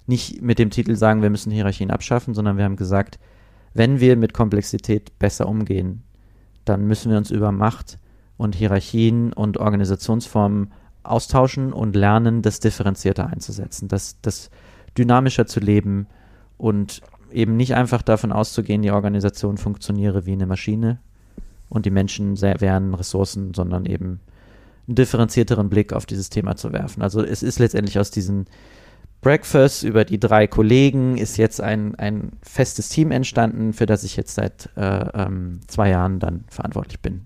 nicht 0.07 0.41
mit 0.41 0.57
dem 0.57 0.71
Titel 0.71 0.95
sagen, 0.95 1.21
wir 1.21 1.29
müssen 1.29 1.51
Hierarchien 1.51 1.91
abschaffen, 1.91 2.33
sondern 2.33 2.57
wir 2.57 2.65
haben 2.65 2.75
gesagt, 2.75 3.19
wenn 3.73 3.99
wir 3.99 4.17
mit 4.17 4.33
Komplexität 4.33 5.17
besser 5.19 5.47
umgehen, 5.47 6.03
dann 6.65 6.87
müssen 6.87 7.11
wir 7.11 7.17
uns 7.17 7.29
über 7.29 7.51
Macht 7.51 7.99
und 8.37 8.55
Hierarchien 8.55 9.31
und 9.31 9.59
Organisationsformen 9.59 10.73
austauschen 11.03 11.71
und 11.71 11.95
lernen, 11.95 12.41
das 12.41 12.59
differenzierter 12.59 13.27
einzusetzen. 13.27 13.87
Das, 13.87 14.17
das 14.21 14.49
dynamischer 14.97 15.45
zu 15.45 15.59
leben 15.59 16.07
und 16.57 17.01
eben 17.31 17.55
nicht 17.55 17.75
einfach 17.75 18.01
davon 18.01 18.31
auszugehen, 18.31 18.81
die 18.81 18.91
Organisation 18.91 19.57
funktioniere 19.57 20.25
wie 20.25 20.33
eine 20.33 20.47
Maschine 20.47 20.99
und 21.69 21.85
die 21.85 21.91
Menschen 21.91 22.41
wären 22.41 22.95
Ressourcen, 22.95 23.53
sondern 23.53 23.85
eben 23.85 24.19
einen 24.91 24.95
differenzierteren 24.95 25.69
Blick 25.69 25.93
auf 25.93 26.05
dieses 26.05 26.29
Thema 26.29 26.55
zu 26.55 26.73
werfen. 26.73 27.01
Also 27.01 27.23
es 27.23 27.43
ist 27.43 27.59
letztendlich 27.59 27.97
aus 27.97 28.11
diesen 28.11 28.45
Breakfast 29.21 29.83
über 29.83 30.03
die 30.03 30.19
drei 30.19 30.47
Kollegen 30.47 31.17
ist 31.17 31.37
jetzt 31.37 31.61
ein, 31.61 31.95
ein 31.95 32.33
festes 32.41 32.89
Team 32.89 33.11
entstanden, 33.11 33.71
für 33.71 33.85
das 33.85 34.03
ich 34.03 34.17
jetzt 34.17 34.35
seit 34.35 34.69
äh, 34.75 34.81
ähm, 35.13 35.59
zwei 35.67 35.89
Jahren 35.89 36.19
dann 36.19 36.43
verantwortlich 36.47 36.99
bin. 36.99 37.25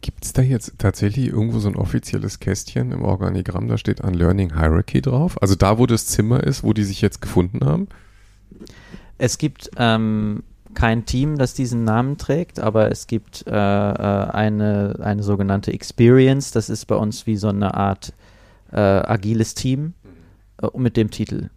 Gibt 0.00 0.24
es 0.24 0.32
da 0.32 0.42
jetzt 0.42 0.78
tatsächlich 0.78 1.28
irgendwo 1.28 1.58
so 1.60 1.68
ein 1.68 1.76
offizielles 1.76 2.40
Kästchen 2.40 2.90
im 2.90 3.04
Organigramm, 3.04 3.68
da 3.68 3.78
steht 3.78 4.02
an 4.02 4.14
Learning 4.14 4.54
Hierarchy 4.54 5.00
drauf? 5.00 5.40
Also 5.40 5.54
da, 5.54 5.78
wo 5.78 5.86
das 5.86 6.06
Zimmer 6.06 6.42
ist, 6.42 6.64
wo 6.64 6.72
die 6.72 6.84
sich 6.84 7.00
jetzt 7.02 7.20
gefunden 7.20 7.64
haben? 7.64 7.88
Es 9.18 9.38
gibt 9.38 9.70
ähm, 9.76 10.42
kein 10.78 11.06
Team, 11.06 11.38
das 11.38 11.54
diesen 11.54 11.82
Namen 11.82 12.18
trägt, 12.18 12.60
aber 12.60 12.92
es 12.92 13.08
gibt 13.08 13.44
äh, 13.48 13.50
äh 13.50 13.54
eine, 14.30 14.94
eine 15.00 15.24
sogenannte 15.24 15.72
Experience. 15.72 16.52
Das 16.52 16.70
ist 16.70 16.86
bei 16.86 16.94
uns 16.94 17.26
wie 17.26 17.36
so 17.36 17.48
eine 17.48 17.74
Art 17.74 18.12
äh, 18.70 18.78
agiles 18.78 19.56
Team 19.56 19.94
äh, 20.62 20.68
mit 20.76 20.96
dem 20.96 21.10
Titel. 21.10 21.50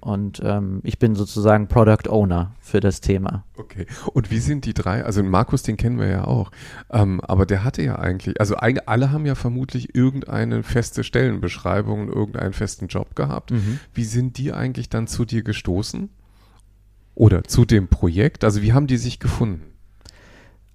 Und 0.00 0.42
ähm, 0.44 0.80
ich 0.84 0.98
bin 0.98 1.14
sozusagen 1.14 1.68
Product 1.68 2.10
Owner 2.10 2.52
für 2.60 2.80
das 2.80 3.00
Thema. 3.00 3.44
Okay. 3.56 3.86
Und 4.12 4.30
wie 4.30 4.40
sind 4.40 4.66
die 4.66 4.74
drei? 4.74 5.02
Also 5.02 5.22
Markus, 5.22 5.62
den 5.62 5.78
kennen 5.78 5.98
wir 5.98 6.08
ja 6.08 6.24
auch. 6.24 6.50
Ähm, 6.90 7.22
aber 7.22 7.46
der 7.46 7.64
hatte 7.64 7.82
ja 7.82 7.96
eigentlich, 7.96 8.38
also 8.38 8.56
alle 8.56 9.10
haben 9.10 9.24
ja 9.24 9.34
vermutlich 9.34 9.94
irgendeine 9.94 10.62
feste 10.62 11.02
Stellenbeschreibung, 11.02 12.08
irgendeinen 12.08 12.52
festen 12.52 12.88
Job 12.88 13.16
gehabt. 13.16 13.52
Mhm. 13.52 13.80
Wie 13.94 14.04
sind 14.04 14.36
die 14.36 14.52
eigentlich 14.52 14.90
dann 14.90 15.06
zu 15.06 15.24
dir 15.24 15.42
gestoßen? 15.42 16.10
Oder 17.16 17.42
zu 17.44 17.64
dem 17.64 17.88
Projekt? 17.88 18.44
Also 18.44 18.62
wie 18.62 18.72
haben 18.72 18.86
die 18.86 18.98
sich 18.98 19.18
gefunden? 19.18 19.62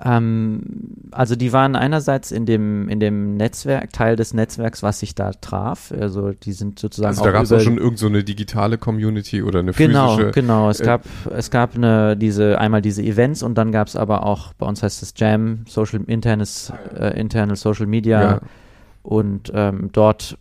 Ähm, 0.03 0.63
also 1.11 1.35
die 1.35 1.53
waren 1.53 1.75
einerseits 1.75 2.31
in 2.31 2.47
dem, 2.47 2.89
in 2.89 2.99
dem 2.99 3.37
Netzwerk, 3.37 3.93
Teil 3.93 4.15
des 4.15 4.33
Netzwerks, 4.33 4.81
was 4.81 4.99
sich 4.99 5.13
da 5.13 5.31
traf. 5.33 5.93
Also 5.97 6.31
die 6.31 6.53
sind 6.53 6.79
sozusagen. 6.79 7.09
Also 7.09 7.23
da 7.23 7.31
gab 7.31 7.43
es 7.43 7.51
auch 7.51 7.59
schon 7.59 7.77
irgendeine 7.77 8.19
so 8.19 8.25
digitale 8.25 8.79
Community 8.79 9.43
oder 9.43 9.59
eine 9.59 9.73
genau, 9.73 10.15
physische. 10.15 10.31
Genau, 10.31 10.57
genau. 10.63 10.69
Es 10.71 10.79
äh, 10.79 10.85
gab, 10.85 11.03
es 11.29 11.51
gab 11.51 11.75
eine, 11.75 12.17
diese, 12.17 12.59
einmal 12.59 12.81
diese 12.81 13.03
Events 13.03 13.43
und 13.43 13.55
dann 13.55 13.71
gab 13.71 13.87
es 13.87 13.95
aber 13.95 14.25
auch, 14.25 14.53
bei 14.53 14.65
uns 14.65 14.81
heißt 14.81 15.03
es 15.03 15.13
Jam, 15.15 15.65
Social, 15.67 16.01
internes, 16.07 16.73
äh, 16.97 17.19
internal 17.19 17.55
Social 17.55 17.85
Media. 17.85 18.21
Ja. 18.21 18.41
Und 19.03 19.51
ähm, 19.53 19.89
dort, 19.91 20.37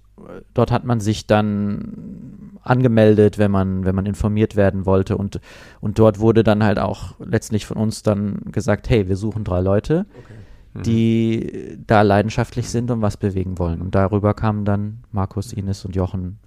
dort 0.54 0.70
hat 0.70 0.84
man 0.84 1.00
sich 1.00 1.26
dann 1.26 2.50
angemeldet, 2.62 3.38
wenn 3.38 3.50
man, 3.50 3.84
wenn 3.84 3.94
man 3.94 4.06
informiert 4.06 4.56
werden 4.56 4.86
wollte. 4.86 5.16
Und, 5.16 5.40
und 5.80 5.98
dort 5.98 6.18
wurde 6.18 6.44
dann 6.44 6.62
halt 6.62 6.78
auch 6.78 7.14
letztlich 7.18 7.66
von 7.66 7.76
uns 7.76 8.02
dann 8.02 8.40
gesagt, 8.52 8.90
hey, 8.90 9.08
wir 9.08 9.16
suchen 9.16 9.44
drei 9.44 9.60
Leute, 9.60 10.06
okay. 10.18 10.34
mhm. 10.74 10.82
die 10.82 11.78
da 11.86 12.02
leidenschaftlich 12.02 12.68
sind 12.68 12.90
und 12.90 13.02
was 13.02 13.16
bewegen 13.16 13.58
wollen. 13.58 13.80
Und 13.80 13.94
darüber 13.94 14.34
kamen 14.34 14.64
dann 14.64 14.98
Markus, 15.12 15.52
Ines 15.52 15.84
und 15.84 15.96
Jochen 15.96 16.38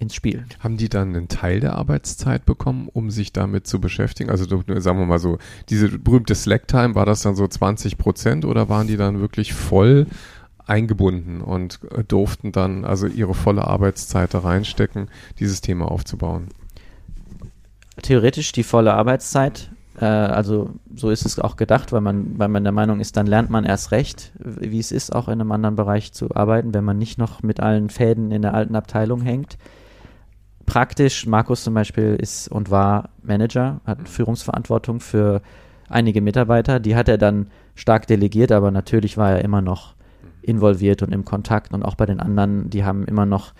ins 0.00 0.14
Spiel. 0.14 0.46
Haben 0.60 0.78
die 0.78 0.88
dann 0.88 1.14
einen 1.14 1.28
Teil 1.28 1.60
der 1.60 1.76
Arbeitszeit 1.76 2.46
bekommen, 2.46 2.88
um 2.90 3.10
sich 3.10 3.32
damit 3.32 3.66
zu 3.66 3.80
beschäftigen? 3.80 4.30
Also 4.30 4.46
sagen 4.46 4.98
wir 4.98 5.06
mal 5.06 5.18
so, 5.18 5.38
diese 5.68 5.98
berühmte 5.98 6.34
Slack-Time, 6.34 6.94
war 6.94 7.04
das 7.04 7.22
dann 7.22 7.36
so 7.36 7.46
20 7.46 7.98
Prozent 7.98 8.44
oder 8.46 8.68
waren 8.68 8.86
die 8.86 8.96
dann 8.96 9.20
wirklich 9.20 9.52
voll 9.52 10.06
eingebunden 10.66 11.40
und 11.40 11.80
äh, 11.92 12.04
durften 12.04 12.52
dann 12.52 12.84
also 12.84 13.06
ihre 13.06 13.34
volle 13.34 13.66
Arbeitszeit 13.66 14.34
da 14.34 14.40
reinstecken, 14.40 15.08
dieses 15.38 15.60
Thema 15.60 15.90
aufzubauen. 15.90 16.48
Theoretisch 18.02 18.52
die 18.52 18.62
volle 18.62 18.94
Arbeitszeit. 18.94 19.70
Äh, 20.00 20.04
also 20.04 20.70
so 20.94 21.10
ist 21.10 21.26
es 21.26 21.38
auch 21.38 21.56
gedacht, 21.56 21.92
weil 21.92 22.00
man, 22.00 22.38
weil 22.38 22.48
man 22.48 22.64
der 22.64 22.72
Meinung 22.72 23.00
ist, 23.00 23.16
dann 23.16 23.26
lernt 23.26 23.50
man 23.50 23.64
erst 23.64 23.92
recht, 23.92 24.32
wie 24.38 24.78
es 24.78 24.92
ist, 24.92 25.14
auch 25.14 25.28
in 25.28 25.40
einem 25.40 25.52
anderen 25.52 25.76
Bereich 25.76 26.12
zu 26.12 26.34
arbeiten, 26.34 26.74
wenn 26.74 26.84
man 26.84 26.98
nicht 26.98 27.18
noch 27.18 27.42
mit 27.42 27.60
allen 27.60 27.90
Fäden 27.90 28.30
in 28.30 28.42
der 28.42 28.54
alten 28.54 28.76
Abteilung 28.76 29.20
hängt. 29.22 29.58
Praktisch, 30.66 31.26
Markus 31.26 31.64
zum 31.64 31.74
Beispiel 31.74 32.16
ist 32.16 32.48
und 32.48 32.70
war 32.70 33.10
Manager, 33.22 33.80
hat 33.84 34.08
Führungsverantwortung 34.08 35.00
für 35.00 35.42
einige 35.88 36.20
Mitarbeiter. 36.20 36.78
Die 36.78 36.94
hat 36.94 37.08
er 37.08 37.18
dann 37.18 37.48
stark 37.74 38.06
delegiert, 38.06 38.52
aber 38.52 38.70
natürlich 38.70 39.16
war 39.16 39.32
er 39.32 39.44
immer 39.44 39.62
noch 39.62 39.94
involviert 40.42 41.02
und 41.02 41.12
im 41.12 41.24
Kontakt 41.24 41.72
und 41.72 41.82
auch 41.82 41.94
bei 41.94 42.06
den 42.06 42.20
anderen, 42.20 42.70
die 42.70 42.84
haben 42.84 43.04
immer 43.04 43.26
noch 43.26 43.52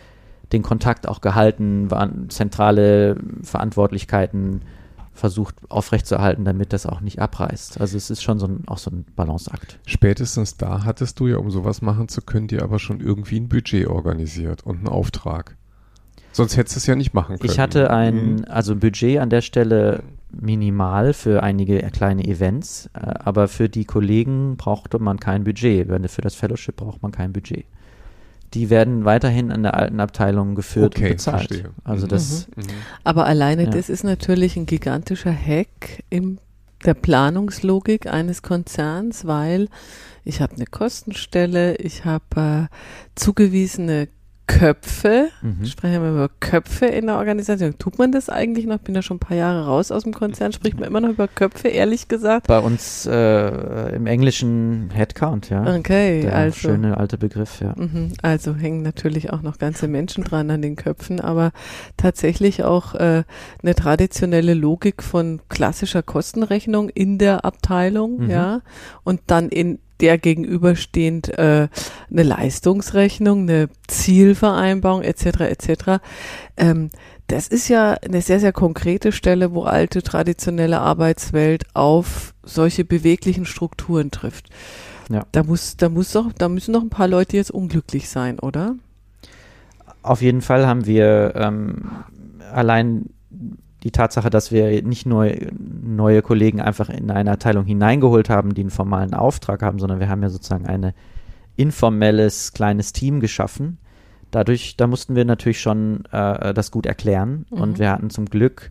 den 0.53 0.63
Kontakt 0.63 1.07
auch 1.07 1.21
gehalten, 1.21 1.91
waren 1.91 2.29
zentrale 2.31 3.17
Verantwortlichkeiten 3.43 4.63
versucht 5.13 5.55
aufrechtzuerhalten, 5.69 6.45
damit 6.45 6.73
das 6.73 6.87
auch 6.87 7.01
nicht 7.01 7.21
abreißt. 7.21 7.81
Also 7.81 7.97
es 7.97 8.11
ist 8.11 8.23
schon 8.23 8.39
so 8.39 8.47
ein, 8.47 8.63
auch 8.67 8.79
so 8.79 8.91
ein 8.91 9.05
Balanceakt. 9.17 9.79
Spätestens 9.87 10.57
da 10.57 10.85
hattest 10.85 11.21
du 11.21 11.27
ja, 11.27 11.37
um 11.37 11.51
sowas 11.51 11.83
machen 11.83 12.09
zu 12.09 12.23
können, 12.23 12.49
dir 12.49 12.63
aber 12.63 12.79
schon 12.79 13.01
irgendwie 13.01 13.39
ein 13.39 13.49
Budget 13.49 13.87
organisiert 13.87 14.65
und 14.65 14.79
einen 14.79 14.89
Auftrag. 14.89 15.57
Sonst 16.33 16.57
hättest 16.57 16.77
du 16.77 16.79
es 16.79 16.87
ja 16.87 16.95
nicht 16.95 17.13
machen 17.13 17.39
können. 17.39 17.51
Ich 17.51 17.59
hatte 17.59 17.91
ein, 17.91 18.37
mhm. 18.37 18.45
also 18.49 18.73
ein 18.73 18.81
Budget 18.81 19.19
an 19.19 19.31
der 19.31 19.43
Stelle 19.43 20.03
minimal 20.33 21.13
für 21.13 21.43
einige 21.43 21.79
kleine 21.91 22.25
Events, 22.25 22.91
äh, 22.95 23.01
aber 23.01 23.49
für 23.49 23.69
die 23.69 23.85
Kollegen 23.85 24.57
brauchte 24.57 24.99
man 24.99 25.19
kein 25.19 25.45
Budget. 25.45 25.89
Für 26.11 26.23
das 26.23 26.35
Fellowship 26.35 26.77
braucht 26.77 27.03
man 27.03 27.13
kein 27.13 27.33
Budget. 27.33 27.65
Die 28.55 28.69
werden 28.69 29.05
weiterhin 29.05 29.51
in 29.51 29.63
der 29.63 29.75
alten 29.75 30.01
Abteilung 30.01 30.55
geführt 30.55 30.97
okay, 30.97 31.05
und 31.05 31.11
bezahlt. 31.13 31.49
Verstehe. 31.49 31.71
Also 31.85 32.07
das. 32.07 32.49
Mhm. 32.49 32.63
mhm. 32.63 32.69
Aber 33.05 33.27
alleine 33.27 33.65
ja. 33.65 33.71
das 33.71 33.89
ist 33.89 34.05
natürlich 34.05 34.57
ein 34.57 34.67
gigantischer 34.67 35.35
Hack 35.35 36.03
in 36.11 36.39
der 36.85 36.95
Planungslogik 36.95 38.07
eines 38.07 38.43
Konzerns, 38.43 39.27
weil 39.27 39.69
ich 40.25 40.41
habe 40.41 40.55
eine 40.57 40.67
Kostenstelle, 40.67 41.77
ich 41.77 42.05
habe 42.05 42.69
äh, 42.71 42.75
zugewiesene 43.15 44.09
Köpfe. 44.59 45.29
Mhm. 45.43 45.65
Sprechen 45.65 46.03
wir 46.03 46.11
über 46.11 46.31
Köpfe 46.41 46.87
in 46.87 47.07
der 47.07 47.17
Organisation. 47.17 47.79
Tut 47.79 47.99
man 47.99 48.11
das 48.11 48.29
eigentlich 48.29 48.67
noch? 48.67 48.77
Ich 48.77 48.83
bin 48.83 48.95
ja 48.95 49.03
schon 49.03 49.17
ein 49.17 49.21
paar 49.21 49.37
Jahre 49.37 49.67
raus 49.67 49.93
aus 49.93 50.03
dem 50.03 50.13
Konzern. 50.13 50.53
Spricht 50.53 50.79
man 50.79 50.89
immer 50.89 51.01
noch 51.01 51.11
über 51.11 51.29
Köpfe, 51.29 51.69
ehrlich 51.69 52.09
gesagt? 52.09 52.49
Bei 52.49 52.59
uns 52.59 53.07
äh, 53.07 53.95
im 53.95 54.07
Englischen 54.07 54.91
Headcount, 54.93 55.51
ja. 55.51 55.77
Okay, 55.77 56.23
der 56.23 56.35
also. 56.35 56.59
Schöne 56.59 56.97
alte 56.97 57.17
Begriff, 57.17 57.61
ja. 57.61 57.75
Mhm, 57.77 58.13
also 58.23 58.55
hängen 58.55 58.83
natürlich 58.83 59.33
auch 59.33 59.43
noch 59.43 59.59
ganze 59.59 59.89
Menschen 59.89 60.25
dran 60.25 60.51
an 60.51 60.63
den 60.63 60.77
Köpfen, 60.77 61.21
aber 61.21 61.53
tatsächlich 61.97 62.65
auch 62.65 62.95
äh, 62.95 63.23
eine 63.63 63.75
traditionelle 63.75 64.55
Logik 64.55 65.03
von 65.03 65.41
klassischer 65.49 66.03
Kostenrechnung 66.03 66.89
in 66.89 67.19
der 67.19 67.45
Abteilung, 67.45 68.25
mhm. 68.25 68.31
ja. 68.31 68.63
Und 69.05 69.21
dann 69.29 69.49
in 69.49 69.79
der 70.01 70.19
gegenüberstehend 70.19 71.29
äh, 71.39 71.69
eine 72.11 72.23
Leistungsrechnung, 72.23 73.43
eine 73.43 73.69
Zielvereinbarung 73.87 75.03
etc. 75.03 75.41
etc. 75.41 76.03
Ähm, 76.57 76.91
das 77.27 77.47
ist 77.47 77.69
ja 77.69 77.93
eine 77.93 78.23
sehr, 78.23 78.41
sehr 78.41 78.53
konkrete 78.53 79.13
Stelle, 79.13 79.53
wo 79.53 79.63
alte 79.63 80.03
traditionelle 80.03 80.81
Arbeitswelt 80.81 81.65
auf 81.75 82.35
solche 82.43 82.85
beweglichen 82.85 83.45
Strukturen 83.45 84.11
trifft. 84.11 84.51
Ja. 85.09 85.25
Da 85.33 85.43
muss, 85.43 85.77
da 85.77 85.89
muss 85.89 86.13
doch, 86.13 86.33
da 86.33 86.49
müssen 86.49 86.73
noch 86.73 86.83
ein 86.83 86.91
paar 86.91 87.09
Leute 87.09 87.37
jetzt 87.37 87.51
unglücklich 87.51 88.09
sein, 88.09 88.39
oder? 88.39 88.75
Auf 90.03 90.23
jeden 90.23 90.41
Fall 90.41 90.67
haben 90.67 90.87
wir 90.87 91.35
ähm, 91.37 91.91
allein 92.53 93.11
die 93.83 93.91
Tatsache, 93.91 94.31
dass 94.31 94.53
wir 94.53 94.83
nicht 94.83 95.07
nur 95.07 95.31
neue 95.59 96.23
Kollegen 96.23 96.61
einfach 96.61 96.91
in 96.91 97.11
eine 97.11 97.33
Abteilung 97.33 97.65
hineingeholt 97.65 98.29
haben, 98.29 98.55
die 98.55 98.61
einen 98.61 98.71
formalen 98.71 99.15
Auftrag 99.15 99.63
haben, 99.63 99.79
sondern 99.79 100.01
wir 100.01 100.09
haben 100.09 100.23
ja 100.23 100.29
sozusagen 100.29 100.67
ein 100.67 100.93
informelles 101.57 102.53
kleines 102.53 102.93
Team 102.93 103.21
geschaffen. 103.21 103.79
Dadurch, 104.31 104.77
da 104.77 104.87
mussten 104.87 105.17
wir 105.17 105.25
natürlich 105.25 105.61
schon 105.61 106.05
äh, 106.13 106.55
das 106.55 106.71
gut 106.71 106.87
erklären 106.87 107.47
mhm. 107.51 107.61
und 107.61 107.79
wir 107.79 107.91
hatten 107.91 108.11
zum 108.11 108.27
Glück 108.27 108.71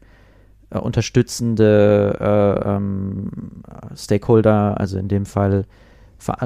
äh, 0.70 0.78
unterstützende 0.78 2.18
äh, 2.20 2.70
ähm, 2.70 3.32
Stakeholder, 3.96 4.80
also 4.80 4.98
in 4.98 5.08
dem 5.08 5.26
Fall 5.26 5.66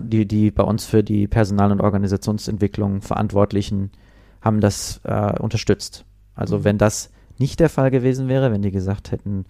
die, 0.01 0.27
die 0.27 0.51
bei 0.51 0.63
uns 0.63 0.85
für 0.85 1.03
die 1.03 1.27
Personal- 1.27 1.71
und 1.71 1.81
Organisationsentwicklung 1.81 3.01
Verantwortlichen 3.01 3.91
haben 4.41 4.59
das 4.61 5.01
äh, 5.03 5.39
unterstützt. 5.39 6.05
Also 6.35 6.59
mhm. 6.59 6.63
wenn 6.63 6.77
das 6.77 7.11
nicht 7.37 7.59
der 7.59 7.69
Fall 7.69 7.91
gewesen 7.91 8.27
wäre, 8.27 8.51
wenn 8.51 8.61
die 8.61 8.71
gesagt 8.71 9.11
hätten, 9.11 9.45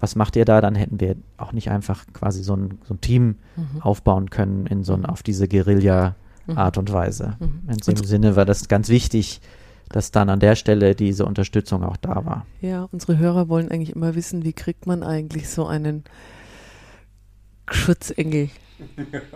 was 0.00 0.16
macht 0.16 0.34
ihr 0.36 0.46
da, 0.46 0.60
dann 0.60 0.74
hätten 0.74 0.98
wir 0.98 1.16
auch 1.36 1.52
nicht 1.52 1.70
einfach 1.70 2.06
quasi 2.12 2.42
so 2.42 2.56
ein, 2.56 2.78
so 2.84 2.94
ein 2.94 3.00
Team 3.00 3.36
mhm. 3.56 3.82
aufbauen 3.82 4.30
können 4.30 4.66
in 4.66 4.82
so 4.82 4.94
ein, 4.94 5.04
auf 5.04 5.22
diese 5.22 5.46
Guerilla-Art 5.46 6.76
mhm. 6.76 6.80
und 6.80 6.92
Weise. 6.92 7.36
Mhm. 7.38 7.68
In 7.68 7.76
dem 7.76 8.04
Sinne 8.04 8.34
war 8.34 8.46
das 8.46 8.68
ganz 8.68 8.88
wichtig, 8.88 9.40
dass 9.90 10.10
dann 10.10 10.30
an 10.30 10.40
der 10.40 10.56
Stelle 10.56 10.94
diese 10.94 11.26
Unterstützung 11.26 11.84
auch 11.84 11.96
da 11.96 12.24
war. 12.24 12.46
Ja, 12.60 12.88
unsere 12.92 13.18
Hörer 13.18 13.48
wollen 13.48 13.70
eigentlich 13.70 13.94
immer 13.94 14.14
wissen, 14.14 14.44
wie 14.44 14.52
kriegt 14.52 14.86
man 14.86 15.02
eigentlich 15.02 15.48
so 15.48 15.66
einen 15.66 16.04
Schutzengel? 17.70 18.48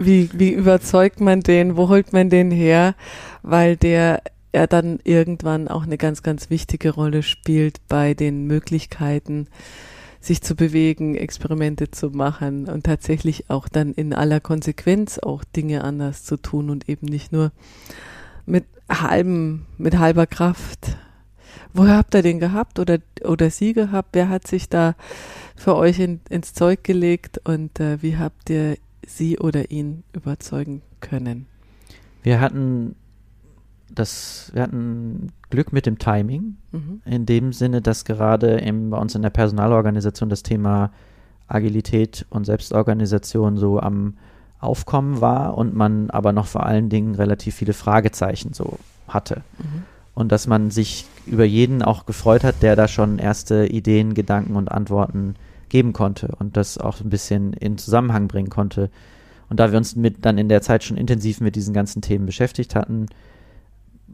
Wie, 0.00 0.28
wie 0.34 0.50
überzeugt 0.50 1.20
man 1.20 1.40
den? 1.40 1.76
Wo 1.76 1.88
holt 1.88 2.12
man 2.12 2.28
den 2.28 2.50
her? 2.50 2.96
Weil 3.42 3.76
der 3.76 4.22
er 4.54 4.68
dann 4.68 5.00
irgendwann 5.02 5.66
auch 5.66 5.82
eine 5.82 5.98
ganz, 5.98 6.22
ganz 6.22 6.48
wichtige 6.48 6.90
Rolle 6.90 7.22
spielt 7.24 7.80
bei 7.88 8.14
den 8.14 8.46
Möglichkeiten, 8.46 9.48
sich 10.20 10.42
zu 10.42 10.54
bewegen, 10.54 11.16
Experimente 11.16 11.90
zu 11.90 12.10
machen 12.10 12.68
und 12.68 12.84
tatsächlich 12.86 13.50
auch 13.50 13.68
dann 13.68 13.92
in 13.92 14.14
aller 14.14 14.40
Konsequenz 14.40 15.18
auch 15.18 15.42
Dinge 15.44 15.82
anders 15.82 16.24
zu 16.24 16.36
tun 16.36 16.70
und 16.70 16.88
eben 16.88 17.06
nicht 17.06 17.32
nur 17.32 17.50
mit 18.46 18.64
halbem, 18.88 19.66
mit 19.76 19.98
halber 19.98 20.26
Kraft. 20.26 20.96
Woher 21.72 21.96
habt 21.96 22.14
ihr 22.14 22.22
den 22.22 22.38
gehabt 22.38 22.78
oder, 22.78 22.98
oder 23.24 23.50
sie 23.50 23.72
gehabt? 23.72 24.10
Wer 24.12 24.28
hat 24.28 24.46
sich 24.46 24.68
da 24.68 24.94
für 25.56 25.74
euch 25.74 25.98
in, 25.98 26.20
ins 26.30 26.54
Zeug 26.54 26.84
gelegt 26.84 27.40
und 27.44 27.80
äh, 27.80 28.00
wie 28.02 28.16
habt 28.16 28.48
ihr 28.50 28.76
sie 29.04 29.38
oder 29.38 29.72
ihn 29.72 30.04
überzeugen 30.12 30.82
können? 31.00 31.46
Wir 32.22 32.40
hatten 32.40 32.94
das, 33.90 34.50
wir 34.54 34.62
hatten 34.62 35.32
Glück 35.50 35.72
mit 35.72 35.86
dem 35.86 35.98
Timing, 35.98 36.56
mhm. 36.72 37.02
in 37.04 37.26
dem 37.26 37.52
Sinne, 37.52 37.80
dass 37.80 38.04
gerade 38.04 38.58
im, 38.58 38.90
bei 38.90 38.98
uns 38.98 39.14
in 39.14 39.22
der 39.22 39.30
Personalorganisation 39.30 40.28
das 40.28 40.42
Thema 40.42 40.90
Agilität 41.46 42.26
und 42.30 42.44
Selbstorganisation 42.44 43.56
so 43.56 43.78
am 43.80 44.14
Aufkommen 44.60 45.20
war 45.20 45.58
und 45.58 45.74
man 45.74 46.10
aber 46.10 46.32
noch 46.32 46.46
vor 46.46 46.64
allen 46.64 46.88
Dingen 46.88 47.14
relativ 47.14 47.54
viele 47.54 47.74
Fragezeichen 47.74 48.54
so 48.54 48.78
hatte. 49.08 49.42
Mhm. 49.58 49.82
Und 50.14 50.32
dass 50.32 50.46
man 50.46 50.70
sich 50.70 51.06
über 51.26 51.44
jeden 51.44 51.82
auch 51.82 52.06
gefreut 52.06 52.44
hat, 52.44 52.62
der 52.62 52.76
da 52.76 52.88
schon 52.88 53.18
erste 53.18 53.66
Ideen, 53.66 54.14
Gedanken 54.14 54.56
und 54.56 54.70
Antworten 54.70 55.34
geben 55.68 55.92
konnte 55.92 56.34
und 56.38 56.56
das 56.56 56.78
auch 56.78 57.00
ein 57.00 57.10
bisschen 57.10 57.52
in 57.52 57.78
Zusammenhang 57.78 58.28
bringen 58.28 58.48
konnte. 58.48 58.90
Und 59.50 59.60
da 59.60 59.70
wir 59.70 59.76
uns 59.76 59.96
mit 59.96 60.24
dann 60.24 60.38
in 60.38 60.48
der 60.48 60.62
Zeit 60.62 60.84
schon 60.84 60.96
intensiv 60.96 61.40
mit 61.40 61.56
diesen 61.56 61.74
ganzen 61.74 62.00
Themen 62.00 62.26
beschäftigt 62.26 62.74
hatten, 62.74 63.06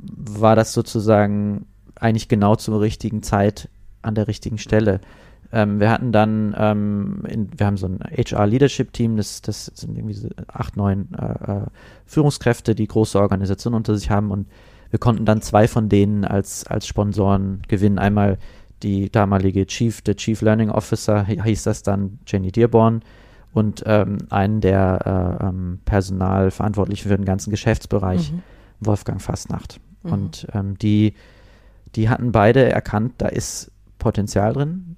war 0.03 0.57
das 0.57 0.73
sozusagen 0.73 1.67
eigentlich 1.97 2.29
genau 2.29 2.57
zur 2.57 2.81
richtigen 2.81 3.23
Zeit 3.23 3.69
an 4.03 4.15
der 4.15 4.29
richtigen 4.29 4.59
Stelle. 4.59 5.01
Ähm, 5.53 5.81
wir 5.81 5.91
hatten 5.91 6.13
dann, 6.13 6.55
ähm, 6.57 7.23
in, 7.29 7.51
wir 7.59 7.67
haben 7.67 7.77
so 7.77 7.87
ein 7.87 7.99
HR-Leadership-Team, 8.01 9.17
das, 9.17 9.43
das 9.43 9.67
sind 9.67 9.97
irgendwie 9.97 10.15
so 10.15 10.29
acht, 10.49 10.77
neun 10.77 11.09
äh, 11.15 11.53
äh, 11.53 11.67
Führungskräfte, 12.07 12.75
die 12.75 12.87
große 12.87 13.21
Organisationen 13.21 13.77
unter 13.77 13.97
sich 13.97 14.11
haben 14.11 14.31
und 14.31 14.47
wir 14.91 14.99
konnten 14.99 15.25
dann 15.25 15.43
zwei 15.43 15.69
von 15.69 15.89
denen 15.89 16.25
als, 16.25 16.67
als 16.67 16.87
Sponsoren 16.87 17.63
gewinnen. 17.69 17.99
Einmal 17.99 18.39
die 18.83 19.11
damalige 19.11 19.67
Chief, 19.67 20.03
der 20.03 20.17
Chief 20.17 20.41
Learning 20.41 20.71
Officer, 20.71 21.25
hieß 21.27 21.63
das 21.65 21.83
dann 21.83 22.19
Jenny 22.27 22.51
Dearborn 22.51 23.03
und 23.53 23.83
ähm, 23.87 24.19
einen 24.31 24.61
der 24.61 25.39
äh, 25.41 25.47
ähm, 25.47 25.81
Personalverantwortlichen 25.85 27.09
für 27.09 27.17
den 27.17 27.25
ganzen 27.25 27.51
Geschäftsbereich, 27.51 28.33
mhm. 28.33 28.43
Wolfgang 28.81 29.21
Fastnacht. 29.21 29.81
Mhm. 30.03 30.13
Und 30.13 30.47
ähm, 30.53 30.79
die, 30.79 31.15
die 31.95 32.09
hatten 32.09 32.33
beide 32.33 32.71
erkannt, 32.71 33.15
da 33.19 33.29
ist 33.29 33.71
Potenzial 33.99 34.53
drin. 34.53 34.97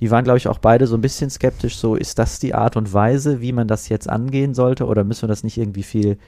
Die 0.00 0.10
waren, 0.10 0.24
glaube 0.24 0.38
ich, 0.38 0.48
auch 0.48 0.58
beide 0.58 0.86
so 0.86 0.96
ein 0.96 1.00
bisschen 1.00 1.30
skeptisch, 1.30 1.76
so 1.76 1.94
ist 1.94 2.18
das 2.18 2.38
die 2.38 2.54
Art 2.54 2.76
und 2.76 2.92
Weise, 2.92 3.40
wie 3.40 3.52
man 3.52 3.68
das 3.68 3.88
jetzt 3.88 4.08
angehen 4.08 4.54
sollte 4.54 4.86
oder 4.86 5.04
müssen 5.04 5.22
wir 5.22 5.28
das 5.28 5.44
nicht 5.44 5.58
irgendwie 5.58 5.84
viel 5.84 6.18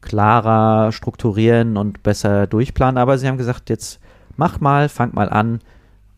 klarer 0.00 0.92
strukturieren 0.92 1.76
und 1.76 2.02
besser 2.02 2.46
durchplanen? 2.46 2.98
Aber 2.98 3.18
sie 3.18 3.28
haben 3.28 3.38
gesagt, 3.38 3.70
jetzt 3.70 4.00
mach 4.36 4.60
mal, 4.60 4.88
fang 4.88 5.14
mal 5.14 5.28
an, 5.28 5.60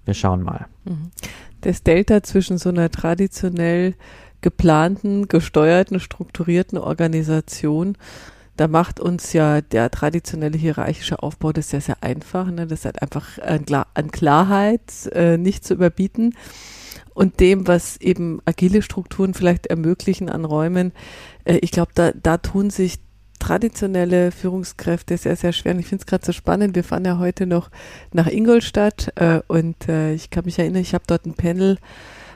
wir 0.04 0.14
schauen 0.14 0.42
mal. 0.42 0.66
Mhm. 0.84 1.10
Das 1.60 1.82
Delta 1.82 2.22
zwischen 2.22 2.56
so 2.56 2.68
einer 2.70 2.90
traditionell 2.90 3.94
geplanten, 4.40 5.28
gesteuerten, 5.28 6.00
strukturierten 6.00 6.78
Organisation 6.78 7.96
da 8.58 8.66
macht 8.66 8.98
uns 8.98 9.32
ja 9.32 9.60
der 9.60 9.88
traditionelle 9.88 10.58
hierarchische 10.58 11.22
Aufbau 11.22 11.52
das 11.52 11.70
sehr, 11.70 11.80
sehr 11.80 12.02
einfach. 12.02 12.50
Ne? 12.50 12.66
Das 12.66 12.84
hat 12.84 13.00
einfach 13.00 13.38
an, 13.38 13.64
Klar 13.64 13.86
an 13.94 14.10
Klarheit 14.10 15.06
äh, 15.12 15.38
nicht 15.38 15.64
zu 15.64 15.74
überbieten. 15.74 16.34
Und 17.14 17.38
dem, 17.38 17.68
was 17.68 17.98
eben 17.98 18.40
agile 18.44 18.82
Strukturen 18.82 19.32
vielleicht 19.32 19.66
ermöglichen 19.66 20.28
an 20.28 20.44
Räumen, 20.44 20.92
äh, 21.44 21.58
ich 21.58 21.70
glaube, 21.70 21.92
da, 21.94 22.10
da 22.10 22.38
tun 22.38 22.70
sich 22.70 22.98
traditionelle 23.38 24.32
Führungskräfte 24.32 25.16
sehr, 25.18 25.36
sehr 25.36 25.52
schwer. 25.52 25.74
Und 25.74 25.78
ich 25.78 25.86
finde 25.86 26.02
es 26.02 26.06
gerade 26.06 26.26
so 26.26 26.32
spannend. 26.32 26.74
Wir 26.74 26.82
fahren 26.82 27.04
ja 27.04 27.18
heute 27.18 27.46
noch 27.46 27.70
nach 28.12 28.26
Ingolstadt 28.26 29.12
äh, 29.14 29.40
und 29.46 29.88
äh, 29.88 30.14
ich 30.14 30.30
kann 30.30 30.44
mich 30.44 30.58
erinnern, 30.58 30.82
ich 30.82 30.94
habe 30.94 31.04
dort 31.06 31.26
ein 31.26 31.34
Panel 31.34 31.78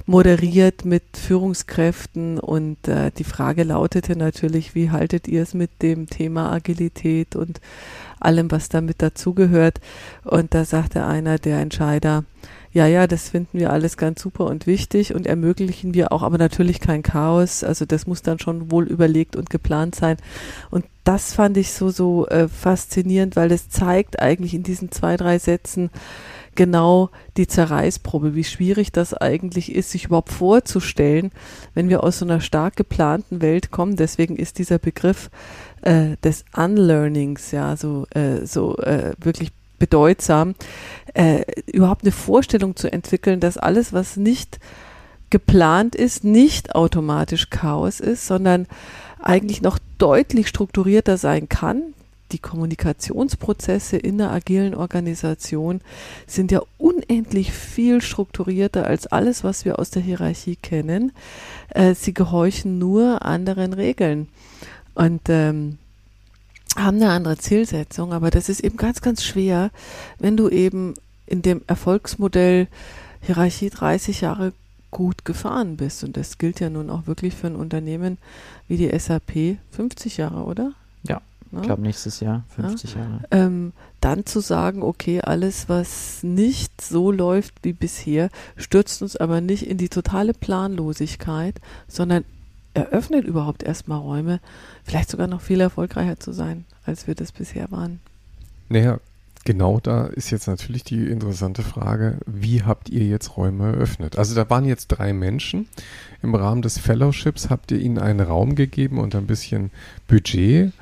moderiert 0.07 0.85
mit 0.85 1.03
Führungskräften 1.15 2.39
und 2.39 2.89
äh, 2.89 3.11
die 3.17 3.25
Frage 3.25 3.63
lautete 3.63 4.17
natürlich, 4.17 4.75
wie 4.75 4.91
haltet 4.91 5.29
ihr 5.29 5.43
es 5.43 5.55
mit 5.55 5.71
dem 5.83 6.09
Thema 6.09 6.53
Agilität 6.53 7.37
und 7.37 7.61
allem, 8.21 8.51
was 8.51 8.69
damit 8.69 9.03
dazugehört? 9.03 9.81
Und 10.25 10.55
da 10.55 10.65
sagte 10.65 11.05
einer 11.05 11.39
der 11.39 11.61
Entscheider, 11.61 12.25
ja, 12.73 12.87
ja, 12.87 13.07
das 13.07 13.29
finden 13.29 13.59
wir 13.59 13.71
alles 13.71 13.99
ganz 13.99 14.23
super 14.23 14.47
und 14.47 14.67
wichtig 14.67 15.15
und 15.15 15.27
ermöglichen 15.27 15.93
wir 15.93 16.11
auch, 16.11 16.23
aber 16.23 16.39
natürlich 16.39 16.81
kein 16.81 17.03
Chaos. 17.03 17.65
Also 17.65 17.85
das 17.85 18.07
muss 18.07 18.23
dann 18.23 18.39
schon 18.39 18.71
wohl 18.71 18.87
überlegt 18.87 19.37
und 19.37 19.51
geplant 19.51 19.95
sein. 19.95 20.17
Und 20.71 20.87
das 21.05 21.35
fand 21.35 21.59
ich 21.59 21.73
so, 21.73 21.91
so 21.91 22.27
äh, 22.29 22.49
faszinierend, 22.49 23.37
weil 23.37 23.53
es 23.53 23.69
zeigt 23.69 24.21
eigentlich 24.21 24.55
in 24.55 24.63
diesen 24.63 24.91
zwei, 24.91 25.19
drei 25.19 25.39
Sätzen, 25.39 25.91
genau 26.55 27.11
die 27.37 27.47
Zerreißprobe, 27.47 28.35
wie 28.35 28.45
schwierig 28.45 28.93
das 28.93 29.15
eigentlich 29.15 29.75
ist, 29.75 29.91
sich 29.91 30.07
überhaupt 30.07 30.33
vorzustellen, 30.33 31.31
wenn 31.75 31.89
wir 31.89 32.03
aus 32.03 32.19
so 32.19 32.25
einer 32.25 32.41
stark 32.41 32.77
geplanten 32.77 33.41
Welt 33.41 33.71
kommen. 33.71 33.97
Deswegen 33.97 34.37
ist 34.37 34.59
dieser 34.59 34.79
Begriff 34.79 35.31
äh, 35.83 36.17
des 36.23 36.45
Unlearnings 36.57 37.51
ja 37.51 37.77
so, 37.77 38.07
äh, 38.15 38.45
so 38.47 38.77
äh, 38.79 39.13
wirklich 39.19 39.51
bedeutsam, 39.79 40.55
äh, 41.15 41.43
überhaupt 41.67 42.05
eine 42.05 42.13
Vorstellung 42.13 42.77
zu 42.77 42.93
entwickeln, 42.93 43.41
dass 43.41 43.59
alles, 43.59 43.93
was 43.93 44.17
nicht 44.17 44.61
geplant 45.31 45.97
ist, 45.97 46.23
nicht 46.23 46.75
automatisch 46.75 47.51
Chaos 47.51 47.99
ist, 47.99 48.27
sondern 48.27 48.67
eigentlich 49.21 49.63
noch 49.63 49.79
deutlich 49.99 50.49
strukturierter 50.49 51.17
sein 51.17 51.49
kann, 51.49 51.95
die 52.33 52.39
Kommunikationsprozesse 52.39 53.97
in 53.97 54.19
der 54.19 54.31
agilen 54.31 54.75
Organisation 54.75 55.81
sind 56.27 56.51
ja 56.51 56.63
unendlich 56.79 57.53
viel 57.53 58.01
strukturierter 58.01 58.87
als 58.87 59.07
alles, 59.07 59.45
was 59.45 59.65
wir 59.65 59.79
aus 59.79 59.91
der 59.91 60.03
Hierarchie 60.03 60.57
kennen. 60.57 61.13
Äh, 61.69 61.95
sie 61.95 62.15
gehorchen 62.15 62.79
nur 62.79 63.23
anderen 63.23 63.73
Regeln 63.73 64.29
und 64.95 65.23
ähm, 65.29 65.79
haben 66.77 66.97
eine 66.97 67.11
andere 67.11 67.37
Zielsetzung, 67.37 68.13
aber 68.13 68.31
das 68.31 68.49
ist 68.49 68.61
eben 68.61 68.77
ganz, 68.77 69.01
ganz 69.03 69.23
schwer, 69.23 69.71
wenn 70.19 70.37
du 70.37 70.49
eben 70.49 70.95
in 71.27 71.43
dem 71.43 71.63
Erfolgsmodell 71.67 72.69
Hierarchie 73.21 73.71
30 73.71 74.23
Jahre 74.23 74.53
gut 74.91 75.25
gefahren 75.25 75.77
bist. 75.77 76.05
Und 76.05 76.17
das 76.17 76.39
gilt 76.39 76.61
ja 76.61 76.71
nun 76.71 76.91
auch 76.91 77.07
wirklich 77.07 77.35
für 77.35 77.49
ein 77.49 77.57
Unternehmen 77.57 78.19
wie 78.69 78.77
die 78.77 78.97
SAP 78.99 79.59
50 79.71 80.19
Jahre, 80.19 80.45
oder? 80.45 80.73
Ne? 81.53 81.61
ich 81.61 81.67
glaube 81.67 81.83
nächstes 81.83 82.21
Jahr 82.21 82.45
50 82.57 82.95
ja. 82.95 83.01
Jahre. 83.01 83.21
Ähm, 83.31 83.73
dann 84.01 84.25
zu 84.27 84.41
sagen, 84.41 84.83
okay, 84.83 85.21
alles, 85.21 85.69
was 85.69 86.23
nicht 86.23 86.81
so 86.81 87.13
läuft 87.13 87.55
wie 87.63 87.75
bisher, 87.75 88.31
stürzt 88.57 89.03
uns 89.03 89.17
aber 89.17 89.41
nicht 89.41 89.67
in 89.67 89.79
die 89.79 89.89
totale 89.91 90.33
Planlosigkeit, 90.33 91.61
sondern 91.89 92.25
eröffnet 92.75 93.27
überhaupt 93.27 93.63
erstmal 93.63 93.99
Räume, 93.99 94.41
vielleicht 94.83 95.11
sogar 95.11 95.27
noch 95.27 95.43
viel 95.43 95.61
erfolgreicher 95.61 96.19
zu 96.19 96.33
sein, 96.33 96.65
als 96.87 97.07
wir 97.07 97.15
das 97.15 97.33
bisher 97.33 97.71
waren. 97.71 98.01
Naja, 98.71 98.99
Genau, 99.45 99.81
da 99.81 100.07
ist 100.07 100.31
jetzt 100.31 100.47
natürlich 100.47 100.85
die 100.85 101.09
interessante 101.09 101.63
Frage, 101.63 102.19
wie 102.27 102.63
habt 102.63 102.89
ihr 102.91 103.05
jetzt 103.05 103.37
Räume 103.37 103.73
eröffnet? 103.73 104.17
Also 104.17 104.37
da 104.37 104.49
waren 104.51 104.65
jetzt 104.65 104.87
drei 104.87 105.13
Menschen. 105.13 105.67
Im 106.23 106.37
Rahmen 106.37 106.63
des 106.63 106.79
Fellowships 106.79 107.51
habt 107.51 107.73
ihr 107.73 107.81
ihnen 107.81 107.99
einen 107.99 108.21
Raum 108.21 108.55
gegeben 108.55 108.99
und 108.99 109.17
ein 109.17 109.27
bisschen 109.27 109.73
Budget. 110.07 110.73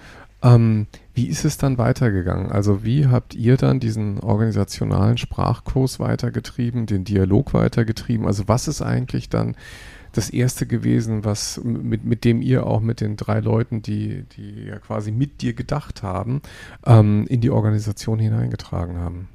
Ähm, 0.42 0.86
wie 1.14 1.26
ist 1.26 1.44
es 1.44 1.58
dann 1.58 1.76
weitergegangen? 1.76 2.50
Also 2.50 2.82
wie 2.82 3.06
habt 3.06 3.34
ihr 3.34 3.56
dann 3.56 3.80
diesen 3.80 4.20
organisationalen 4.20 5.18
Sprachkurs 5.18 6.00
weitergetrieben, 6.00 6.86
den 6.86 7.04
Dialog 7.04 7.52
weitergetrieben? 7.52 8.26
Also 8.26 8.48
was 8.48 8.68
ist 8.68 8.80
eigentlich 8.80 9.28
dann 9.28 9.54
das 10.12 10.30
erste 10.30 10.66
gewesen, 10.66 11.24
was 11.24 11.60
mit, 11.62 12.04
mit 12.04 12.24
dem 12.24 12.42
ihr 12.42 12.66
auch 12.66 12.80
mit 12.80 13.00
den 13.00 13.16
drei 13.16 13.40
Leuten, 13.40 13.82
die, 13.82 14.24
die 14.36 14.64
ja 14.64 14.78
quasi 14.78 15.12
mit 15.12 15.42
dir 15.42 15.52
gedacht 15.52 16.02
haben, 16.02 16.42
ähm, 16.84 17.26
in 17.28 17.40
die 17.40 17.50
Organisation 17.50 18.18
hineingetragen 18.18 18.98
haben? 18.98 19.28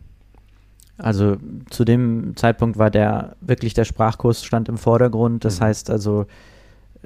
Also 0.97 1.37
zu 1.69 1.85
dem 1.85 2.35
Zeitpunkt 2.35 2.77
war 2.77 2.89
der 2.89 3.35
wirklich 3.41 3.73
der 3.73 3.85
Sprachkurs 3.85 4.43
stand 4.43 4.69
im 4.69 4.77
Vordergrund. 4.77 5.45
Das 5.45 5.59
mhm. 5.59 5.65
heißt 5.65 5.89
also, 5.89 6.25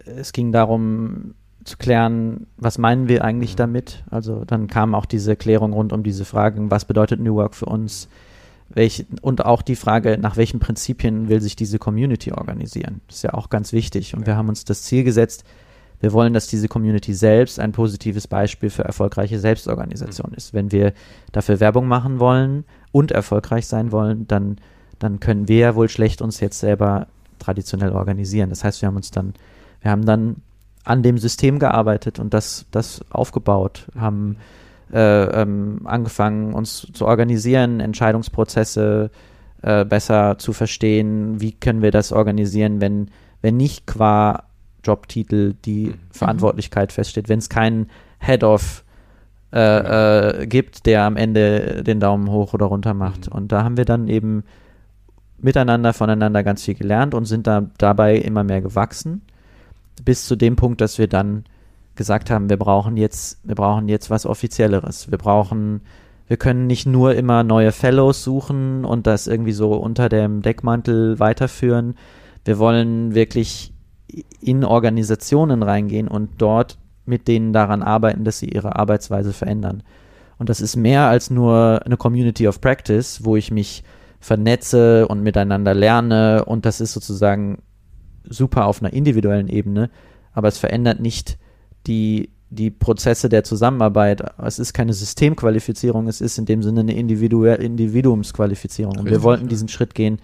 es 0.05 0.31
ging 0.31 0.51
darum 0.51 1.33
zu 1.69 1.77
klären, 1.77 2.47
was 2.57 2.77
meinen 2.77 3.07
wir 3.07 3.23
eigentlich 3.23 3.53
mhm. 3.53 3.57
damit. 3.57 4.03
Also 4.09 4.43
dann 4.45 4.67
kam 4.67 4.95
auch 4.95 5.05
diese 5.05 5.35
Klärung 5.35 5.73
rund 5.73 5.93
um 5.93 6.03
diese 6.03 6.25
Fragen, 6.25 6.71
was 6.71 6.85
bedeutet 6.85 7.19
New 7.19 7.35
Work 7.35 7.55
für 7.55 7.65
uns, 7.65 8.09
welch, 8.69 9.05
und 9.21 9.45
auch 9.45 9.61
die 9.61 9.75
Frage, 9.75 10.17
nach 10.19 10.37
welchen 10.37 10.59
Prinzipien 10.59 11.29
will 11.29 11.41
sich 11.41 11.55
diese 11.55 11.79
Community 11.79 12.31
organisieren. 12.31 13.01
Das 13.07 13.17
ist 13.17 13.23
ja 13.23 13.33
auch 13.33 13.49
ganz 13.49 13.73
wichtig. 13.73 14.13
Und 14.13 14.21
ja. 14.21 14.27
wir 14.27 14.35
haben 14.37 14.49
uns 14.49 14.65
das 14.65 14.83
Ziel 14.83 15.03
gesetzt, 15.03 15.43
wir 16.01 16.13
wollen, 16.13 16.33
dass 16.33 16.47
diese 16.47 16.69
Community 16.69 17.13
selbst 17.13 17.59
ein 17.59 17.73
positives 17.73 18.27
Beispiel 18.27 18.69
für 18.69 18.83
erfolgreiche 18.83 19.37
Selbstorganisation 19.37 20.31
mhm. 20.31 20.37
ist. 20.37 20.53
Wenn 20.53 20.71
wir 20.71 20.93
dafür 21.31 21.59
Werbung 21.59 21.87
machen 21.87 22.19
wollen 22.19 22.65
und 22.91 23.11
erfolgreich 23.11 23.67
sein 23.67 23.91
wollen, 23.91 24.27
dann, 24.27 24.57
dann 24.97 25.19
können 25.19 25.47
wir 25.47 25.57
ja 25.57 25.75
wohl 25.75 25.89
schlecht 25.89 26.21
uns 26.21 26.39
jetzt 26.39 26.59
selber 26.59 27.07
traditionell 27.37 27.91
organisieren. 27.91 28.49
Das 28.49 28.63
heißt, 28.63 28.81
wir 28.81 28.87
haben 28.87 28.95
uns 28.95 29.11
dann, 29.11 29.33
wir 29.81 29.91
haben 29.91 30.05
dann 30.05 30.37
an 30.83 31.03
dem 31.03 31.17
System 31.17 31.59
gearbeitet 31.59 32.19
und 32.19 32.33
das, 32.33 32.65
das 32.71 33.01
aufgebaut, 33.09 33.87
haben 33.97 34.37
äh, 34.91 35.41
ähm, 35.41 35.81
angefangen, 35.85 36.53
uns 36.53 36.87
zu 36.93 37.05
organisieren, 37.05 37.79
Entscheidungsprozesse 37.79 39.11
äh, 39.61 39.85
besser 39.85 40.37
zu 40.37 40.53
verstehen. 40.53 41.41
Wie 41.41 41.51
können 41.51 41.81
wir 41.81 41.91
das 41.91 42.11
organisieren, 42.11 42.81
wenn, 42.81 43.11
wenn 43.41 43.57
nicht 43.57 43.85
qua 43.85 44.43
Jobtitel 44.83 45.55
die 45.65 45.87
mhm. 45.87 45.95
Verantwortlichkeit 46.11 46.91
feststeht, 46.91 47.29
wenn 47.29 47.39
es 47.39 47.49
keinen 47.49 47.89
Head-of 48.19 48.83
äh, 49.53 50.41
äh, 50.41 50.47
gibt, 50.47 50.85
der 50.85 51.03
am 51.03 51.17
Ende 51.17 51.83
den 51.83 51.99
Daumen 51.99 52.29
hoch 52.29 52.53
oder 52.53 52.67
runter 52.67 52.93
macht. 52.93 53.27
Mhm. 53.27 53.35
Und 53.35 53.51
da 53.51 53.63
haben 53.63 53.77
wir 53.77 53.85
dann 53.85 54.07
eben 54.07 54.43
miteinander, 55.39 55.93
voneinander 55.93 56.43
ganz 56.43 56.63
viel 56.63 56.75
gelernt 56.75 57.13
und 57.13 57.25
sind 57.25 57.47
da 57.47 57.69
dabei 57.77 58.15
immer 58.15 58.43
mehr 58.43 58.61
gewachsen, 58.61 59.21
bis 60.05 60.25
zu 60.25 60.35
dem 60.35 60.55
Punkt, 60.55 60.81
dass 60.81 60.97
wir 60.97 61.07
dann 61.07 61.45
gesagt 61.95 62.29
haben, 62.31 62.49
wir 62.49 62.57
brauchen 62.57 62.97
jetzt, 62.97 63.39
wir 63.43 63.55
brauchen 63.55 63.89
jetzt 63.89 64.09
was 64.09 64.25
Offizielleres. 64.25 65.11
Wir 65.11 65.17
brauchen, 65.17 65.81
wir 66.27 66.37
können 66.37 66.67
nicht 66.67 66.85
nur 66.85 67.15
immer 67.15 67.43
neue 67.43 67.71
Fellows 67.71 68.23
suchen 68.23 68.85
und 68.85 69.05
das 69.05 69.27
irgendwie 69.27 69.51
so 69.51 69.73
unter 69.73 70.07
dem 70.09 70.41
Deckmantel 70.41 71.19
weiterführen. 71.19 71.95
Wir 72.45 72.57
wollen 72.57 73.15
wirklich 73.15 73.73
in 74.41 74.63
Organisationen 74.63 75.61
reingehen 75.61 76.07
und 76.07 76.29
dort 76.37 76.77
mit 77.05 77.27
denen 77.27 77.53
daran 77.53 77.83
arbeiten, 77.83 78.23
dass 78.23 78.39
sie 78.39 78.49
ihre 78.49 78.75
Arbeitsweise 78.75 79.33
verändern. 79.33 79.83
Und 80.37 80.49
das 80.49 80.61
ist 80.61 80.77
mehr 80.77 81.07
als 81.07 81.29
nur 81.29 81.81
eine 81.85 81.97
Community 81.97 82.47
of 82.47 82.61
Practice, 82.61 83.25
wo 83.25 83.35
ich 83.35 83.51
mich 83.51 83.83
vernetze 84.19 85.07
und 85.07 85.21
miteinander 85.21 85.73
lerne 85.73 86.45
und 86.45 86.65
das 86.65 86.81
ist 86.81 86.93
sozusagen 86.93 87.59
super 88.29 88.65
auf 88.65 88.81
einer 88.81 88.93
individuellen 88.93 89.47
Ebene, 89.47 89.89
aber 90.33 90.47
es 90.47 90.57
verändert 90.57 90.99
nicht 90.99 91.37
die, 91.87 92.29
die 92.49 92.71
Prozesse 92.71 93.29
der 93.29 93.43
Zusammenarbeit. 93.43 94.23
Es 94.43 94.59
ist 94.59 94.73
keine 94.73 94.93
Systemqualifizierung, 94.93 96.07
es 96.07 96.21
ist 96.21 96.37
in 96.37 96.45
dem 96.45 96.63
Sinne 96.63 96.81
eine 96.81 96.95
Individu 96.95 97.45
Individuumsqualifizierung. 97.45 98.97
Und 98.97 99.09
wir 99.09 99.23
wollten 99.23 99.47
diesen 99.47 99.67
Schritt 99.67 99.95
gehen, 99.95 100.19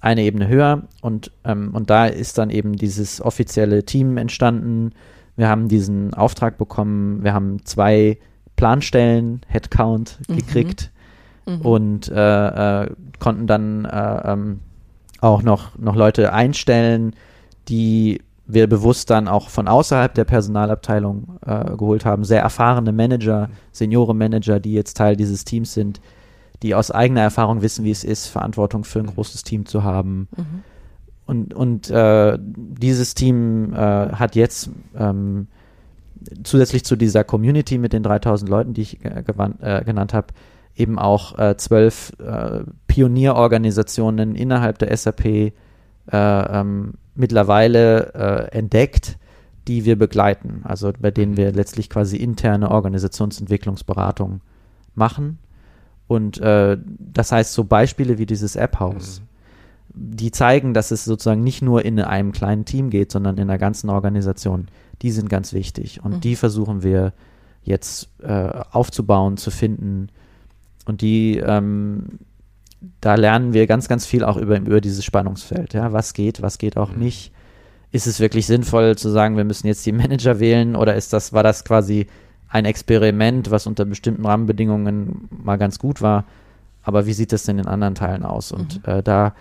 eine 0.00 0.22
Ebene 0.22 0.48
höher 0.48 0.82
und, 1.00 1.30
ähm, 1.44 1.70
und 1.72 1.88
da 1.88 2.06
ist 2.06 2.36
dann 2.36 2.50
eben 2.50 2.76
dieses 2.76 3.22
offizielle 3.22 3.84
Team 3.84 4.18
entstanden. 4.18 4.92
Wir 5.34 5.48
haben 5.48 5.68
diesen 5.68 6.12
Auftrag 6.12 6.58
bekommen, 6.58 7.24
wir 7.24 7.32
haben 7.32 7.64
zwei 7.64 8.18
Planstellen, 8.56 9.40
Headcount 9.48 10.18
mhm. 10.28 10.36
gekriegt 10.36 10.92
mhm. 11.46 11.60
und 11.62 12.08
äh, 12.08 12.82
äh, 12.82 12.90
konnten 13.18 13.46
dann 13.46 13.86
äh, 13.86 14.32
ähm, 14.32 14.60
auch 15.24 15.42
noch, 15.42 15.76
noch 15.78 15.96
Leute 15.96 16.32
einstellen, 16.32 17.14
die 17.68 18.20
wir 18.46 18.66
bewusst 18.66 19.08
dann 19.08 19.26
auch 19.26 19.48
von 19.48 19.68
außerhalb 19.68 20.12
der 20.12 20.24
Personalabteilung 20.24 21.38
äh, 21.46 21.76
geholt 21.76 22.04
haben. 22.04 22.24
Sehr 22.24 22.42
erfahrene 22.42 22.92
Manager, 22.92 23.48
Seniorenmanager, 23.72 24.60
die 24.60 24.74
jetzt 24.74 24.98
Teil 24.98 25.16
dieses 25.16 25.46
Teams 25.46 25.72
sind, 25.72 26.00
die 26.62 26.74
aus 26.74 26.90
eigener 26.90 27.22
Erfahrung 27.22 27.62
wissen, 27.62 27.84
wie 27.84 27.90
es 27.90 28.04
ist, 28.04 28.26
Verantwortung 28.26 28.84
für 28.84 28.98
ein 28.98 29.06
großes 29.06 29.44
Team 29.44 29.64
zu 29.64 29.82
haben. 29.82 30.28
Mhm. 30.36 30.62
Und, 31.26 31.54
und 31.54 31.90
äh, 31.90 32.38
dieses 32.38 33.14
Team 33.14 33.72
äh, 33.72 33.76
hat 33.76 34.36
jetzt 34.36 34.68
ähm, 34.94 35.46
zusätzlich 36.42 36.84
zu 36.84 36.96
dieser 36.96 37.24
Community 37.24 37.78
mit 37.78 37.94
den 37.94 38.02
3000 38.02 38.50
Leuten, 38.50 38.74
die 38.74 38.82
ich 38.82 39.04
äh, 39.04 39.22
genannt 39.22 40.12
habe, 40.12 40.26
eben 40.76 40.98
auch 40.98 41.38
äh, 41.38 41.56
zwölf 41.56 42.12
äh, 42.18 42.64
Pionierorganisationen 42.86 44.34
innerhalb 44.34 44.78
der 44.78 44.96
SAP 44.96 45.52
ähm, 46.10 46.94
mittlerweile 47.14 48.12
äh, 48.14 48.56
entdeckt, 48.56 49.18
die 49.68 49.84
wir 49.84 49.96
begleiten, 49.96 50.60
also 50.64 50.92
bei 50.98 51.10
denen 51.10 51.32
mhm. 51.32 51.36
wir 51.36 51.52
letztlich 51.52 51.88
quasi 51.88 52.16
interne 52.16 52.70
Organisationsentwicklungsberatung 52.70 54.40
machen. 54.94 55.38
Und 56.06 56.38
äh, 56.38 56.76
das 56.98 57.32
heißt, 57.32 57.54
so 57.54 57.64
Beispiele 57.64 58.18
wie 58.18 58.26
dieses 58.26 58.56
App-Haus, 58.56 59.22
mhm. 59.94 60.16
die 60.16 60.30
zeigen, 60.32 60.74
dass 60.74 60.90
es 60.90 61.04
sozusagen 61.04 61.42
nicht 61.42 61.62
nur 61.62 61.84
in 61.84 61.98
einem 62.00 62.32
kleinen 62.32 62.66
Team 62.66 62.90
geht, 62.90 63.10
sondern 63.10 63.36
in 63.36 63.48
einer 63.48 63.58
ganzen 63.58 63.88
Organisation. 63.88 64.66
Die 65.00 65.10
sind 65.10 65.30
ganz 65.30 65.54
wichtig. 65.54 66.04
Und 66.04 66.16
mhm. 66.16 66.20
die 66.20 66.36
versuchen 66.36 66.82
wir 66.82 67.14
jetzt 67.62 68.10
äh, 68.22 68.50
aufzubauen, 68.70 69.38
zu 69.38 69.50
finden. 69.50 70.08
Und 70.84 71.00
die 71.00 71.38
ähm, 71.38 72.18
da 73.00 73.14
lernen 73.14 73.52
wir 73.52 73.66
ganz, 73.66 73.88
ganz 73.88 74.06
viel 74.06 74.24
auch 74.24 74.36
über, 74.36 74.58
über 74.58 74.80
dieses 74.80 75.04
Spannungsfeld. 75.04 75.74
Ja, 75.74 75.92
was 75.92 76.14
geht, 76.14 76.42
was 76.42 76.58
geht 76.58 76.76
auch 76.76 76.92
mhm. 76.92 77.00
nicht. 77.00 77.32
Ist 77.90 78.06
es 78.06 78.20
wirklich 78.20 78.46
sinnvoll 78.46 78.96
zu 78.96 79.08
sagen, 79.10 79.36
wir 79.36 79.44
müssen 79.44 79.66
jetzt 79.66 79.84
die 79.86 79.92
Manager 79.92 80.40
wählen 80.40 80.76
oder 80.76 80.94
ist 80.94 81.12
das, 81.12 81.32
war 81.32 81.42
das 81.42 81.64
quasi 81.64 82.06
ein 82.48 82.64
Experiment, 82.64 83.50
was 83.50 83.66
unter 83.66 83.84
bestimmten 83.84 84.26
Rahmenbedingungen 84.26 85.28
mal 85.30 85.56
ganz 85.56 85.78
gut 85.78 86.02
war? 86.02 86.24
Aber 86.82 87.06
wie 87.06 87.14
sieht 87.14 87.32
das 87.32 87.44
denn 87.44 87.58
in 87.58 87.66
anderen 87.66 87.94
Teilen 87.94 88.24
aus? 88.24 88.52
Und 88.52 88.86
mhm. 88.86 88.92
äh, 88.92 89.02
da, 89.02 89.34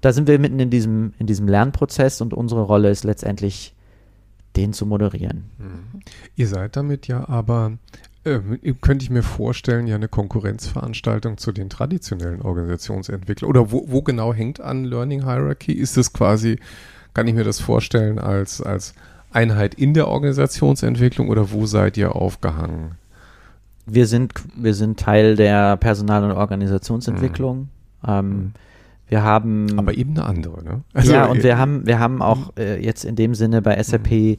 da 0.00 0.12
sind 0.12 0.28
wir 0.28 0.38
mitten 0.38 0.60
in 0.60 0.70
diesem, 0.70 1.12
in 1.18 1.26
diesem 1.26 1.48
Lernprozess 1.48 2.20
und 2.20 2.32
unsere 2.32 2.62
Rolle 2.62 2.90
ist 2.90 3.04
letztendlich, 3.04 3.74
den 4.56 4.72
zu 4.72 4.86
moderieren. 4.86 5.50
Mhm. 5.58 6.00
Ihr 6.36 6.46
seid 6.46 6.76
damit 6.76 7.08
ja 7.08 7.28
aber 7.28 7.72
äh, 8.24 8.40
könnte 8.80 9.04
ich 9.04 9.10
mir 9.10 9.22
vorstellen, 9.22 9.86
ja 9.86 9.94
eine 9.94 10.08
Konkurrenzveranstaltung 10.08 11.38
zu 11.38 11.52
den 11.52 11.70
traditionellen 11.70 12.42
Organisationsentwicklern. 12.42 13.48
Oder 13.48 13.70
wo, 13.70 13.84
wo 13.88 14.02
genau 14.02 14.32
hängt 14.34 14.60
an 14.60 14.84
Learning 14.84 15.24
Hierarchy? 15.24 15.72
Ist 15.72 15.96
es 15.96 16.12
quasi, 16.12 16.58
kann 17.12 17.26
ich 17.26 17.34
mir 17.34 17.44
das 17.44 17.60
vorstellen, 17.60 18.18
als, 18.18 18.60
als 18.60 18.94
Einheit 19.32 19.74
in 19.74 19.94
der 19.94 20.08
Organisationsentwicklung 20.08 21.28
oder 21.28 21.50
wo 21.52 21.66
seid 21.66 21.96
ihr 21.96 22.14
aufgehangen? 22.14 22.96
wir 23.86 24.06
sind, 24.06 24.32
wir 24.56 24.74
sind 24.74 24.98
Teil 24.98 25.36
der 25.36 25.76
Personal- 25.76 26.24
und 26.24 26.32
Organisationsentwicklung. 26.32 27.58
Mhm. 27.58 27.68
Ähm, 28.06 28.28
mhm. 28.28 28.52
wir 29.08 29.22
haben. 29.22 29.78
Aber 29.78 29.94
eben 29.94 30.12
eine 30.12 30.24
andere, 30.24 30.62
ne? 30.64 30.82
Also 30.92 31.12
ja, 31.12 31.26
und 31.26 31.42
wir 31.42 31.58
haben, 31.58 31.86
wir 31.86 31.98
haben 31.98 32.22
auch 32.22 32.46
mhm. 32.56 32.62
äh, 32.62 32.76
jetzt 32.76 33.04
in 33.04 33.16
dem 33.16 33.34
Sinne 33.34 33.62
bei 33.62 33.82
SAP 33.82 34.10
mhm. 34.10 34.36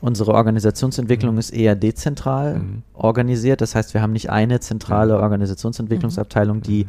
Unsere 0.00 0.32
Organisationsentwicklung 0.32 1.34
mhm. 1.34 1.38
ist 1.38 1.50
eher 1.50 1.76
dezentral 1.76 2.58
mhm. 2.58 2.82
organisiert. 2.94 3.60
Das 3.60 3.74
heißt, 3.74 3.94
wir 3.94 4.02
haben 4.02 4.12
nicht 4.12 4.30
eine 4.30 4.60
zentrale 4.60 5.18
Organisationsentwicklungsabteilung, 5.18 6.62
die 6.62 6.86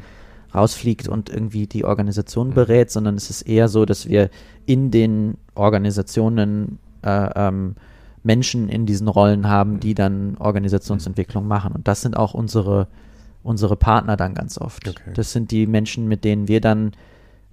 rausfliegt 0.53 1.07
und 1.07 1.29
irgendwie 1.29 1.67
die 1.67 1.85
Organisation 1.85 2.53
berät, 2.53 2.89
sondern 2.91 3.15
es 3.15 3.29
ist 3.29 3.43
eher 3.43 3.67
so, 3.67 3.85
dass 3.85 4.07
wir 4.07 4.29
in 4.65 4.91
den 4.91 5.37
Organisationen 5.53 6.79
äh, 7.03 7.29
ähm, 7.35 7.75
Menschen 8.23 8.69
in 8.69 8.85
diesen 8.85 9.07
Rollen 9.07 9.47
haben, 9.47 9.79
die 9.79 9.93
dann 9.93 10.37
Organisationsentwicklung 10.37 11.47
machen. 11.47 11.73
Und 11.73 11.87
das 11.87 12.01
sind 12.01 12.17
auch 12.17 12.33
unsere, 12.33 12.87
unsere 13.43 13.75
Partner 13.75 14.17
dann 14.17 14.33
ganz 14.33 14.57
oft. 14.57 14.87
Okay. 14.87 15.11
Das 15.13 15.31
sind 15.31 15.51
die 15.51 15.67
Menschen, 15.67 16.07
mit 16.07 16.23
denen 16.23 16.47
wir 16.47 16.61
dann, 16.61 16.91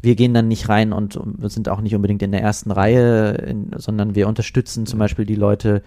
wir 0.03 0.15
gehen 0.15 0.35
dann 0.35 0.49
nicht 0.49 0.69
rein 0.69 0.93
und 0.93 1.19
sind 1.45 1.69
auch 1.69 1.81
nicht 1.81 1.95
unbedingt 1.95 2.23
in 2.23 2.33
der 2.33 2.43
ersten 2.43 2.71
Reihe, 2.71 3.33
in, 3.33 3.71
sondern 3.77 4.15
wir 4.15 4.29
unterstützen 4.29 4.87
zum 4.87 4.99
Beispiel 4.99 5.25
die 5.25 5.35
Leute, 5.35 5.83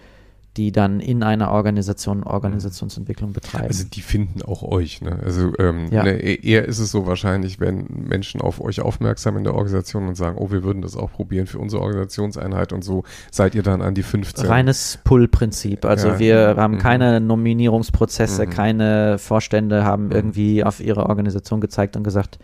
die 0.56 0.72
dann 0.72 0.98
in 0.98 1.22
einer 1.22 1.52
Organisation 1.52 2.24
Organisationsentwicklung 2.24 3.32
betreiben. 3.32 3.68
Also 3.68 3.84
die 3.84 4.00
finden 4.00 4.42
auch 4.42 4.64
euch. 4.64 5.00
Ne? 5.00 5.20
Also 5.24 5.52
ähm, 5.58 5.86
ja. 5.92 6.02
ne, 6.02 6.20
e-, 6.20 6.40
eher 6.42 6.64
ist 6.64 6.80
es 6.80 6.90
so 6.90 7.06
wahrscheinlich, 7.06 7.60
wenn 7.60 7.86
Menschen 7.88 8.40
auf 8.40 8.60
euch 8.60 8.80
aufmerksam 8.80 9.36
in 9.36 9.44
der 9.44 9.54
Organisation 9.54 10.08
und 10.08 10.16
sagen, 10.16 10.36
oh, 10.38 10.50
wir 10.50 10.64
würden 10.64 10.82
das 10.82 10.96
auch 10.96 11.12
probieren 11.12 11.46
für 11.46 11.60
unsere 11.60 11.82
Organisationseinheit 11.82 12.72
und 12.72 12.82
so 12.82 13.04
seid 13.30 13.54
ihr 13.54 13.62
dann 13.62 13.80
an 13.80 13.94
die 13.94 14.02
15. 14.02 14.44
Reines 14.44 14.98
Pull-Prinzip. 15.04 15.84
Also 15.84 16.08
ja. 16.08 16.18
wir 16.18 16.54
haben 16.56 16.74
mhm. 16.74 16.78
keine 16.78 17.20
Nominierungsprozesse, 17.20 18.46
mhm. 18.46 18.50
keine 18.50 19.18
Vorstände 19.18 19.84
haben 19.84 20.06
mhm. 20.06 20.12
irgendwie 20.12 20.64
auf 20.64 20.80
ihre 20.80 21.06
Organisation 21.06 21.60
gezeigt 21.60 21.96
und 21.96 22.02
gesagt, 22.02 22.40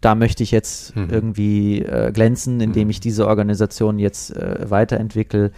da 0.00 0.14
möchte 0.14 0.42
ich 0.42 0.50
jetzt 0.50 0.96
mhm. 0.96 1.10
irgendwie 1.10 1.82
äh, 1.82 2.10
glänzen, 2.12 2.60
indem 2.60 2.84
mhm. 2.84 2.90
ich 2.90 3.00
diese 3.00 3.26
Organisation 3.26 3.98
jetzt 3.98 4.34
äh, 4.34 4.70
weiterentwickle 4.70 5.52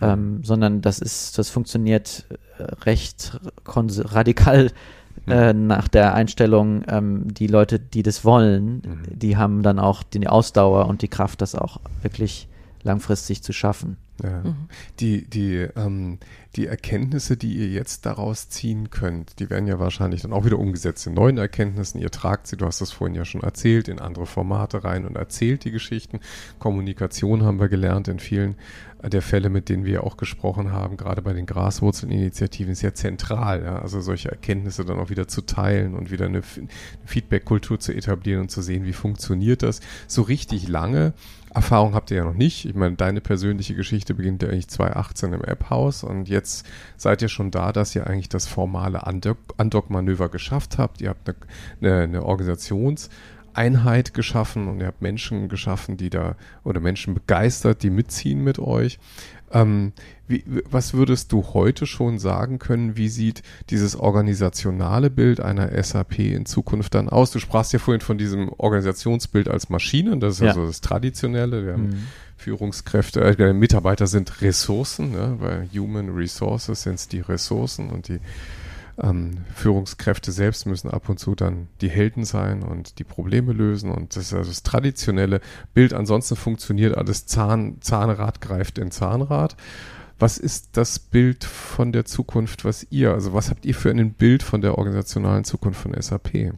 ähm, 0.00 0.42
sondern 0.42 0.80
das 0.80 0.98
ist, 0.98 1.38
das 1.38 1.50
funktioniert 1.50 2.26
äh, 2.58 2.62
recht 2.84 3.38
radikal 3.66 4.70
äh, 5.26 5.52
mhm. 5.52 5.66
nach 5.66 5.88
der 5.88 6.14
Einstellung, 6.14 6.84
ähm, 6.88 7.32
die 7.32 7.46
Leute, 7.46 7.78
die 7.78 8.02
das 8.02 8.24
wollen, 8.24 8.82
mhm. 8.84 9.02
die 9.10 9.36
haben 9.36 9.62
dann 9.62 9.78
auch 9.78 10.02
die 10.02 10.26
Ausdauer 10.26 10.86
und 10.86 11.02
die 11.02 11.08
Kraft, 11.08 11.42
das 11.42 11.54
auch 11.54 11.80
wirklich 12.02 12.48
langfristig 12.82 13.42
zu 13.42 13.52
schaffen. 13.52 13.96
Ja. 14.22 14.42
Mhm. 14.42 14.68
Die, 14.98 15.24
die, 15.24 15.66
ähm, 15.76 16.18
die 16.56 16.66
Erkenntnisse, 16.66 17.36
die 17.36 17.54
ihr 17.54 17.68
jetzt 17.68 18.06
daraus 18.06 18.48
ziehen 18.48 18.90
könnt, 18.90 19.38
die 19.38 19.50
werden 19.50 19.66
ja 19.66 19.78
wahrscheinlich 19.78 20.22
dann 20.22 20.32
auch 20.32 20.44
wieder 20.44 20.58
umgesetzt 20.58 21.06
in 21.06 21.14
neuen 21.14 21.38
Erkenntnissen. 21.38 22.00
Ihr 22.00 22.10
tragt 22.10 22.46
sie, 22.46 22.56
du 22.56 22.66
hast 22.66 22.80
das 22.80 22.92
vorhin 22.92 23.14
ja 23.14 23.24
schon 23.24 23.42
erzählt, 23.42 23.88
in 23.88 24.00
andere 24.00 24.26
Formate 24.26 24.84
rein 24.84 25.06
und 25.06 25.16
erzählt 25.16 25.64
die 25.64 25.70
Geschichten. 25.70 26.20
Kommunikation 26.58 27.44
haben 27.44 27.60
wir 27.60 27.68
gelernt 27.68 28.08
in 28.08 28.18
vielen 28.18 28.56
der 29.02 29.22
Fälle, 29.22 29.48
mit 29.48 29.68
denen 29.68 29.84
wir 29.84 30.04
auch 30.04 30.16
gesprochen 30.16 30.72
haben, 30.72 30.96
gerade 30.96 31.22
bei 31.22 31.32
den 31.32 31.46
Graswurzelinitiativen, 31.46 32.72
ist 32.72 32.82
ja 32.82 32.92
zentral. 32.92 33.62
Ja? 33.62 33.78
Also 33.78 34.00
solche 34.00 34.30
Erkenntnisse 34.30 34.84
dann 34.84 34.98
auch 34.98 35.08
wieder 35.08 35.26
zu 35.26 35.42
teilen 35.42 35.94
und 35.94 36.10
wieder 36.10 36.26
eine 36.26 36.42
Feedback-Kultur 37.06 37.80
zu 37.80 37.92
etablieren 37.92 38.42
und 38.42 38.50
zu 38.50 38.60
sehen, 38.60 38.84
wie 38.84 38.92
funktioniert 38.92 39.62
das. 39.62 39.80
So 40.06 40.22
richtig 40.22 40.68
lange 40.68 41.14
Erfahrung 41.52 41.94
habt 41.94 42.10
ihr 42.10 42.18
ja 42.18 42.24
noch 42.24 42.34
nicht. 42.34 42.64
Ich 42.64 42.74
meine, 42.74 42.96
deine 42.96 43.20
persönliche 43.20 43.74
Geschichte 43.74 44.14
beginnt 44.14 44.42
ja 44.42 44.48
eigentlich 44.50 44.68
2018 44.68 45.32
im 45.32 45.42
App-Haus 45.42 46.04
und 46.04 46.28
jetzt 46.28 46.64
seid 46.96 47.22
ihr 47.22 47.28
schon 47.28 47.50
da, 47.50 47.72
dass 47.72 47.94
ihr 47.94 48.06
eigentlich 48.06 48.28
das 48.28 48.46
formale 48.46 49.02
Undock-Manöver 49.56 50.28
geschafft 50.28 50.78
habt. 50.78 51.00
Ihr 51.00 51.08
habt 51.08 51.28
eine, 51.28 51.36
eine, 51.80 52.02
eine 52.02 52.24
Organisationseinheit 52.24 54.14
geschaffen 54.14 54.68
und 54.68 54.80
ihr 54.80 54.86
habt 54.86 55.02
Menschen 55.02 55.48
geschaffen, 55.48 55.96
die 55.96 56.10
da 56.10 56.36
oder 56.62 56.78
Menschen 56.78 57.14
begeistert, 57.14 57.82
die 57.82 57.90
mitziehen 57.90 58.44
mit 58.44 58.60
euch. 58.60 59.00
Ähm, 59.52 59.92
wie, 60.28 60.44
was 60.70 60.94
würdest 60.94 61.32
du 61.32 61.44
heute 61.54 61.86
schon 61.86 62.18
sagen 62.18 62.58
können? 62.58 62.96
Wie 62.96 63.08
sieht 63.08 63.42
dieses 63.70 63.96
organisationale 63.96 65.10
Bild 65.10 65.40
einer 65.40 65.82
SAP 65.82 66.20
in 66.20 66.46
Zukunft 66.46 66.94
dann 66.94 67.08
aus? 67.08 67.32
Du 67.32 67.40
sprachst 67.40 67.72
ja 67.72 67.78
vorhin 67.78 68.00
von 68.00 68.16
diesem 68.16 68.50
Organisationsbild 68.50 69.48
als 69.48 69.68
Maschine, 69.68 70.18
das 70.18 70.34
ist 70.34 70.40
ja. 70.42 70.48
also 70.48 70.66
das 70.66 70.80
Traditionelle. 70.80 71.66
Wir 71.66 71.72
haben 71.72 71.88
mhm. 71.88 72.06
Führungskräfte, 72.36 73.20
äh, 73.20 73.52
Mitarbeiter 73.52 74.06
sind 74.06 74.40
Ressourcen, 74.40 75.10
ne? 75.10 75.38
bei 75.40 75.68
Human 75.76 76.10
Resources 76.10 76.82
sind 76.82 76.94
es 76.94 77.08
die 77.08 77.20
Ressourcen 77.20 77.90
und 77.90 78.08
die 78.08 78.20
ähm, 79.02 79.38
Führungskräfte 79.54 80.32
selbst 80.32 80.66
müssen 80.66 80.90
ab 80.90 81.08
und 81.08 81.18
zu 81.18 81.34
dann 81.34 81.68
die 81.80 81.90
Helden 81.90 82.24
sein 82.24 82.62
und 82.62 82.98
die 82.98 83.04
Probleme 83.04 83.52
lösen. 83.52 83.90
Und 83.90 84.16
das 84.16 84.24
ist 84.26 84.34
also 84.34 84.50
das 84.50 84.62
traditionelle 84.62 85.40
Bild. 85.74 85.92
Ansonsten 85.92 86.36
funktioniert 86.36 86.96
alles 86.96 87.26
Zahn, 87.26 87.78
Zahnrad 87.80 88.40
greift 88.40 88.78
in 88.78 88.90
Zahnrad. 88.90 89.56
Was 90.18 90.36
ist 90.36 90.70
das 90.72 90.98
Bild 90.98 91.44
von 91.44 91.92
der 91.92 92.04
Zukunft, 92.04 92.64
was 92.64 92.86
ihr, 92.90 93.12
also 93.12 93.32
was 93.32 93.48
habt 93.48 93.64
ihr 93.64 93.74
für 93.74 93.90
ein 93.90 94.12
Bild 94.12 94.42
von 94.42 94.60
der 94.60 94.76
organisationalen 94.76 95.44
Zukunft 95.44 95.80
von 95.80 95.94
SAP? 96.00 96.52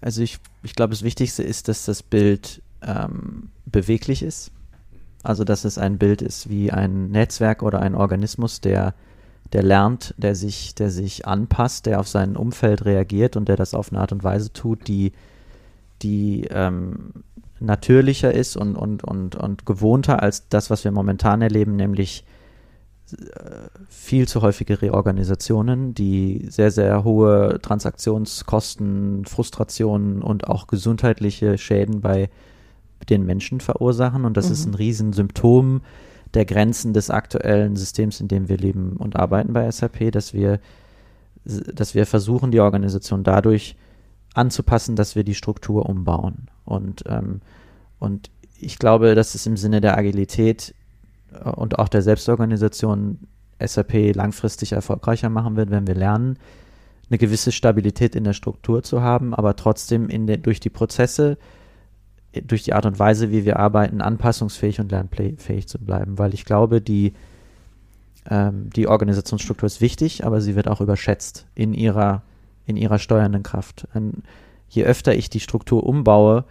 Also 0.00 0.22
ich, 0.22 0.38
ich 0.62 0.74
glaube, 0.74 0.92
das 0.92 1.02
Wichtigste 1.02 1.42
ist, 1.42 1.68
dass 1.68 1.84
das 1.84 2.02
Bild 2.02 2.62
ähm, 2.82 3.50
beweglich 3.66 4.22
ist. 4.22 4.50
Also 5.22 5.44
dass 5.44 5.66
es 5.66 5.76
ein 5.76 5.98
Bild 5.98 6.22
ist 6.22 6.48
wie 6.48 6.72
ein 6.72 7.10
Netzwerk 7.10 7.62
oder 7.62 7.80
ein 7.82 7.94
Organismus, 7.94 8.62
der 8.62 8.94
der 9.52 9.62
lernt, 9.62 10.14
der 10.16 10.34
sich, 10.34 10.74
der 10.74 10.90
sich 10.90 11.26
anpasst, 11.26 11.86
der 11.86 12.00
auf 12.00 12.08
sein 12.08 12.36
Umfeld 12.36 12.84
reagiert 12.84 13.36
und 13.36 13.48
der 13.48 13.56
das 13.56 13.74
auf 13.74 13.90
eine 13.90 14.00
Art 14.00 14.12
und 14.12 14.22
Weise 14.22 14.52
tut, 14.52 14.86
die, 14.86 15.12
die 16.02 16.44
ähm, 16.50 17.24
natürlicher 17.58 18.32
ist 18.32 18.56
und, 18.56 18.76
und, 18.76 19.04
und, 19.04 19.36
und 19.36 19.66
gewohnter 19.66 20.22
als 20.22 20.48
das, 20.48 20.70
was 20.70 20.84
wir 20.84 20.92
momentan 20.92 21.42
erleben, 21.42 21.76
nämlich 21.76 22.24
äh, 23.12 23.68
viel 23.88 24.28
zu 24.28 24.42
häufige 24.42 24.80
Reorganisationen, 24.80 25.94
die 25.94 26.46
sehr, 26.48 26.70
sehr 26.70 27.02
hohe 27.02 27.58
Transaktionskosten, 27.60 29.24
Frustrationen 29.26 30.22
und 30.22 30.48
auch 30.48 30.68
gesundheitliche 30.68 31.58
Schäden 31.58 32.00
bei 32.00 32.30
den 33.08 33.26
Menschen 33.26 33.60
verursachen. 33.60 34.24
Und 34.24 34.36
das 34.36 34.46
mhm. 34.46 34.52
ist 34.52 34.66
ein 34.66 34.74
Riesensymptom 34.74 35.80
der 36.34 36.44
Grenzen 36.44 36.92
des 36.92 37.10
aktuellen 37.10 37.76
Systems, 37.76 38.20
in 38.20 38.28
dem 38.28 38.48
wir 38.48 38.56
leben 38.56 38.96
und 38.96 39.16
arbeiten 39.16 39.52
bei 39.52 39.70
SAP, 39.70 40.12
dass 40.12 40.32
wir, 40.32 40.60
dass 41.44 41.94
wir 41.94 42.06
versuchen, 42.06 42.50
die 42.50 42.60
Organisation 42.60 43.24
dadurch 43.24 43.76
anzupassen, 44.34 44.96
dass 44.96 45.16
wir 45.16 45.24
die 45.24 45.34
Struktur 45.34 45.88
umbauen. 45.88 46.48
Und, 46.64 47.04
ähm, 47.06 47.40
und 47.98 48.30
ich 48.58 48.78
glaube, 48.78 49.14
dass 49.14 49.34
es 49.34 49.46
im 49.46 49.56
Sinne 49.56 49.80
der 49.80 49.98
Agilität 49.98 50.74
äh, 51.32 51.48
und 51.50 51.78
auch 51.78 51.88
der 51.88 52.02
Selbstorganisation 52.02 53.26
SAP 53.62 54.14
langfristig 54.14 54.72
erfolgreicher 54.72 55.28
machen 55.28 55.56
wird, 55.56 55.70
wenn 55.70 55.86
wir 55.86 55.94
lernen, 55.94 56.38
eine 57.10 57.18
gewisse 57.18 57.50
Stabilität 57.50 58.14
in 58.14 58.24
der 58.24 58.32
Struktur 58.32 58.82
zu 58.82 59.02
haben, 59.02 59.34
aber 59.34 59.56
trotzdem 59.56 60.08
in 60.08 60.26
der, 60.26 60.36
durch 60.36 60.60
die 60.60 60.70
Prozesse 60.70 61.38
durch 62.32 62.62
die 62.62 62.74
Art 62.74 62.86
und 62.86 62.98
Weise, 62.98 63.30
wie 63.30 63.44
wir 63.44 63.58
arbeiten, 63.58 64.00
anpassungsfähig 64.00 64.80
und 64.80 64.92
lernfähig 64.92 65.66
zu 65.66 65.78
bleiben, 65.78 66.18
weil 66.18 66.32
ich 66.34 66.44
glaube, 66.44 66.80
die, 66.80 67.12
ähm, 68.28 68.70
die 68.70 68.86
Organisationsstruktur 68.86 69.66
ist 69.66 69.80
wichtig, 69.80 70.24
aber 70.24 70.40
sie 70.40 70.54
wird 70.54 70.68
auch 70.68 70.80
überschätzt 70.80 71.46
in 71.54 71.74
ihrer, 71.74 72.22
in 72.66 72.76
ihrer 72.76 72.98
steuernden 72.98 73.42
Kraft. 73.42 73.88
Und 73.94 74.22
je 74.68 74.84
öfter 74.84 75.14
ich 75.14 75.28
die 75.28 75.40
Struktur 75.40 75.84
umbaue, 75.84 76.44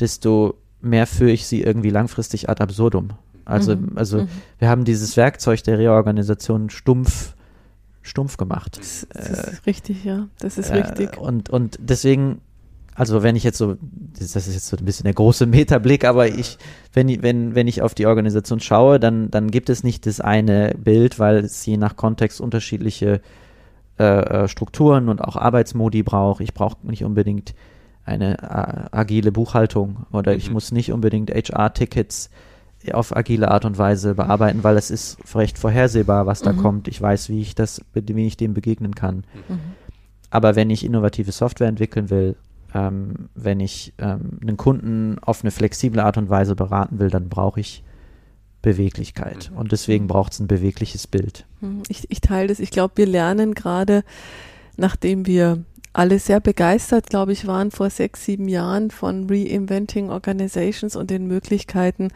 desto 0.00 0.54
mehr 0.80 1.06
führe 1.06 1.32
ich 1.32 1.46
sie 1.46 1.62
irgendwie 1.62 1.90
langfristig 1.90 2.48
ad 2.48 2.62
absurdum. 2.62 3.10
Also, 3.44 3.76
mhm. 3.76 3.92
also 3.94 4.22
mhm. 4.22 4.28
wir 4.58 4.68
haben 4.68 4.84
dieses 4.84 5.16
Werkzeug 5.16 5.62
der 5.64 5.78
Reorganisation 5.78 6.70
stumpf 6.70 7.34
stumpf 8.02 8.36
gemacht. 8.36 8.78
Das, 8.78 9.06
das 9.10 9.28
äh, 9.28 9.50
ist 9.52 9.66
richtig, 9.66 10.04
ja. 10.04 10.28
Das 10.38 10.58
ist 10.58 10.70
äh, 10.70 10.76
richtig. 10.76 11.18
Und, 11.18 11.50
und 11.50 11.76
deswegen 11.80 12.40
also 12.96 13.22
wenn 13.22 13.36
ich 13.36 13.44
jetzt 13.44 13.58
so, 13.58 13.76
das 14.18 14.34
ist 14.34 14.54
jetzt 14.54 14.68
so 14.68 14.76
ein 14.76 14.84
bisschen 14.84 15.04
der 15.04 15.12
große 15.12 15.46
Metablick, 15.46 16.04
aber 16.04 16.28
ich, 16.28 16.56
wenn, 16.94 17.08
ich, 17.08 17.22
wenn, 17.22 17.54
wenn 17.54 17.68
ich 17.68 17.82
auf 17.82 17.94
die 17.94 18.06
Organisation 18.06 18.58
schaue, 18.58 18.98
dann, 18.98 19.30
dann 19.30 19.50
gibt 19.50 19.68
es 19.68 19.84
nicht 19.84 20.06
das 20.06 20.20
eine 20.20 20.74
Bild, 20.76 21.18
weil 21.18 21.36
es 21.36 21.64
je 21.66 21.76
nach 21.76 21.96
Kontext 21.96 22.40
unterschiedliche 22.40 23.20
äh, 23.98 24.04
äh 24.04 24.48
Strukturen 24.48 25.10
und 25.10 25.22
auch 25.22 25.36
Arbeitsmodi 25.36 26.02
braucht. 26.02 26.40
Ich 26.40 26.54
brauche 26.54 26.78
nicht 26.86 27.04
unbedingt 27.04 27.54
eine 28.06 28.38
äh, 28.38 28.96
agile 28.96 29.30
Buchhaltung 29.30 30.06
oder 30.10 30.32
mhm. 30.32 30.38
ich 30.38 30.50
muss 30.50 30.72
nicht 30.72 30.90
unbedingt 30.90 31.30
HR-Tickets 31.30 32.30
auf 32.92 33.14
agile 33.14 33.50
Art 33.50 33.64
und 33.64 33.78
Weise 33.78 34.14
bearbeiten, 34.14 34.62
weil 34.62 34.76
es 34.76 34.90
ist 34.90 35.18
recht 35.34 35.58
vorhersehbar, 35.58 36.26
was 36.26 36.40
da 36.40 36.52
mhm. 36.52 36.58
kommt. 36.58 36.88
Ich 36.88 37.02
weiß, 37.02 37.28
wie 37.28 37.42
ich 37.42 37.54
das, 37.54 37.82
wie 37.92 38.26
ich 38.26 38.36
dem 38.36 38.54
begegnen 38.54 38.94
kann. 38.94 39.24
Mhm. 39.48 39.58
Aber 40.30 40.56
wenn 40.56 40.70
ich 40.70 40.84
innovative 40.84 41.32
Software 41.32 41.68
entwickeln 41.68 42.10
will, 42.10 42.36
ähm, 42.76 43.30
wenn 43.34 43.60
ich 43.60 43.94
ähm, 43.98 44.38
einen 44.42 44.58
Kunden 44.58 45.18
auf 45.20 45.42
eine 45.42 45.50
flexible 45.50 46.00
Art 46.00 46.18
und 46.18 46.28
Weise 46.28 46.54
beraten 46.54 46.98
will, 46.98 47.08
dann 47.08 47.30
brauche 47.30 47.58
ich 47.58 47.82
Beweglichkeit. 48.60 49.50
Und 49.54 49.72
deswegen 49.72 50.06
braucht 50.06 50.32
es 50.32 50.40
ein 50.40 50.46
bewegliches 50.46 51.06
Bild. 51.06 51.46
Hm, 51.60 51.82
ich, 51.88 52.10
ich 52.10 52.20
teile 52.20 52.48
das. 52.48 52.58
Ich 52.58 52.70
glaube, 52.70 52.94
wir 52.96 53.06
lernen 53.06 53.54
gerade, 53.54 54.04
nachdem 54.76 55.26
wir 55.26 55.64
alle 55.94 56.18
sehr 56.18 56.40
begeistert, 56.40 57.08
glaube 57.08 57.32
ich, 57.32 57.46
waren 57.46 57.70
vor 57.70 57.88
sechs, 57.88 58.26
sieben 58.26 58.48
Jahren 58.48 58.90
von 58.90 59.30
Reinventing 59.30 60.10
Organizations 60.10 60.96
und 60.96 61.10
den 61.10 61.26
Möglichkeiten, 61.26 62.08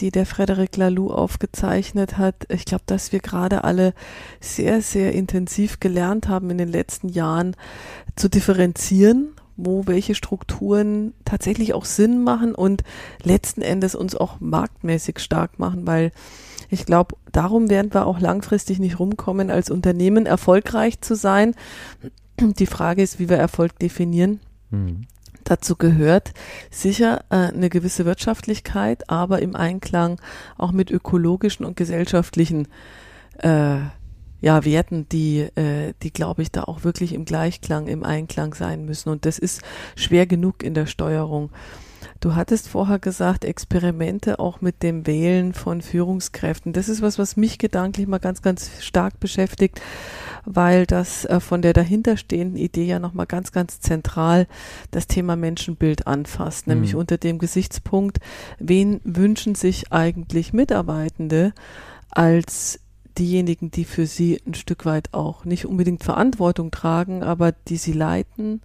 die 0.00 0.10
der 0.10 0.26
Frederic 0.26 0.76
Laloux 0.76 1.10
aufgezeichnet 1.10 2.18
hat. 2.18 2.34
Ich 2.50 2.66
glaube, 2.66 2.84
dass 2.86 3.12
wir 3.12 3.20
gerade 3.20 3.64
alle 3.64 3.94
sehr, 4.40 4.82
sehr 4.82 5.12
intensiv 5.12 5.80
gelernt 5.80 6.28
haben 6.28 6.50
in 6.50 6.58
den 6.58 6.68
letzten 6.68 7.08
Jahren 7.08 7.56
zu 8.16 8.28
differenzieren, 8.28 9.28
wo 9.56 9.86
welche 9.86 10.14
Strukturen 10.14 11.14
tatsächlich 11.24 11.74
auch 11.74 11.84
Sinn 11.84 12.22
machen 12.22 12.54
und 12.54 12.82
letzten 13.22 13.62
Endes 13.62 13.94
uns 13.94 14.14
auch 14.14 14.40
marktmäßig 14.40 15.18
stark 15.18 15.58
machen, 15.58 15.86
weil 15.86 16.12
ich 16.70 16.86
glaube, 16.86 17.16
darum 17.30 17.68
werden 17.68 17.92
wir 17.92 18.06
auch 18.06 18.18
langfristig 18.18 18.78
nicht 18.78 18.98
rumkommen, 18.98 19.50
als 19.50 19.70
Unternehmen 19.70 20.24
erfolgreich 20.24 21.02
zu 21.02 21.14
sein. 21.14 21.54
Die 22.40 22.66
Frage 22.66 23.02
ist, 23.02 23.18
wie 23.18 23.28
wir 23.28 23.36
Erfolg 23.36 23.78
definieren. 23.78 24.40
Mhm. 24.70 25.06
Dazu 25.44 25.76
gehört 25.76 26.32
sicher 26.70 27.24
äh, 27.30 27.52
eine 27.52 27.68
gewisse 27.68 28.04
Wirtschaftlichkeit, 28.04 29.10
aber 29.10 29.42
im 29.42 29.56
Einklang 29.56 30.20
auch 30.56 30.72
mit 30.72 30.90
ökologischen 30.90 31.66
und 31.66 31.76
gesellschaftlichen 31.76 32.68
äh, 33.38 33.78
ja, 34.42 34.64
Werten, 34.64 35.08
die, 35.08 35.40
äh, 35.54 35.94
die 36.02 36.12
glaube 36.12 36.42
ich, 36.42 36.50
da 36.50 36.64
auch 36.64 36.84
wirklich 36.84 37.14
im 37.14 37.24
Gleichklang, 37.24 37.86
im 37.86 38.02
Einklang 38.02 38.52
sein 38.54 38.84
müssen. 38.84 39.08
Und 39.08 39.24
das 39.24 39.38
ist 39.38 39.62
schwer 39.94 40.26
genug 40.26 40.62
in 40.62 40.74
der 40.74 40.86
Steuerung. 40.86 41.50
Du 42.18 42.34
hattest 42.34 42.68
vorher 42.68 42.98
gesagt, 42.98 43.44
Experimente 43.44 44.40
auch 44.40 44.60
mit 44.60 44.82
dem 44.82 45.06
Wählen 45.06 45.54
von 45.54 45.80
Führungskräften. 45.80 46.72
Das 46.72 46.88
ist 46.88 47.02
was, 47.02 47.18
was 47.18 47.36
mich 47.36 47.58
gedanklich 47.58 48.08
mal 48.08 48.18
ganz, 48.18 48.42
ganz 48.42 48.82
stark 48.82 49.20
beschäftigt, 49.20 49.80
weil 50.44 50.86
das 50.86 51.24
äh, 51.24 51.38
von 51.38 51.62
der 51.62 51.72
dahinterstehenden 51.72 52.56
Idee 52.56 52.84
ja 52.84 52.98
nochmal 52.98 53.26
ganz, 53.26 53.52
ganz 53.52 53.78
zentral 53.80 54.48
das 54.90 55.06
Thema 55.06 55.36
Menschenbild 55.36 56.08
anfasst, 56.08 56.66
nämlich 56.66 56.94
mhm. 56.94 57.00
unter 57.00 57.16
dem 57.16 57.38
Gesichtspunkt, 57.38 58.18
wen 58.58 59.00
wünschen 59.04 59.54
sich 59.54 59.92
eigentlich 59.92 60.52
Mitarbeitende 60.52 61.52
als 62.10 62.80
diejenigen, 63.18 63.70
die 63.70 63.84
für 63.84 64.06
sie 64.06 64.40
ein 64.46 64.54
Stück 64.54 64.84
weit 64.86 65.12
auch 65.12 65.44
nicht 65.44 65.66
unbedingt 65.66 66.04
Verantwortung 66.04 66.70
tragen, 66.70 67.22
aber 67.22 67.52
die 67.52 67.76
sie 67.76 67.92
leiten, 67.92 68.62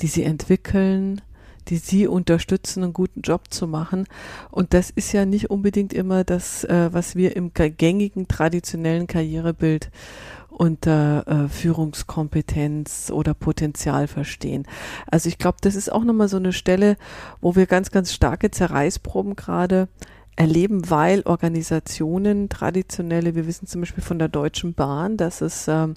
die 0.00 0.06
sie 0.06 0.22
entwickeln, 0.22 1.20
die 1.68 1.78
sie 1.78 2.06
unterstützen, 2.06 2.82
einen 2.82 2.92
guten 2.92 3.22
Job 3.22 3.52
zu 3.52 3.66
machen. 3.66 4.06
Und 4.50 4.72
das 4.74 4.90
ist 4.90 5.12
ja 5.12 5.26
nicht 5.26 5.50
unbedingt 5.50 5.92
immer 5.92 6.24
das, 6.24 6.64
äh, 6.64 6.90
was 6.92 7.16
wir 7.16 7.36
im 7.36 7.52
gängigen 7.54 8.28
traditionellen 8.28 9.06
Karrierebild 9.06 9.90
unter 10.48 11.26
äh, 11.26 11.48
Führungskompetenz 11.48 13.10
oder 13.12 13.34
Potenzial 13.34 14.06
verstehen. 14.06 14.66
Also 15.06 15.28
ich 15.28 15.38
glaube, 15.38 15.58
das 15.60 15.74
ist 15.74 15.92
auch 15.92 16.02
nochmal 16.02 16.28
so 16.28 16.38
eine 16.38 16.52
Stelle, 16.52 16.96
wo 17.40 17.56
wir 17.56 17.66
ganz, 17.66 17.90
ganz 17.90 18.12
starke 18.12 18.50
Zerreißproben 18.50 19.36
gerade 19.36 19.88
erleben, 20.36 20.90
weil 20.90 21.22
Organisationen, 21.22 22.50
traditionelle, 22.50 23.34
wir 23.34 23.46
wissen 23.46 23.66
zum 23.66 23.80
Beispiel 23.80 24.04
von 24.04 24.18
der 24.18 24.28
Deutschen 24.28 24.74
Bahn, 24.74 25.16
dass 25.16 25.40
es 25.40 25.66
ähm, 25.66 25.94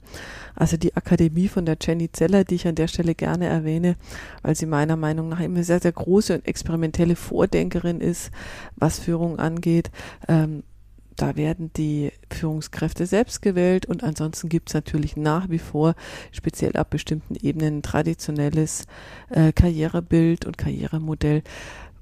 also 0.56 0.78
die 0.78 0.96
Akademie 0.96 1.50
von 1.50 1.66
der 1.66 1.78
Jenny 1.80 2.12
Zeller, 2.12 2.46
die 2.46 2.56
ich 2.56 2.68
an 2.68 2.76
der 2.76 2.88
Stelle 2.88 3.16
gerne 3.16 3.48
erwähne, 3.48 3.98
weil 4.42 4.56
sie 4.56 4.66
meiner 4.66 4.96
Meinung 4.96 5.30
nach 5.30 5.42
immer 5.42 5.64
sehr, 5.64 5.82
sehr 5.82 5.92
große 5.92 6.34
und 6.34 6.48
experimentelle 6.48 7.18
Vordenkerin 7.18 8.00
ist, 8.00 8.32
was 8.78 9.00
Führung 9.00 9.40
angeht. 9.40 9.92
Ähm, 10.30 10.64
da 11.18 11.36
werden 11.36 11.72
die 11.76 12.14
Führungskräfte 12.32 13.06
selbst 13.06 13.42
gewählt 13.42 13.86
und 13.86 14.04
ansonsten 14.04 14.48
gibt 14.48 14.70
es 14.70 14.74
natürlich 14.74 15.18
nach 15.18 15.50
wie 15.50 15.60
vor 15.60 15.96
speziell 16.32 16.78
ab 16.78 16.90
bestimmten 16.92 17.36
Ebenen 17.36 17.82
traditionelles 17.82 18.86
äh, 19.30 19.52
Karrierebild 19.52 20.46
und 20.46 20.58
Karrieremodell, 20.58 21.44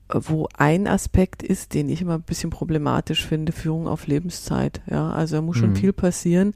wo 0.10 0.48
ein 0.58 0.88
Aspekt 0.88 1.44
ist, 1.44 1.74
den 1.74 1.90
ich 1.90 2.02
immer 2.02 2.16
ein 2.16 2.22
bisschen 2.22 2.50
problematisch 2.50 3.26
finde, 3.26 3.52
Führung 3.52 3.88
auf 3.88 4.08
Lebenszeit. 4.08 4.82
Ja, 4.90 5.12
also 5.12 5.38
da 5.38 5.42
muss 5.42 5.58
schon 5.58 5.72
mhm. 5.72 5.76
viel 5.76 5.94
passieren, 5.94 6.54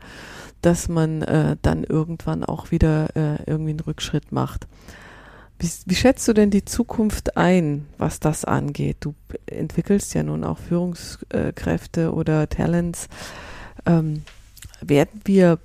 dass 0.62 0.88
man 0.88 1.22
äh, 1.22 1.58
dann 1.62 1.84
irgendwann 1.84 2.44
auch 2.44 2.72
wieder 2.72 3.16
äh, 3.16 3.44
irgendwie 3.46 3.72
einen 3.72 3.82
Rückschritt 3.82 4.32
macht. 4.32 4.68
Wie, 5.60 5.70
wie, 5.86 5.96
schätzt 5.96 6.28
du 6.28 6.34
denn 6.34 6.50
die 6.50 6.66
Zukunft 6.66 7.38
ein, 7.38 7.88
was 7.98 8.20
das 8.20 8.46
angeht? 8.46 8.98
Du 9.02 9.14
entwickelst 9.46 10.14
ja 10.14 10.24
nun 10.24 10.44
auch 10.44 10.58
Führungskräfte 10.58 12.14
oder 12.14 12.50
Talents. 12.50 13.08
Ähm, 13.86 14.24
werden 14.82 15.22
wir 15.26 15.60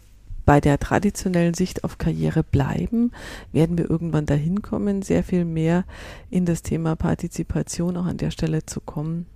bei 0.47 0.61
der 0.61 0.79
traditionellen 0.79 1.53
Sicht 1.53 1.85
auf 1.85 1.99
Karriere 1.99 2.43
bleiben, 2.43 3.11
werden 3.53 3.77
wir 3.77 3.91
irgendwann 3.91 4.25
dahin 4.25 4.63
kommen, 4.63 5.03
sehr 5.03 5.23
viel 5.23 5.45
mehr 5.45 5.85
in 6.31 6.47
das 6.47 6.63
Thema 6.63 6.97
Partizipation 6.97 7.97
auch 7.97 8.07
an 8.07 8.17
der 8.17 8.31
Stelle 8.31 8.65
zu 8.65 8.81
kommen. 8.81 9.27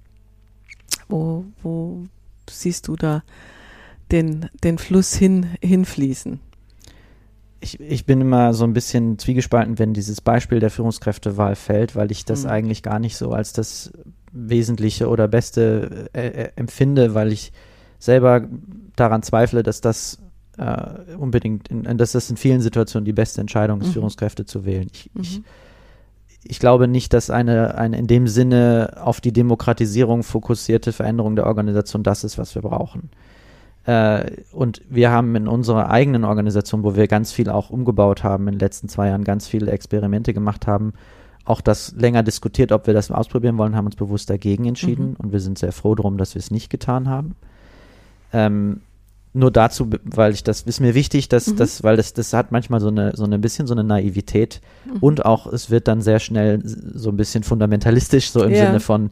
Wo, 1.09 1.45
wo 1.63 2.05
siehst 2.49 2.89
du 2.89 2.97
da 2.97 3.23
den, 4.13 4.49
den 4.63 4.79
Fluss 4.79 5.15
hin, 5.15 5.47
hinfließen? 5.61 6.39
Ich, 7.59 7.79
ich 7.81 8.07
bin 8.07 8.21
immer 8.21 8.55
so 8.55 8.65
ein 8.65 8.73
bisschen 8.73 9.19
zwiegespalten, 9.19 9.79
wenn 9.79 9.93
dieses 9.93 10.21
Beispiel 10.21 10.61
der 10.61 10.71
Führungskräftewahl 10.71 11.57
fällt, 11.57 11.95
weil 11.97 12.11
ich 12.11 12.25
das 12.25 12.45
mhm. 12.45 12.51
eigentlich 12.51 12.83
gar 12.83 13.01
nicht 13.01 13.17
so 13.17 13.33
als 13.33 13.53
das 13.53 13.93
Wesentliche 14.33 15.09
oder 15.09 15.27
Beste 15.27 16.09
äh, 16.13 16.29
äh 16.29 16.49
empfinde, 16.55 17.15
weil 17.15 17.33
ich 17.33 17.53
selber 17.99 18.49
daran 18.97 19.23
zweifle, 19.23 19.63
dass 19.63 19.81
das 19.81 20.19
äh, 20.59 21.15
unbedingt, 21.17 21.69
in, 21.69 21.97
dass 21.97 22.13
das 22.13 22.31
in 22.31 22.37
vielen 22.37 22.61
Situationen 22.61 23.05
die 23.05 23.13
beste 23.13 23.41
Entscheidung 23.41 23.81
ist, 23.81 23.89
mhm. 23.89 23.93
Führungskräfte 23.93 24.45
zu 24.45 24.65
wählen. 24.65 24.89
Ich, 24.93 25.11
mhm. 25.15 25.21
ich, 25.21 25.43
ich, 26.45 26.59
glaube 26.59 26.89
nicht, 26.89 27.13
dass 27.13 27.31
eine, 27.31 27.77
eine 27.77 27.99
in 27.99 28.07
dem 28.07 28.29
Sinne 28.29 28.99
auf 29.03 29.21
die 29.21 29.33
Demokratisierung 29.33 30.23
fokussierte 30.23 30.93
Veränderung 30.93 31.37
der 31.37 31.47
Organisation 31.47 32.03
das 32.03 32.25
ist, 32.25 32.39
was 32.39 32.55
wir 32.55 32.63
brauchen. 32.63 33.11
Äh, 33.85 34.43
und 34.53 34.83
wir 34.89 35.11
haben 35.11 35.35
in 35.37 35.49
unserer 35.49 35.91
eigenen 35.91 36.25
Organisation, 36.25 36.83
wo 36.83 36.97
wir 36.97 37.07
ganz 37.07 37.33
viel 37.33 37.49
auch 37.49 37.71
umgebaut 37.71 38.23
haben, 38.23 38.47
in 38.49 38.55
den 38.55 38.61
letzten 38.61 38.89
zwei 38.89 39.09
Jahren 39.09 39.25
ganz 39.25 39.47
viele 39.49 39.71
Experimente 39.71 40.35
gemacht 40.35 40.67
haben, 40.67 40.93
auch 41.45 41.61
das 41.61 41.95
länger 41.97 42.23
diskutiert, 42.23 42.71
ob 42.71 42.87
wir 42.87 42.95
das 42.95 43.11
ausprobieren 43.11 43.57
wollen, 43.59 43.75
haben 43.75 43.87
uns 43.87 43.97
bewusst 43.97 44.29
dagegen 44.29 44.67
entschieden 44.67 45.11
mhm. 45.11 45.17
und 45.17 45.33
wir 45.33 45.41
sind 45.41 45.59
sehr 45.59 45.73
froh 45.73 45.95
darum, 45.95 46.19
dass 46.19 46.35
wir 46.35 46.41
es 46.41 46.51
nicht 46.51 46.71
getan 46.71 47.09
haben. 47.09 47.35
Ähm, 48.33 48.83
nur 49.33 49.51
dazu, 49.51 49.89
weil 50.05 50.33
ich 50.33 50.43
das 50.43 50.63
ist 50.63 50.81
mir 50.81 50.95
wichtig, 50.95 51.29
dass 51.29 51.47
mhm. 51.47 51.57
das, 51.57 51.85
weil 51.85 51.97
das, 51.97 52.13
das 52.15 52.33
hat 52.33 52.51
manchmal 52.51 52.81
so 52.81 52.89
eine, 52.89 53.13
so 53.15 53.25
ein 53.25 53.41
bisschen 53.41 53.67
so 53.67 53.75
eine 53.75 53.85
Naivität 53.85 54.61
mhm. 54.85 54.99
und 55.01 55.25
auch 55.25 55.47
es 55.47 55.71
wird 55.71 55.87
dann 55.87 56.01
sehr 56.01 56.19
schnell 56.19 56.61
so 56.65 57.11
ein 57.11 57.17
bisschen 57.17 57.45
fundamentalistisch, 57.45 58.31
so 58.31 58.43
im 58.43 58.51
ja. 58.51 58.67
Sinne 58.67 58.81
von, 58.81 59.11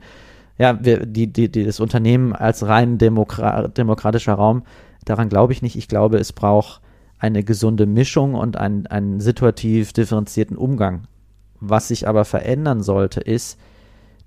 ja, 0.59 0.85
wir, 0.85 1.07
die, 1.07 1.33
die, 1.33 1.51
die, 1.51 1.65
das 1.65 1.79
Unternehmen 1.79 2.33
als 2.33 2.67
rein 2.67 2.99
demokra 2.99 3.69
demokratischer 3.69 4.35
Raum, 4.35 4.65
daran 5.05 5.29
glaube 5.29 5.53
ich 5.53 5.63
nicht. 5.63 5.77
Ich 5.77 5.87
glaube, 5.87 6.19
es 6.19 6.33
braucht 6.33 6.81
eine 7.19 7.45
gesunde 7.45 7.87
Mischung 7.87 8.35
und 8.35 8.57
einen, 8.57 8.87
einen 8.87 9.21
situativ 9.21 9.93
differenzierten 9.93 10.57
Umgang. 10.57 11.07
Was 11.61 11.89
sich 11.89 12.07
aber 12.07 12.25
verändern 12.25 12.83
sollte, 12.83 13.21
ist 13.21 13.59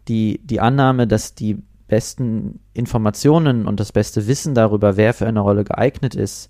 die, 0.07 0.41
die 0.43 0.59
Annahme, 0.59 1.07
dass 1.07 1.35
die 1.35 1.61
besten 1.91 2.61
Informationen 2.73 3.67
und 3.67 3.81
das 3.81 3.91
beste 3.91 4.25
Wissen 4.25 4.55
darüber, 4.55 4.95
wer 4.95 5.13
für 5.13 5.27
eine 5.27 5.41
Rolle 5.41 5.65
geeignet 5.65 6.15
ist, 6.15 6.49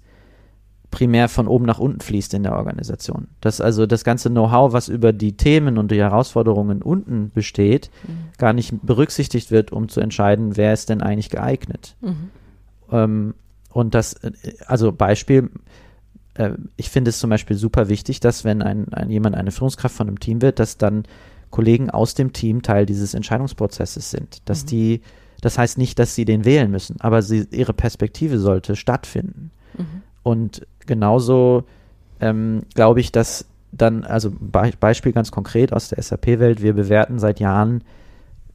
primär 0.92 1.30
von 1.30 1.48
oben 1.48 1.66
nach 1.66 1.80
unten 1.80 2.00
fließt 2.00 2.36
in 2.36 2.44
der 2.44 2.56
Organisation. 2.56 3.28
Dass 3.42 3.60
also 3.60 3.88
das 3.88 4.04
ganze 4.04 4.30
Know-how, 4.30 4.72
was 4.72 4.88
über 4.88 5.14
die 5.14 5.36
Themen 5.38 5.80
und 5.80 5.90
die 5.90 5.98
Herausforderungen 5.98 6.84
unten 6.84 7.32
besteht, 7.34 7.90
mhm. 8.08 8.38
gar 8.38 8.54
nicht 8.54 8.86
berücksichtigt 8.86 9.50
wird, 9.50 9.72
um 9.72 9.90
zu 9.90 10.00
entscheiden, 10.00 10.58
wer 10.58 10.74
ist 10.74 10.90
denn 10.90 11.02
eigentlich 11.02 11.32
geeignet. 11.32 11.96
Mhm. 12.02 12.30
Ähm, 12.92 13.34
und 13.74 13.96
das, 13.96 14.18
also 14.68 14.92
Beispiel, 14.92 15.50
äh, 16.36 16.52
ich 16.76 16.92
finde 16.92 17.10
es 17.10 17.18
zum 17.18 17.32
Beispiel 17.32 17.58
super 17.58 17.90
wichtig, 17.90 18.20
dass 18.20 18.44
wenn 18.44 18.62
ein, 18.62 18.94
ein, 18.94 19.10
jemand 19.10 19.36
eine 19.36 19.50
Führungskraft 19.50 19.96
von 19.96 20.08
einem 20.08 20.20
Team 20.20 20.44
wird, 20.44 20.60
dass 20.60 20.78
dann 20.78 21.06
Kollegen 21.50 21.90
aus 21.90 22.14
dem 22.14 22.32
Team 22.32 22.62
Teil 22.62 22.86
dieses 22.86 23.16
Entscheidungsprozesses 23.16 24.12
sind, 24.12 24.38
dass 24.46 24.66
mhm. 24.66 24.68
die 24.68 25.02
das 25.42 25.58
heißt 25.58 25.78
nicht, 25.78 26.00
dass 26.00 26.16
sie 26.16 26.26
den 26.26 26.46
wählen 26.46 26.72
müssen, 26.72 27.02
aber 27.02 27.22
sie, 27.22 27.48
ihre 27.52 27.74
Perspektive 27.74 28.40
sollte 28.40 28.76
stattfinden. 28.76 29.52
Mhm. 29.78 30.02
Und 30.24 30.68
genauso 30.86 31.66
ähm, 32.20 32.62
glaube 32.76 33.00
ich, 33.00 33.12
dass 33.12 33.46
dann, 33.72 34.04
also 34.04 34.32
Be 34.32 34.72
Beispiel 34.80 35.12
ganz 35.12 35.32
konkret 35.32 35.74
aus 35.74 35.90
der 35.90 36.02
SAP-Welt, 36.02 36.62
wir 36.62 36.74
bewerten 36.74 37.20
seit 37.20 37.40
Jahren, 37.40 37.84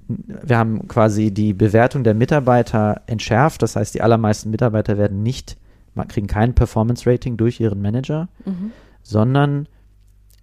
wir 0.08 0.56
haben 0.56 0.86
quasi 0.86 1.32
die 1.32 1.52
Bewertung 1.52 2.04
der 2.04 2.14
Mitarbeiter 2.14 3.02
entschärft, 3.06 3.62
das 3.62 3.74
heißt, 3.74 3.94
die 3.94 4.02
allermeisten 4.02 4.50
Mitarbeiter 4.50 4.98
werden 4.98 5.22
nicht, 5.22 5.56
kriegen 6.08 6.26
kein 6.28 6.54
Performance-Rating 6.54 7.36
durch 7.36 7.58
ihren 7.58 7.82
Manager, 7.82 8.28
mhm. 8.44 8.70
sondern 9.02 9.66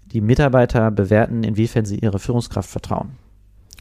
die 0.05 0.21
Mitarbeiter 0.21 0.91
bewerten, 0.91 1.43
inwiefern 1.43 1.85
sie 1.85 1.99
ihre 1.99 2.19
Führungskraft 2.19 2.69
vertrauen. 2.69 3.11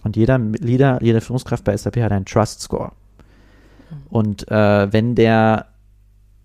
Und 0.02 0.16
jeder 0.16 0.38
Leader, 0.38 0.98
jede 1.02 1.20
Führungskraft 1.20 1.64
bei 1.64 1.76
SAP 1.76 1.96
hat 1.98 2.12
einen 2.12 2.24
Trust 2.24 2.60
Score. 2.60 2.92
Und 4.08 4.50
äh, 4.50 4.92
wenn 4.92 5.14
der 5.14 5.66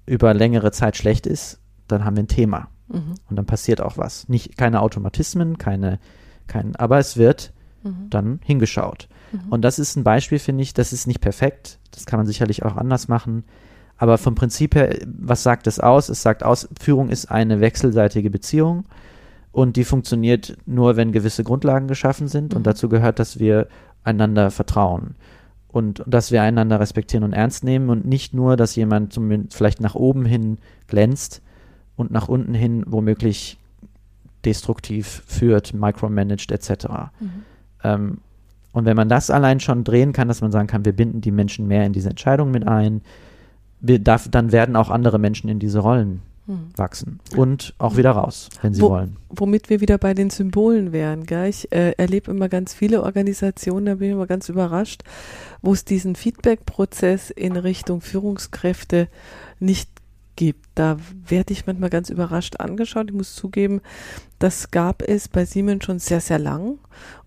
über 0.06 0.34
längere 0.34 0.72
Zeit 0.72 0.98
schlecht 0.98 1.26
ist, 1.26 1.60
dann 1.88 2.06
haben 2.06 2.16
wir 2.16 2.24
ein 2.24 2.28
Thema. 2.28 2.70
Mhm. 2.88 3.16
Und 3.30 3.36
dann 3.36 3.46
passiert 3.46 3.82
auch 3.82 3.98
was. 3.98 4.28
Nicht 4.30 4.58
keine 4.58 4.82
Automatismen, 4.82 5.58
keine, 5.58 6.00
kein, 6.48 6.76
aber 6.76 7.00
es 7.00 7.18
wird 7.18 7.54
Mhm. 7.84 8.10
dann 8.10 8.40
hingeschaut. 8.44 9.08
Mhm. 9.32 9.50
Und 9.50 9.62
das 9.62 9.80
ist 9.80 9.96
ein 9.96 10.04
Beispiel, 10.04 10.40
finde 10.40 10.64
ich, 10.64 10.74
das 10.74 10.94
ist 10.94 11.08
nicht 11.08 11.22
perfekt. 11.22 11.80
Das 11.92 12.06
kann 12.06 12.20
man 12.20 12.28
sicherlich 12.28 12.64
auch 12.64 12.76
anders 12.76 13.08
machen. 13.08 13.44
Aber 13.98 14.18
vom 14.18 14.36
Prinzip 14.36 14.76
her, 14.76 14.96
was 15.06 15.44
sagt 15.44 15.68
es 15.68 15.80
aus? 15.80 16.10
Es 16.10 16.22
sagt 16.22 16.44
aus, 16.44 16.70
Führung 16.80 17.10
ist 17.10 17.32
eine 17.32 17.62
wechselseitige 17.62 18.30
Beziehung 18.30 18.86
und 19.58 19.76
die 19.76 19.86
funktioniert 19.86 20.56
nur, 20.68 20.98
wenn 20.98 21.12
gewisse 21.12 21.44
Grundlagen 21.44 21.88
geschaffen 21.88 22.28
sind. 22.28 22.52
Mhm. 22.54 22.58
Und 22.58 22.68
dazu 22.68 22.90
gehört, 22.90 23.18
dass 23.18 23.40
wir 23.40 23.68
einander 24.04 24.52
vertrauen 24.52 25.16
und 25.68 26.04
dass 26.06 26.32
wir 26.32 26.44
einander 26.44 26.80
respektieren 26.80 27.24
und 27.24 27.34
ernst 27.34 27.64
nehmen 27.64 27.90
und 27.90 28.06
nicht 28.06 28.36
nur, 28.36 28.56
dass 28.56 28.76
jemand 28.76 29.14
zumindest 29.14 29.58
vielleicht 29.58 29.82
nach 29.82 29.96
oben 29.96 30.26
hin 30.26 30.60
glänzt 30.86 31.42
und 31.96 32.12
nach 32.12 32.28
unten 32.28 32.54
hin 32.54 32.84
womöglich 32.86 33.58
destruktiv 34.46 35.24
führt, 35.26 35.74
micromanaged 35.74 36.52
etc. 36.52 36.86
Mhm. 37.20 37.30
Ähm, 37.84 38.18
und 38.74 38.86
wenn 38.86 38.96
man 38.96 39.10
das 39.10 39.32
allein 39.32 39.60
schon 39.60 39.84
drehen 39.84 40.14
kann, 40.14 40.28
dass 40.28 40.42
man 40.42 40.52
sagen 40.52 40.68
kann, 40.68 40.86
wir 40.86 40.94
binden 40.94 41.22
die 41.22 41.32
Menschen 41.32 41.68
mehr 41.68 41.84
in 41.84 41.94
diese 41.94 42.12
Entscheidung 42.12 42.52
mit 42.52 42.68
ein, 42.68 43.02
wir 43.80 43.98
darf, 43.98 44.30
dann 44.30 44.52
werden 44.52 44.76
auch 44.76 44.92
andere 44.92 45.18
Menschen 45.18 45.50
in 45.50 45.58
diese 45.58 45.80
Rollen. 45.80 46.22
Wachsen 46.76 47.20
und 47.36 47.74
auch 47.78 47.98
wieder 47.98 48.12
raus, 48.12 48.50
wenn 48.62 48.74
sie 48.74 48.82
Wo- 48.82 48.92
wollen. 48.92 49.18
Womit 49.30 49.70
wir 49.70 49.82
wieder 49.82 49.98
bei 49.98 50.14
den 50.14 50.30
Symbolen 50.30 50.94
wären. 50.94 51.26
Gell? 51.26 51.50
Ich 51.50 51.72
äh, 51.72 51.92
erlebe 51.98 52.32
immer 52.32 52.48
ganz 52.48 52.74
viele 52.74 53.04
Organisationen, 53.04 53.86
da 53.86 53.96
bin 53.96 54.08
ich 54.08 54.14
immer 54.14 54.28
ganz 54.28 54.48
überrascht, 54.48 55.04
wo 55.62 55.74
es 55.74 55.84
diesen 55.84 56.16
Feedback-Prozess 56.16 57.30
in 57.30 57.58
Richtung 57.58 58.02
Führungskräfte 58.02 59.10
nicht 59.60 59.90
gibt. 60.38 60.66
Da 60.76 60.98
werde 61.28 61.52
ich 61.52 61.66
manchmal 61.68 61.90
ganz 61.90 62.10
überrascht 62.10 62.60
angeschaut. 62.60 63.10
Ich 63.10 63.16
muss 63.16 63.36
zugeben, 63.36 63.82
das 64.40 64.72
gab 64.72 65.02
es 65.02 65.28
bei 65.28 65.44
Siemens 65.46 65.84
schon 65.84 66.00
sehr, 66.00 66.22
sehr 66.22 66.40
lang. 66.40 66.78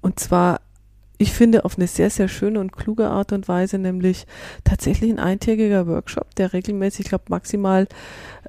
Und 0.01 0.18
zwar, 0.21 0.61
ich 1.18 1.33
finde, 1.33 1.66
auf 1.66 1.77
eine 1.77 1.87
sehr, 1.89 2.09
sehr 2.09 2.29
schöne 2.29 2.61
und 2.61 2.73
kluge 2.73 3.09
Art 3.09 3.33
und 3.33 3.49
Weise, 3.49 3.79
nämlich 3.79 4.27
tatsächlich 4.64 5.11
ein 5.11 5.18
eintägiger 5.18 5.87
Workshop, 5.87 6.35
der 6.37 6.55
regelmäßig, 6.55 7.01
ich 7.01 7.09
glaube, 7.11 7.25
maximal 7.29 7.89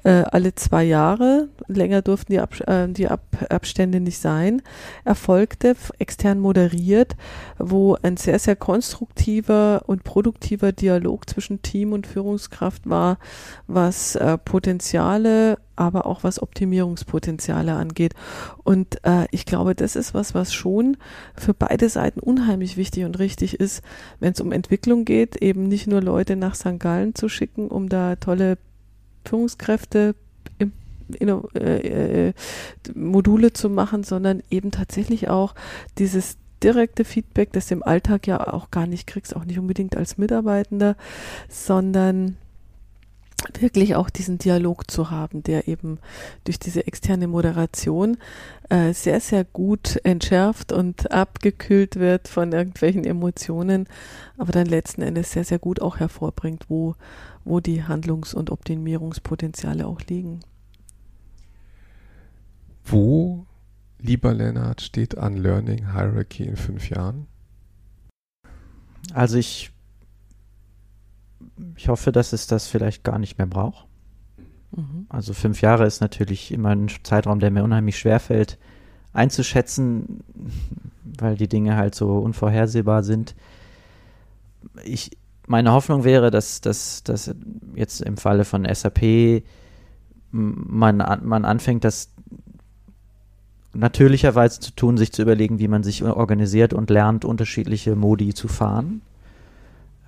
äh, 0.04 0.24
alle 0.30 0.54
zwei 0.54 0.84
Jahre, 0.84 1.48
länger 1.68 2.02
durften 2.02 2.32
die, 2.32 2.40
Ab 2.40 2.54
äh, 2.66 2.88
die 2.88 3.08
Ab 3.08 3.22
Abstände 3.48 4.00
nicht 4.00 4.18
sein, 4.18 4.62
erfolgte, 5.04 5.74
extern 5.98 6.38
moderiert, 6.38 7.16
wo 7.58 7.96
ein 8.02 8.16
sehr, 8.16 8.38
sehr 8.38 8.56
konstruktiver 8.56 9.82
und 9.86 10.04
produktiver 10.04 10.72
Dialog 10.72 11.28
zwischen 11.28 11.62
Team 11.62 11.92
und 11.92 12.06
Führungskraft 12.06 12.88
war, 12.88 13.18
was 13.66 14.16
äh, 14.16 14.38
Potenziale, 14.38 15.58
aber 15.76 16.06
auch 16.06 16.22
was 16.22 16.40
Optimierungspotenziale 16.40 17.74
angeht. 17.74 18.14
Und 18.62 19.04
äh, 19.04 19.26
ich 19.30 19.46
glaube, 19.46 19.74
das 19.74 19.96
ist 19.96 20.14
was, 20.14 20.34
was 20.34 20.52
schon 20.52 20.96
für 21.36 21.54
beide 21.54 21.88
Seiten 21.88 22.20
unheimlich 22.20 22.76
wichtig 22.76 23.04
und 23.04 23.18
richtig 23.18 23.58
ist, 23.58 23.82
wenn 24.20 24.32
es 24.32 24.40
um 24.40 24.52
Entwicklung 24.52 25.04
geht, 25.04 25.36
eben 25.36 25.68
nicht 25.68 25.86
nur 25.86 26.02
Leute 26.02 26.36
nach 26.36 26.54
St. 26.54 26.78
Gallen 26.78 27.14
zu 27.14 27.28
schicken, 27.28 27.68
um 27.68 27.88
da 27.88 28.16
tolle 28.16 28.58
Führungskräfte 29.24 30.14
äh, 31.20 32.28
äh, 32.28 32.32
Module 32.94 33.52
zu 33.52 33.68
machen, 33.68 34.02
sondern 34.02 34.42
eben 34.50 34.70
tatsächlich 34.70 35.28
auch 35.28 35.54
dieses 35.98 36.38
direkte 36.62 37.04
Feedback, 37.04 37.52
das 37.52 37.66
du 37.68 37.74
im 37.74 37.82
Alltag 37.82 38.26
ja 38.26 38.46
auch 38.52 38.70
gar 38.70 38.86
nicht 38.86 39.06
kriegst, 39.06 39.34
auch 39.34 39.44
nicht 39.44 39.58
unbedingt 39.58 39.96
als 39.96 40.16
Mitarbeitender, 40.16 40.96
sondern 41.48 42.36
wirklich 43.58 43.94
auch 43.94 44.10
diesen 44.10 44.38
Dialog 44.38 44.90
zu 44.90 45.10
haben, 45.10 45.42
der 45.42 45.68
eben 45.68 45.98
durch 46.44 46.58
diese 46.58 46.86
externe 46.86 47.26
Moderation 47.28 48.16
äh, 48.68 48.92
sehr, 48.92 49.20
sehr 49.20 49.44
gut 49.44 50.00
entschärft 50.04 50.72
und 50.72 51.10
abgekühlt 51.10 51.96
wird 51.96 52.28
von 52.28 52.52
irgendwelchen 52.52 53.04
Emotionen, 53.04 53.86
aber 54.38 54.52
dann 54.52 54.66
letzten 54.66 55.02
Endes 55.02 55.32
sehr, 55.32 55.44
sehr 55.44 55.58
gut 55.58 55.80
auch 55.80 55.98
hervorbringt, 55.98 56.66
wo, 56.68 56.94
wo 57.44 57.60
die 57.60 57.84
Handlungs- 57.84 58.34
und 58.34 58.50
Optimierungspotenziale 58.50 59.86
auch 59.86 60.00
liegen. 60.08 60.40
Wo, 62.84 63.46
lieber 63.98 64.34
Lennart, 64.34 64.80
steht 64.80 65.16
an 65.18 65.36
Learning 65.36 65.92
Hierarchy 65.92 66.44
in 66.44 66.56
fünf 66.56 66.90
Jahren? 66.90 67.26
Also 69.12 69.38
ich, 69.38 69.71
ich 71.76 71.88
hoffe, 71.88 72.12
dass 72.12 72.32
es 72.32 72.46
das 72.46 72.66
vielleicht 72.66 73.04
gar 73.04 73.18
nicht 73.18 73.38
mehr 73.38 73.46
braucht. 73.46 73.86
Mhm. 74.74 75.06
Also 75.08 75.34
fünf 75.34 75.60
Jahre 75.60 75.86
ist 75.86 76.00
natürlich 76.00 76.52
immer 76.52 76.70
ein 76.70 76.88
Zeitraum, 77.02 77.40
der 77.40 77.50
mir 77.50 77.64
unheimlich 77.64 77.98
schwer 77.98 78.20
fällt 78.20 78.58
einzuschätzen, 79.12 80.20
weil 81.04 81.36
die 81.36 81.48
Dinge 81.48 81.76
halt 81.76 81.94
so 81.94 82.18
unvorhersehbar 82.18 83.02
sind. 83.02 83.34
Ich, 84.84 85.10
meine 85.46 85.72
Hoffnung 85.72 86.04
wäre, 86.04 86.30
dass, 86.30 86.60
dass, 86.60 87.02
dass 87.02 87.34
jetzt 87.74 88.00
im 88.00 88.16
Falle 88.16 88.44
von 88.44 88.64
SAP 88.64 89.42
man, 90.30 91.00
an- 91.00 91.26
man 91.26 91.44
anfängt, 91.44 91.84
das 91.84 92.08
natürlicherweise 93.74 94.60
zu 94.60 94.70
tun, 94.72 94.96
sich 94.96 95.12
zu 95.12 95.22
überlegen, 95.22 95.58
wie 95.58 95.68
man 95.68 95.82
sich 95.82 96.04
organisiert 96.04 96.72
und 96.72 96.90
lernt, 96.90 97.24
unterschiedliche 97.24 97.96
Modi 97.96 98.34
zu 98.34 98.48
fahren. 98.48 99.02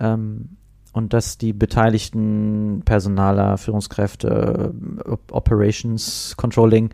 Ähm, 0.01 0.57
und 0.95 1.13
dass 1.13 1.37
die 1.39 1.53
beteiligten 1.53 2.83
Personaler, 2.85 3.59
Führungskräfte, 3.59 4.73
Op- 5.05 5.33
Operations, 5.33 6.35
Controlling 6.37 6.91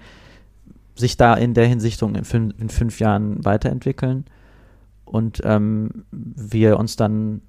sich 0.96 1.16
da 1.16 1.34
in 1.34 1.54
der 1.54 1.66
Hinsicht 1.66 2.02
in 2.02 2.24
fün 2.24 2.52
in 2.58 2.70
fünf 2.70 2.98
Jahren 2.98 3.44
weiterentwickeln 3.44 4.24
und 5.04 5.42
ähm, 5.44 6.04
wir 6.10 6.78
uns 6.78 6.96
dann 6.96 7.42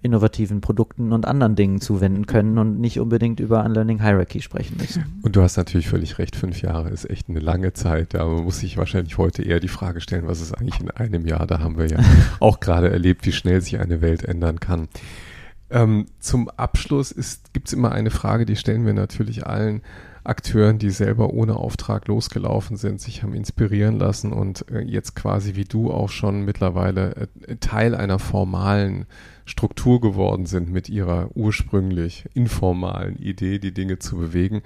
innovativen 0.00 0.60
Produkten 0.62 1.12
und 1.12 1.26
anderen 1.26 1.56
Dingen 1.56 1.80
zuwenden 1.80 2.24
können 2.26 2.56
und 2.56 2.80
nicht 2.80 3.00
unbedingt 3.00 3.40
über 3.40 3.64
Unlearning 3.64 4.00
Hierarchy 4.00 4.40
sprechen 4.40 4.76
müssen. 4.78 5.20
Und 5.22 5.36
du 5.36 5.42
hast 5.42 5.56
natürlich 5.56 5.88
völlig 5.88 6.18
recht, 6.18 6.36
fünf 6.36 6.62
Jahre 6.62 6.88
ist 6.88 7.10
echt 7.10 7.28
eine 7.28 7.40
lange 7.40 7.72
Zeit. 7.74 8.14
Man 8.14 8.44
muss 8.44 8.60
sich 8.60 8.78
wahrscheinlich 8.78 9.18
heute 9.18 9.42
eher 9.42 9.60
die 9.60 9.68
Frage 9.68 10.00
stellen, 10.00 10.26
was 10.26 10.40
ist 10.40 10.52
eigentlich 10.54 10.80
in 10.80 10.90
einem 10.90 11.26
Jahr? 11.26 11.46
Da 11.46 11.58
haben 11.58 11.76
wir 11.76 11.86
ja 11.88 11.98
auch 12.40 12.60
gerade 12.60 12.90
erlebt, 12.90 13.26
wie 13.26 13.32
schnell 13.32 13.60
sich 13.60 13.78
eine 13.80 14.00
Welt 14.00 14.24
ändern 14.24 14.60
kann. 14.60 14.88
Ähm, 15.70 16.06
zum 16.18 16.48
Abschluss 16.48 17.14
gibt 17.52 17.68
es 17.68 17.74
immer 17.74 17.92
eine 17.92 18.10
Frage, 18.10 18.46
die 18.46 18.56
stellen 18.56 18.86
wir 18.86 18.94
natürlich 18.94 19.46
allen 19.46 19.82
Akteuren, 20.24 20.78
die 20.78 20.90
selber 20.90 21.32
ohne 21.32 21.56
Auftrag 21.56 22.06
losgelaufen 22.06 22.76
sind, 22.76 23.00
sich 23.00 23.22
haben 23.22 23.34
inspirieren 23.34 23.98
lassen 23.98 24.32
und 24.32 24.70
äh, 24.70 24.80
jetzt 24.80 25.14
quasi 25.14 25.54
wie 25.54 25.64
du 25.64 25.90
auch 25.90 26.10
schon 26.10 26.44
mittlerweile 26.44 27.28
äh, 27.46 27.56
Teil 27.56 27.94
einer 27.94 28.18
formalen 28.18 29.06
Struktur 29.46 30.00
geworden 30.00 30.44
sind 30.44 30.70
mit 30.70 30.88
ihrer 30.88 31.30
ursprünglich 31.34 32.26
informalen 32.34 33.16
Idee, 33.16 33.58
die 33.58 33.72
Dinge 33.72 33.98
zu 33.98 34.18
bewegen. 34.18 34.62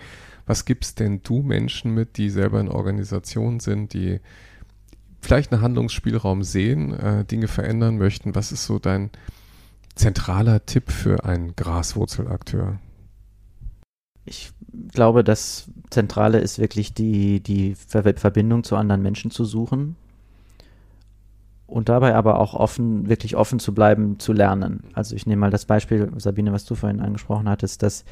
Was 0.47 0.65
gibst 0.65 0.99
denn 0.99 1.21
du 1.23 1.43
Menschen 1.43 1.95
mit, 1.95 2.17
die 2.17 2.29
selber 2.29 2.59
in 2.61 2.69
Organisationen 2.69 3.61
sind, 3.61 3.93
die 3.93 4.21
vielleicht 5.21 5.53
einen 5.53 5.63
Handlungsspielraum 5.63 6.43
sehen, 6.43 6.93
äh, 6.93 7.25
Dinge 7.25 7.47
verändern 7.47 7.99
möchten? 7.99 8.35
Was 8.35 8.51
ist 8.51 8.67
so 8.67 8.81
dein 8.81 9.11
zentraler 9.95 10.65
Tipp 10.67 10.91
für 10.91 11.25
einen 11.25 11.55
Graswurzelakteur? 11.57 12.79
Ich 14.25 14.53
glaube, 14.93 15.25
das 15.25 15.71
Zentrale 15.91 16.39
ist 16.39 16.59
wirklich 16.59 16.95
die, 16.95 17.41
die 17.41 17.75
Ver 17.75 18.03
Verbindung 18.17 18.65
zu 18.65 18.77
anderen 18.77 19.03
Menschen 19.03 19.31
zu 19.31 19.45
suchen 19.45 19.97
und 21.67 21.89
dabei 21.89 22.15
aber 22.15 22.39
auch 22.39 22.55
offen, 22.55 23.09
wirklich 23.09 23.35
offen 23.37 23.59
zu 23.59 23.75
bleiben, 23.75 24.19
zu 24.19 24.33
lernen. 24.33 24.85
Also 24.93 25.17
ich 25.17 25.27
nehme 25.27 25.41
mal 25.41 25.51
das 25.51 25.65
Beispiel, 25.65 26.11
Sabine, 26.19 26.53
was 26.53 26.65
du 26.65 26.75
vorhin 26.75 27.01
angesprochen 27.01 27.49
hattest, 27.49 27.83
dass 27.83 28.05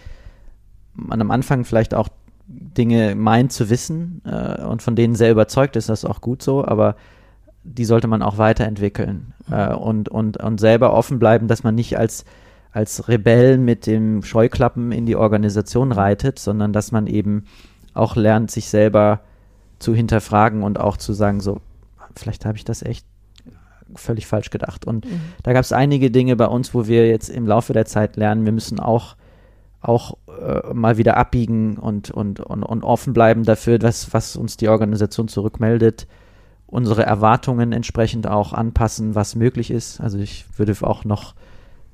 man 0.94 1.20
am 1.20 1.30
Anfang 1.30 1.64
vielleicht 1.64 1.94
auch 1.94 2.08
Dinge 2.46 3.14
meint 3.14 3.52
zu 3.52 3.70
wissen 3.70 4.22
äh, 4.24 4.62
und 4.62 4.82
von 4.82 4.96
denen 4.96 5.14
sehr 5.14 5.30
überzeugt 5.30 5.76
ist, 5.76 5.88
das 5.88 6.04
ist 6.04 6.10
auch 6.10 6.20
gut 6.20 6.42
so, 6.42 6.64
aber 6.64 6.96
die 7.62 7.84
sollte 7.84 8.08
man 8.08 8.22
auch 8.22 8.38
weiterentwickeln 8.38 9.34
äh, 9.50 9.74
und, 9.74 10.08
und, 10.08 10.36
und 10.38 10.58
selber 10.60 10.92
offen 10.94 11.18
bleiben, 11.18 11.46
dass 11.48 11.62
man 11.62 11.74
nicht 11.74 11.98
als, 11.98 12.24
als 12.72 13.08
Rebell 13.08 13.58
mit 13.58 13.86
dem 13.86 14.22
Scheuklappen 14.22 14.92
in 14.92 15.06
die 15.06 15.16
Organisation 15.16 15.92
reitet, 15.92 16.38
sondern 16.38 16.72
dass 16.72 16.92
man 16.92 17.06
eben 17.06 17.44
auch 17.94 18.16
lernt, 18.16 18.50
sich 18.50 18.68
selber 18.68 19.20
zu 19.78 19.94
hinterfragen 19.94 20.62
und 20.62 20.78
auch 20.78 20.96
zu 20.96 21.12
sagen, 21.12 21.40
so, 21.40 21.60
vielleicht 22.16 22.44
habe 22.46 22.56
ich 22.56 22.64
das 22.64 22.82
echt 22.82 23.04
völlig 23.94 24.26
falsch 24.26 24.50
gedacht. 24.50 24.86
Und 24.86 25.04
Mhm. 25.04 25.20
da 25.42 25.52
gab 25.52 25.62
es 25.64 25.72
einige 25.72 26.10
Dinge 26.10 26.36
bei 26.36 26.46
uns, 26.46 26.74
wo 26.74 26.86
wir 26.86 27.08
jetzt 27.08 27.28
im 27.28 27.46
Laufe 27.46 27.72
der 27.72 27.86
Zeit 27.86 28.16
lernen, 28.16 28.44
wir 28.44 28.52
müssen 28.52 28.78
auch, 28.78 29.16
auch 29.80 30.16
äh, 30.40 30.72
mal 30.72 30.96
wieder 30.96 31.16
abbiegen 31.16 31.76
und, 31.76 32.10
und, 32.10 32.40
und, 32.40 32.62
und 32.62 32.84
offen 32.84 33.12
bleiben 33.12 33.44
dafür, 33.44 33.78
was, 33.80 34.12
was 34.14 34.36
uns 34.36 34.56
die 34.56 34.68
Organisation 34.68 35.28
zurückmeldet, 35.28 36.06
unsere 36.70 37.04
Erwartungen 37.04 37.72
entsprechend 37.72 38.26
auch 38.26 38.52
anpassen, 38.52 39.14
was 39.14 39.34
möglich 39.34 39.70
ist. 39.70 40.00
Also 40.00 40.18
ich 40.18 40.46
würde 40.56 40.74
auch 40.82 41.04
noch 41.04 41.34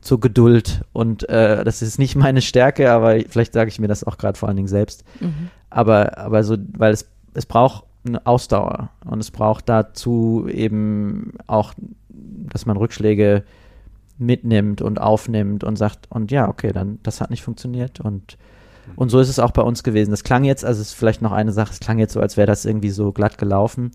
zur 0.01 0.21
Geduld. 0.21 0.83
Und 0.93 1.29
äh, 1.29 1.65
das 1.65 1.83
ist 1.83 1.99
nicht 1.99 2.17
meine 2.17 2.43
Stärke, 2.43 2.91
aber 2.91 3.19
vielleicht 3.29 3.53
sage 3.53 3.69
ich 3.69 3.81
mir 3.81 3.89
das 3.89 4.05
auch 4.05 4.19
gerade 4.19 4.39
vor 4.39 4.49
allen 4.49 4.57
Dingen 4.57 4.69
selbst. 4.69 5.05
Mhm. 5.21 5.51
Aber, 5.71 6.19
aber 6.19 6.45
so, 6.45 6.57
weil 6.77 6.93
es, 6.93 7.09
es 7.35 7.47
braucht 7.47 7.85
eine 8.07 8.25
Ausdauer 8.25 8.91
und 9.05 9.19
es 9.19 9.31
braucht 9.31 9.69
dazu 9.69 10.47
eben 10.49 11.33
auch, 11.47 11.75
dass 12.09 12.67
man 12.67 12.77
Rückschläge 12.77 13.43
mitnimmt 14.19 14.81
und 14.81 15.01
aufnimmt 15.01 15.65
und 15.65 15.77
sagt, 15.77 16.07
und 16.09 16.31
ja, 16.31 16.49
okay, 16.49 16.73
dann 16.73 16.99
das 17.03 17.21
hat 17.21 17.31
nicht 17.31 17.43
funktioniert 17.43 18.01
und 18.01 18.39
und 18.95 19.09
so 19.09 19.19
ist 19.19 19.29
es 19.29 19.41
auch 19.41 19.51
bei 19.51 19.63
uns 19.63 19.83
gewesen. 19.83 20.13
Das 20.13 20.23
klang 20.23 20.45
jetzt, 20.45 20.65
also 20.65 20.81
es 20.81 20.91
ist 20.91 20.95
vielleicht 20.95 21.21
noch 21.21 21.33
eine 21.33 21.51
Sache, 21.51 21.73
es 21.73 21.81
klang 21.81 21.99
jetzt 21.99 22.13
so, 22.13 22.21
als 22.21 22.37
wäre 22.37 22.47
das 22.47 22.65
irgendwie 22.65 22.91
so 22.91 23.11
glatt 23.11 23.37
gelaufen. 23.37 23.91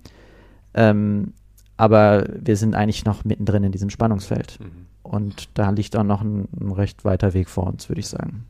Ähm, 0.74 1.34
aber 1.78 2.28
wir 2.40 2.58
sind 2.58 2.76
eigentlich 2.76 3.06
noch 3.06 3.26
mittendrin 3.26 3.64
in 3.64 3.72
diesem 3.72 3.90
Spannungsfeld. 3.90 4.60
Mhm. 4.60 4.86
Und 5.04 5.50
da 5.56 5.72
liegt 5.72 5.96
auch 5.96 6.04
noch 6.04 6.22
ein, 6.22 6.48
ein 6.60 6.72
recht 6.72 7.04
weiter 7.04 7.34
Weg 7.34 7.50
vor 7.50 7.68
uns, 7.68 7.90
würde 7.90 8.00
ich 8.00 8.08
sagen. 8.08 8.46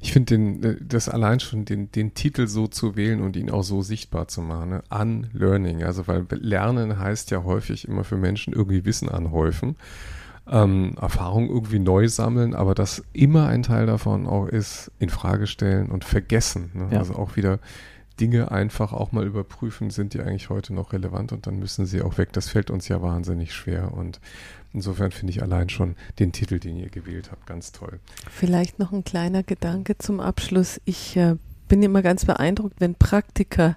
Ich 0.00 0.12
finde 0.12 0.34
äh, 0.34 0.76
das 0.80 1.08
allein 1.08 1.40
schon 1.40 1.64
den, 1.64 1.90
den 1.92 2.14
Titel 2.14 2.46
so 2.46 2.66
zu 2.66 2.96
wählen 2.96 3.20
und 3.20 3.36
ihn 3.36 3.50
auch 3.50 3.62
so 3.62 3.82
sichtbar 3.82 4.28
zu 4.28 4.42
machen, 4.42 4.70
ne? 4.70 4.82
Unlearning. 4.90 5.84
Also 5.84 6.06
weil 6.06 6.26
Lernen 6.30 6.98
heißt 6.98 7.30
ja 7.30 7.44
häufig 7.44 7.88
immer 7.88 8.04
für 8.04 8.16
Menschen 8.16 8.52
irgendwie 8.52 8.84
Wissen 8.84 9.08
anhäufen, 9.08 9.76
ähm, 10.48 10.94
Erfahrung 11.00 11.48
irgendwie 11.48 11.78
neu 11.78 12.08
sammeln, 12.08 12.54
aber 12.54 12.74
dass 12.74 13.02
immer 13.12 13.46
ein 13.48 13.62
Teil 13.62 13.86
davon 13.86 14.26
auch 14.26 14.46
ist, 14.46 14.92
in 14.98 15.08
Frage 15.08 15.46
stellen 15.46 15.90
und 15.90 16.04
vergessen. 16.04 16.70
Ne? 16.74 16.88
Ja. 16.92 16.98
Also 16.98 17.14
auch 17.14 17.36
wieder 17.36 17.58
Dinge 18.20 18.50
einfach 18.50 18.92
auch 18.92 19.12
mal 19.12 19.26
überprüfen, 19.26 19.90
sind 19.90 20.14
die 20.14 20.20
eigentlich 20.20 20.48
heute 20.48 20.74
noch 20.74 20.92
relevant 20.92 21.32
und 21.32 21.46
dann 21.46 21.58
müssen 21.58 21.86
sie 21.86 22.02
auch 22.02 22.18
weg. 22.18 22.32
Das 22.32 22.48
fällt 22.48 22.70
uns 22.70 22.88
ja 22.88 23.02
wahnsinnig 23.02 23.54
schwer 23.54 23.92
und 23.92 24.20
insofern 24.72 25.10
finde 25.10 25.32
ich 25.32 25.42
allein 25.42 25.68
schon 25.68 25.96
den 26.18 26.32
Titel, 26.32 26.58
den 26.58 26.76
ihr 26.76 26.88
gewählt 26.88 27.30
habt, 27.30 27.46
ganz 27.46 27.72
toll. 27.72 28.00
Vielleicht 28.30 28.78
noch 28.78 28.92
ein 28.92 29.04
kleiner 29.04 29.42
Gedanke 29.42 29.98
zum 29.98 30.20
Abschluss. 30.20 30.80
Ich 30.84 31.16
äh, 31.16 31.36
bin 31.68 31.82
immer 31.82 32.02
ganz 32.02 32.24
beeindruckt, 32.24 32.80
wenn 32.80 32.94
Praktiker 32.94 33.76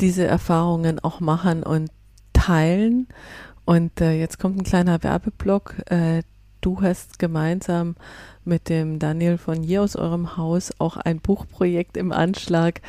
diese 0.00 0.26
Erfahrungen 0.26 0.98
auch 0.98 1.20
machen 1.20 1.62
und 1.62 1.90
teilen. 2.32 3.08
Und 3.64 4.00
äh, 4.00 4.12
jetzt 4.12 4.38
kommt 4.38 4.58
ein 4.58 4.64
kleiner 4.64 5.02
Werbeblock. 5.02 5.76
Äh, 5.90 6.22
du 6.64 6.80
hast 6.80 7.18
gemeinsam 7.18 7.94
mit 8.44 8.68
dem 8.68 8.98
Daniel 8.98 9.38
von 9.38 9.62
hier 9.62 9.82
aus 9.82 9.96
eurem 9.96 10.36
Haus 10.36 10.72
auch 10.78 10.96
ein 10.96 11.20
Buchprojekt 11.20 11.96
im 11.96 12.12
Anschlag, 12.12 12.80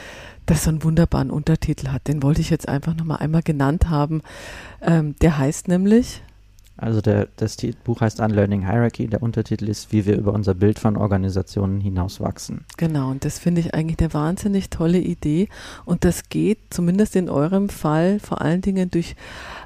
das 0.46 0.64
so 0.64 0.70
einen 0.70 0.84
wunderbaren 0.84 1.32
Untertitel 1.32 1.90
hat. 1.90 2.08
Den 2.08 2.24
wollte 2.24 2.42
ich 2.42 2.50
jetzt 2.50 2.68
einfach 2.68 2.96
nochmal 2.96 3.18
einmal 3.18 3.44
genannt 3.44 3.90
haben. 3.90 4.22
Ähm, 4.82 5.16
der 5.22 5.38
heißt 5.38 5.68
nämlich. 5.68 6.22
Also 6.78 7.02
der, 7.02 7.30
das 7.38 7.58
Buch 7.84 8.02
heißt 8.02 8.20
Unlearning 8.20 8.66
Hierarchy. 8.68 9.08
Der 9.08 9.24
Untertitel 9.24 9.70
ist, 9.70 9.94
wie 9.94 10.06
wir 10.06 10.18
über 10.18 10.34
unser 10.34 10.54
Bild 10.54 10.78
von 10.78 10.98
Organisationen 10.98 11.80
hinaus 11.80 12.20
wachsen. 12.20 12.66
Genau, 12.78 13.12
und 13.12 13.24
das 13.24 13.40
finde 13.40 13.62
ich 13.62 13.74
eigentlich 13.74 14.00
eine 14.00 14.14
wahnsinnig 14.14 14.70
tolle 14.70 15.00
Idee. 15.00 15.48
Und 15.86 16.04
das 16.04 16.30
geht 16.30 16.60
zumindest 16.70 17.16
in 17.16 17.30
eurem 17.30 17.70
Fall 17.70 18.20
vor 18.20 18.42
allen 18.42 18.62
Dingen 18.62 18.92
durch 18.92 19.16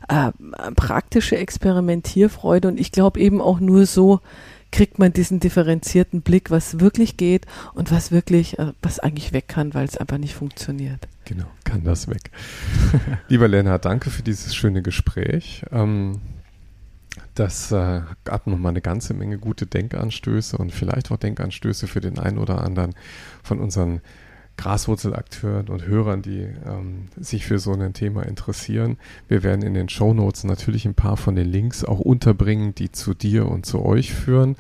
äh, 0.08 0.32
praktische 0.76 1.38
Experimentierfreude. 1.38 2.68
Und 2.68 2.80
ich 2.80 2.92
glaube 2.92 3.20
eben 3.20 3.42
auch 3.42 3.60
nur 3.60 3.86
so, 3.86 4.20
kriegt 4.72 5.00
man 5.00 5.14
diesen 5.14 5.40
differenzierten 5.40 6.22
Blick, 6.22 6.52
was 6.52 6.80
wirklich 6.80 7.18
geht 7.18 7.46
und 7.74 7.92
was 7.92 8.12
wirklich, 8.12 8.60
äh, 8.60 8.74
was 8.82 9.00
eigentlich 9.00 9.34
weg 9.34 9.48
kann, 9.48 9.74
weil 9.74 9.86
es 9.86 9.98
einfach 9.98 10.18
nicht 10.18 10.36
funktioniert. 10.36 11.08
Genau, 11.26 11.46
kann 11.64 11.84
das 11.84 12.08
weg. 12.08 12.32
Lieber 13.30 13.48
Lennart, 13.48 13.86
danke 13.86 14.10
für 14.10 14.24
dieses 14.24 14.56
schöne 14.56 14.82
Gespräch. 14.82 15.64
Ähm, 15.72 16.20
das 17.40 17.72
äh, 17.72 18.02
gab 18.26 18.48
nochmal 18.48 18.72
eine 18.72 18.82
ganze 18.82 19.14
Menge 19.14 19.38
gute 19.38 19.66
Denkanstöße 19.66 20.58
und 20.58 20.74
vielleicht 20.74 21.12
auch 21.12 21.18
Denkanstöße 21.18 21.88
für 21.88 22.02
den 22.02 22.20
einen 22.20 22.38
oder 22.38 22.62
anderen 22.62 22.94
von 23.44 23.60
unseren 23.60 24.02
Graswurzelakteuren 24.58 25.70
und 25.70 25.86
Hörern, 25.86 26.22
die 26.22 26.42
ähm, 26.42 27.08
sich 27.16 27.46
für 27.46 27.60
so 27.60 27.72
ein 27.72 27.94
Thema 27.94 28.24
interessieren. 28.24 28.98
Wir 29.30 29.42
werden 29.42 29.62
in 29.62 29.74
den 29.74 29.88
Show 29.88 30.14
Notes 30.14 30.44
natürlich 30.44 30.86
ein 30.86 30.96
paar 30.96 31.16
von 31.16 31.36
den 31.36 31.48
Links 31.48 31.86
auch 31.86 32.00
unterbringen, 32.00 32.76
die 32.76 32.92
zu 32.92 33.14
dir 33.14 33.48
und 33.48 33.66
zu 33.66 33.86
euch 33.86 34.14
führen. 34.14 34.58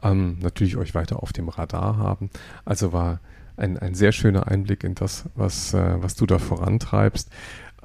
Ähm, 0.00 0.38
natürlich 0.40 0.76
euch 0.76 0.94
weiter 0.94 1.20
auf 1.20 1.32
dem 1.32 1.48
Radar 1.48 1.96
haben. 1.96 2.30
Also 2.64 2.92
war 2.92 3.18
ein, 3.56 3.76
ein 3.76 3.96
sehr 3.96 4.12
schöner 4.12 4.46
Einblick 4.46 4.84
in 4.84 4.94
das, 4.94 5.24
was, 5.34 5.74
äh, 5.74 6.00
was 6.00 6.14
du 6.14 6.26
da 6.26 6.38
vorantreibst. 6.38 7.28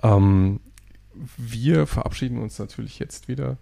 Ähm, 0.03 0.59
wir 1.35 1.87
verabschieden 1.87 2.37
uns 2.37 2.59
natürlich 2.59 2.99
jetzt 2.99 3.27
wieder 3.27 3.57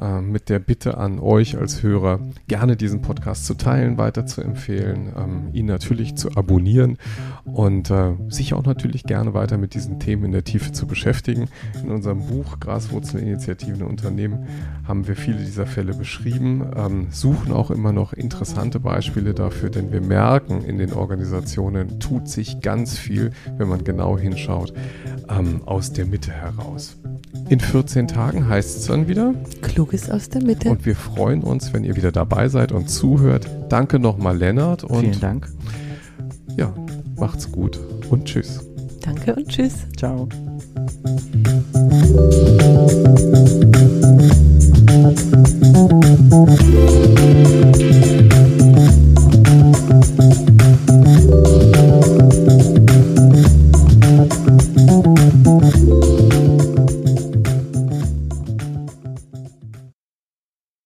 äh, 0.00 0.20
mit 0.22 0.48
der 0.48 0.58
Bitte 0.58 0.96
an 0.96 1.18
euch 1.18 1.58
als 1.58 1.82
Hörer, 1.82 2.20
gerne 2.48 2.76
diesen 2.76 3.02
Podcast 3.02 3.44
zu 3.44 3.54
teilen, 3.54 3.98
weiter 3.98 4.24
zu 4.24 4.40
empfehlen, 4.40 5.12
ähm, 5.16 5.48
ihn 5.52 5.66
natürlich 5.66 6.14
zu 6.14 6.34
abonnieren 6.34 6.96
und 7.44 7.90
äh, 7.90 8.12
sich 8.28 8.54
auch 8.54 8.64
natürlich 8.64 9.04
gerne 9.04 9.34
weiter 9.34 9.58
mit 9.58 9.74
diesen 9.74 10.00
Themen 10.00 10.24
in 10.24 10.32
der 10.32 10.44
Tiefe 10.44 10.72
zu 10.72 10.86
beschäftigen. 10.86 11.48
In 11.82 11.90
unserem 11.90 12.26
Buch 12.26 12.58
Graswurzelinitiativen 12.58 13.82
Unternehmen 13.82 14.46
haben 14.88 15.06
wir 15.06 15.14
viele 15.14 15.38
dieser 15.38 15.66
Fälle 15.66 15.92
beschrieben, 15.92 16.64
ähm, 16.74 17.08
suchen 17.10 17.52
auch 17.52 17.70
immer 17.70 17.92
noch 17.92 18.14
interessante 18.14 18.80
Beispiele 18.80 19.34
dafür, 19.34 19.68
denn 19.68 19.92
wir 19.92 20.00
merken 20.00 20.62
in 20.62 20.78
den 20.78 20.94
Organisationen 20.94 22.00
tut 22.00 22.28
sich 22.28 22.60
ganz 22.60 22.96
viel, 22.96 23.32
wenn 23.58 23.68
man 23.68 23.84
genau 23.84 24.18
hinschaut, 24.18 24.72
ähm, 25.28 25.60
aus 25.66 25.92
der 25.92 26.06
Mitte 26.06 26.32
heraus. 26.32 26.96
In 27.48 27.60
14 27.60 28.08
Tagen 28.08 28.48
heißt 28.48 28.78
es 28.78 28.86
dann 28.86 29.08
wieder. 29.08 29.34
Kluges 29.82 30.08
aus 30.10 30.28
der 30.28 30.44
Mitte. 30.44 30.70
Und 30.70 30.86
wir 30.86 30.94
freuen 30.94 31.42
uns, 31.42 31.72
wenn 31.72 31.82
ihr 31.82 31.96
wieder 31.96 32.12
dabei 32.12 32.48
seid 32.48 32.70
und 32.70 32.88
zuhört. 32.88 33.50
Danke 33.68 33.98
nochmal, 33.98 34.36
Lennart. 34.36 34.84
Und 34.84 35.00
Vielen 35.00 35.20
Dank. 35.20 35.48
Ja, 36.56 36.72
macht's 37.16 37.50
gut 37.50 37.80
und 38.08 38.26
tschüss. 38.26 38.64
Danke 39.00 39.34
und 39.34 39.48
tschüss. 39.48 39.86
Ciao. 39.96 40.28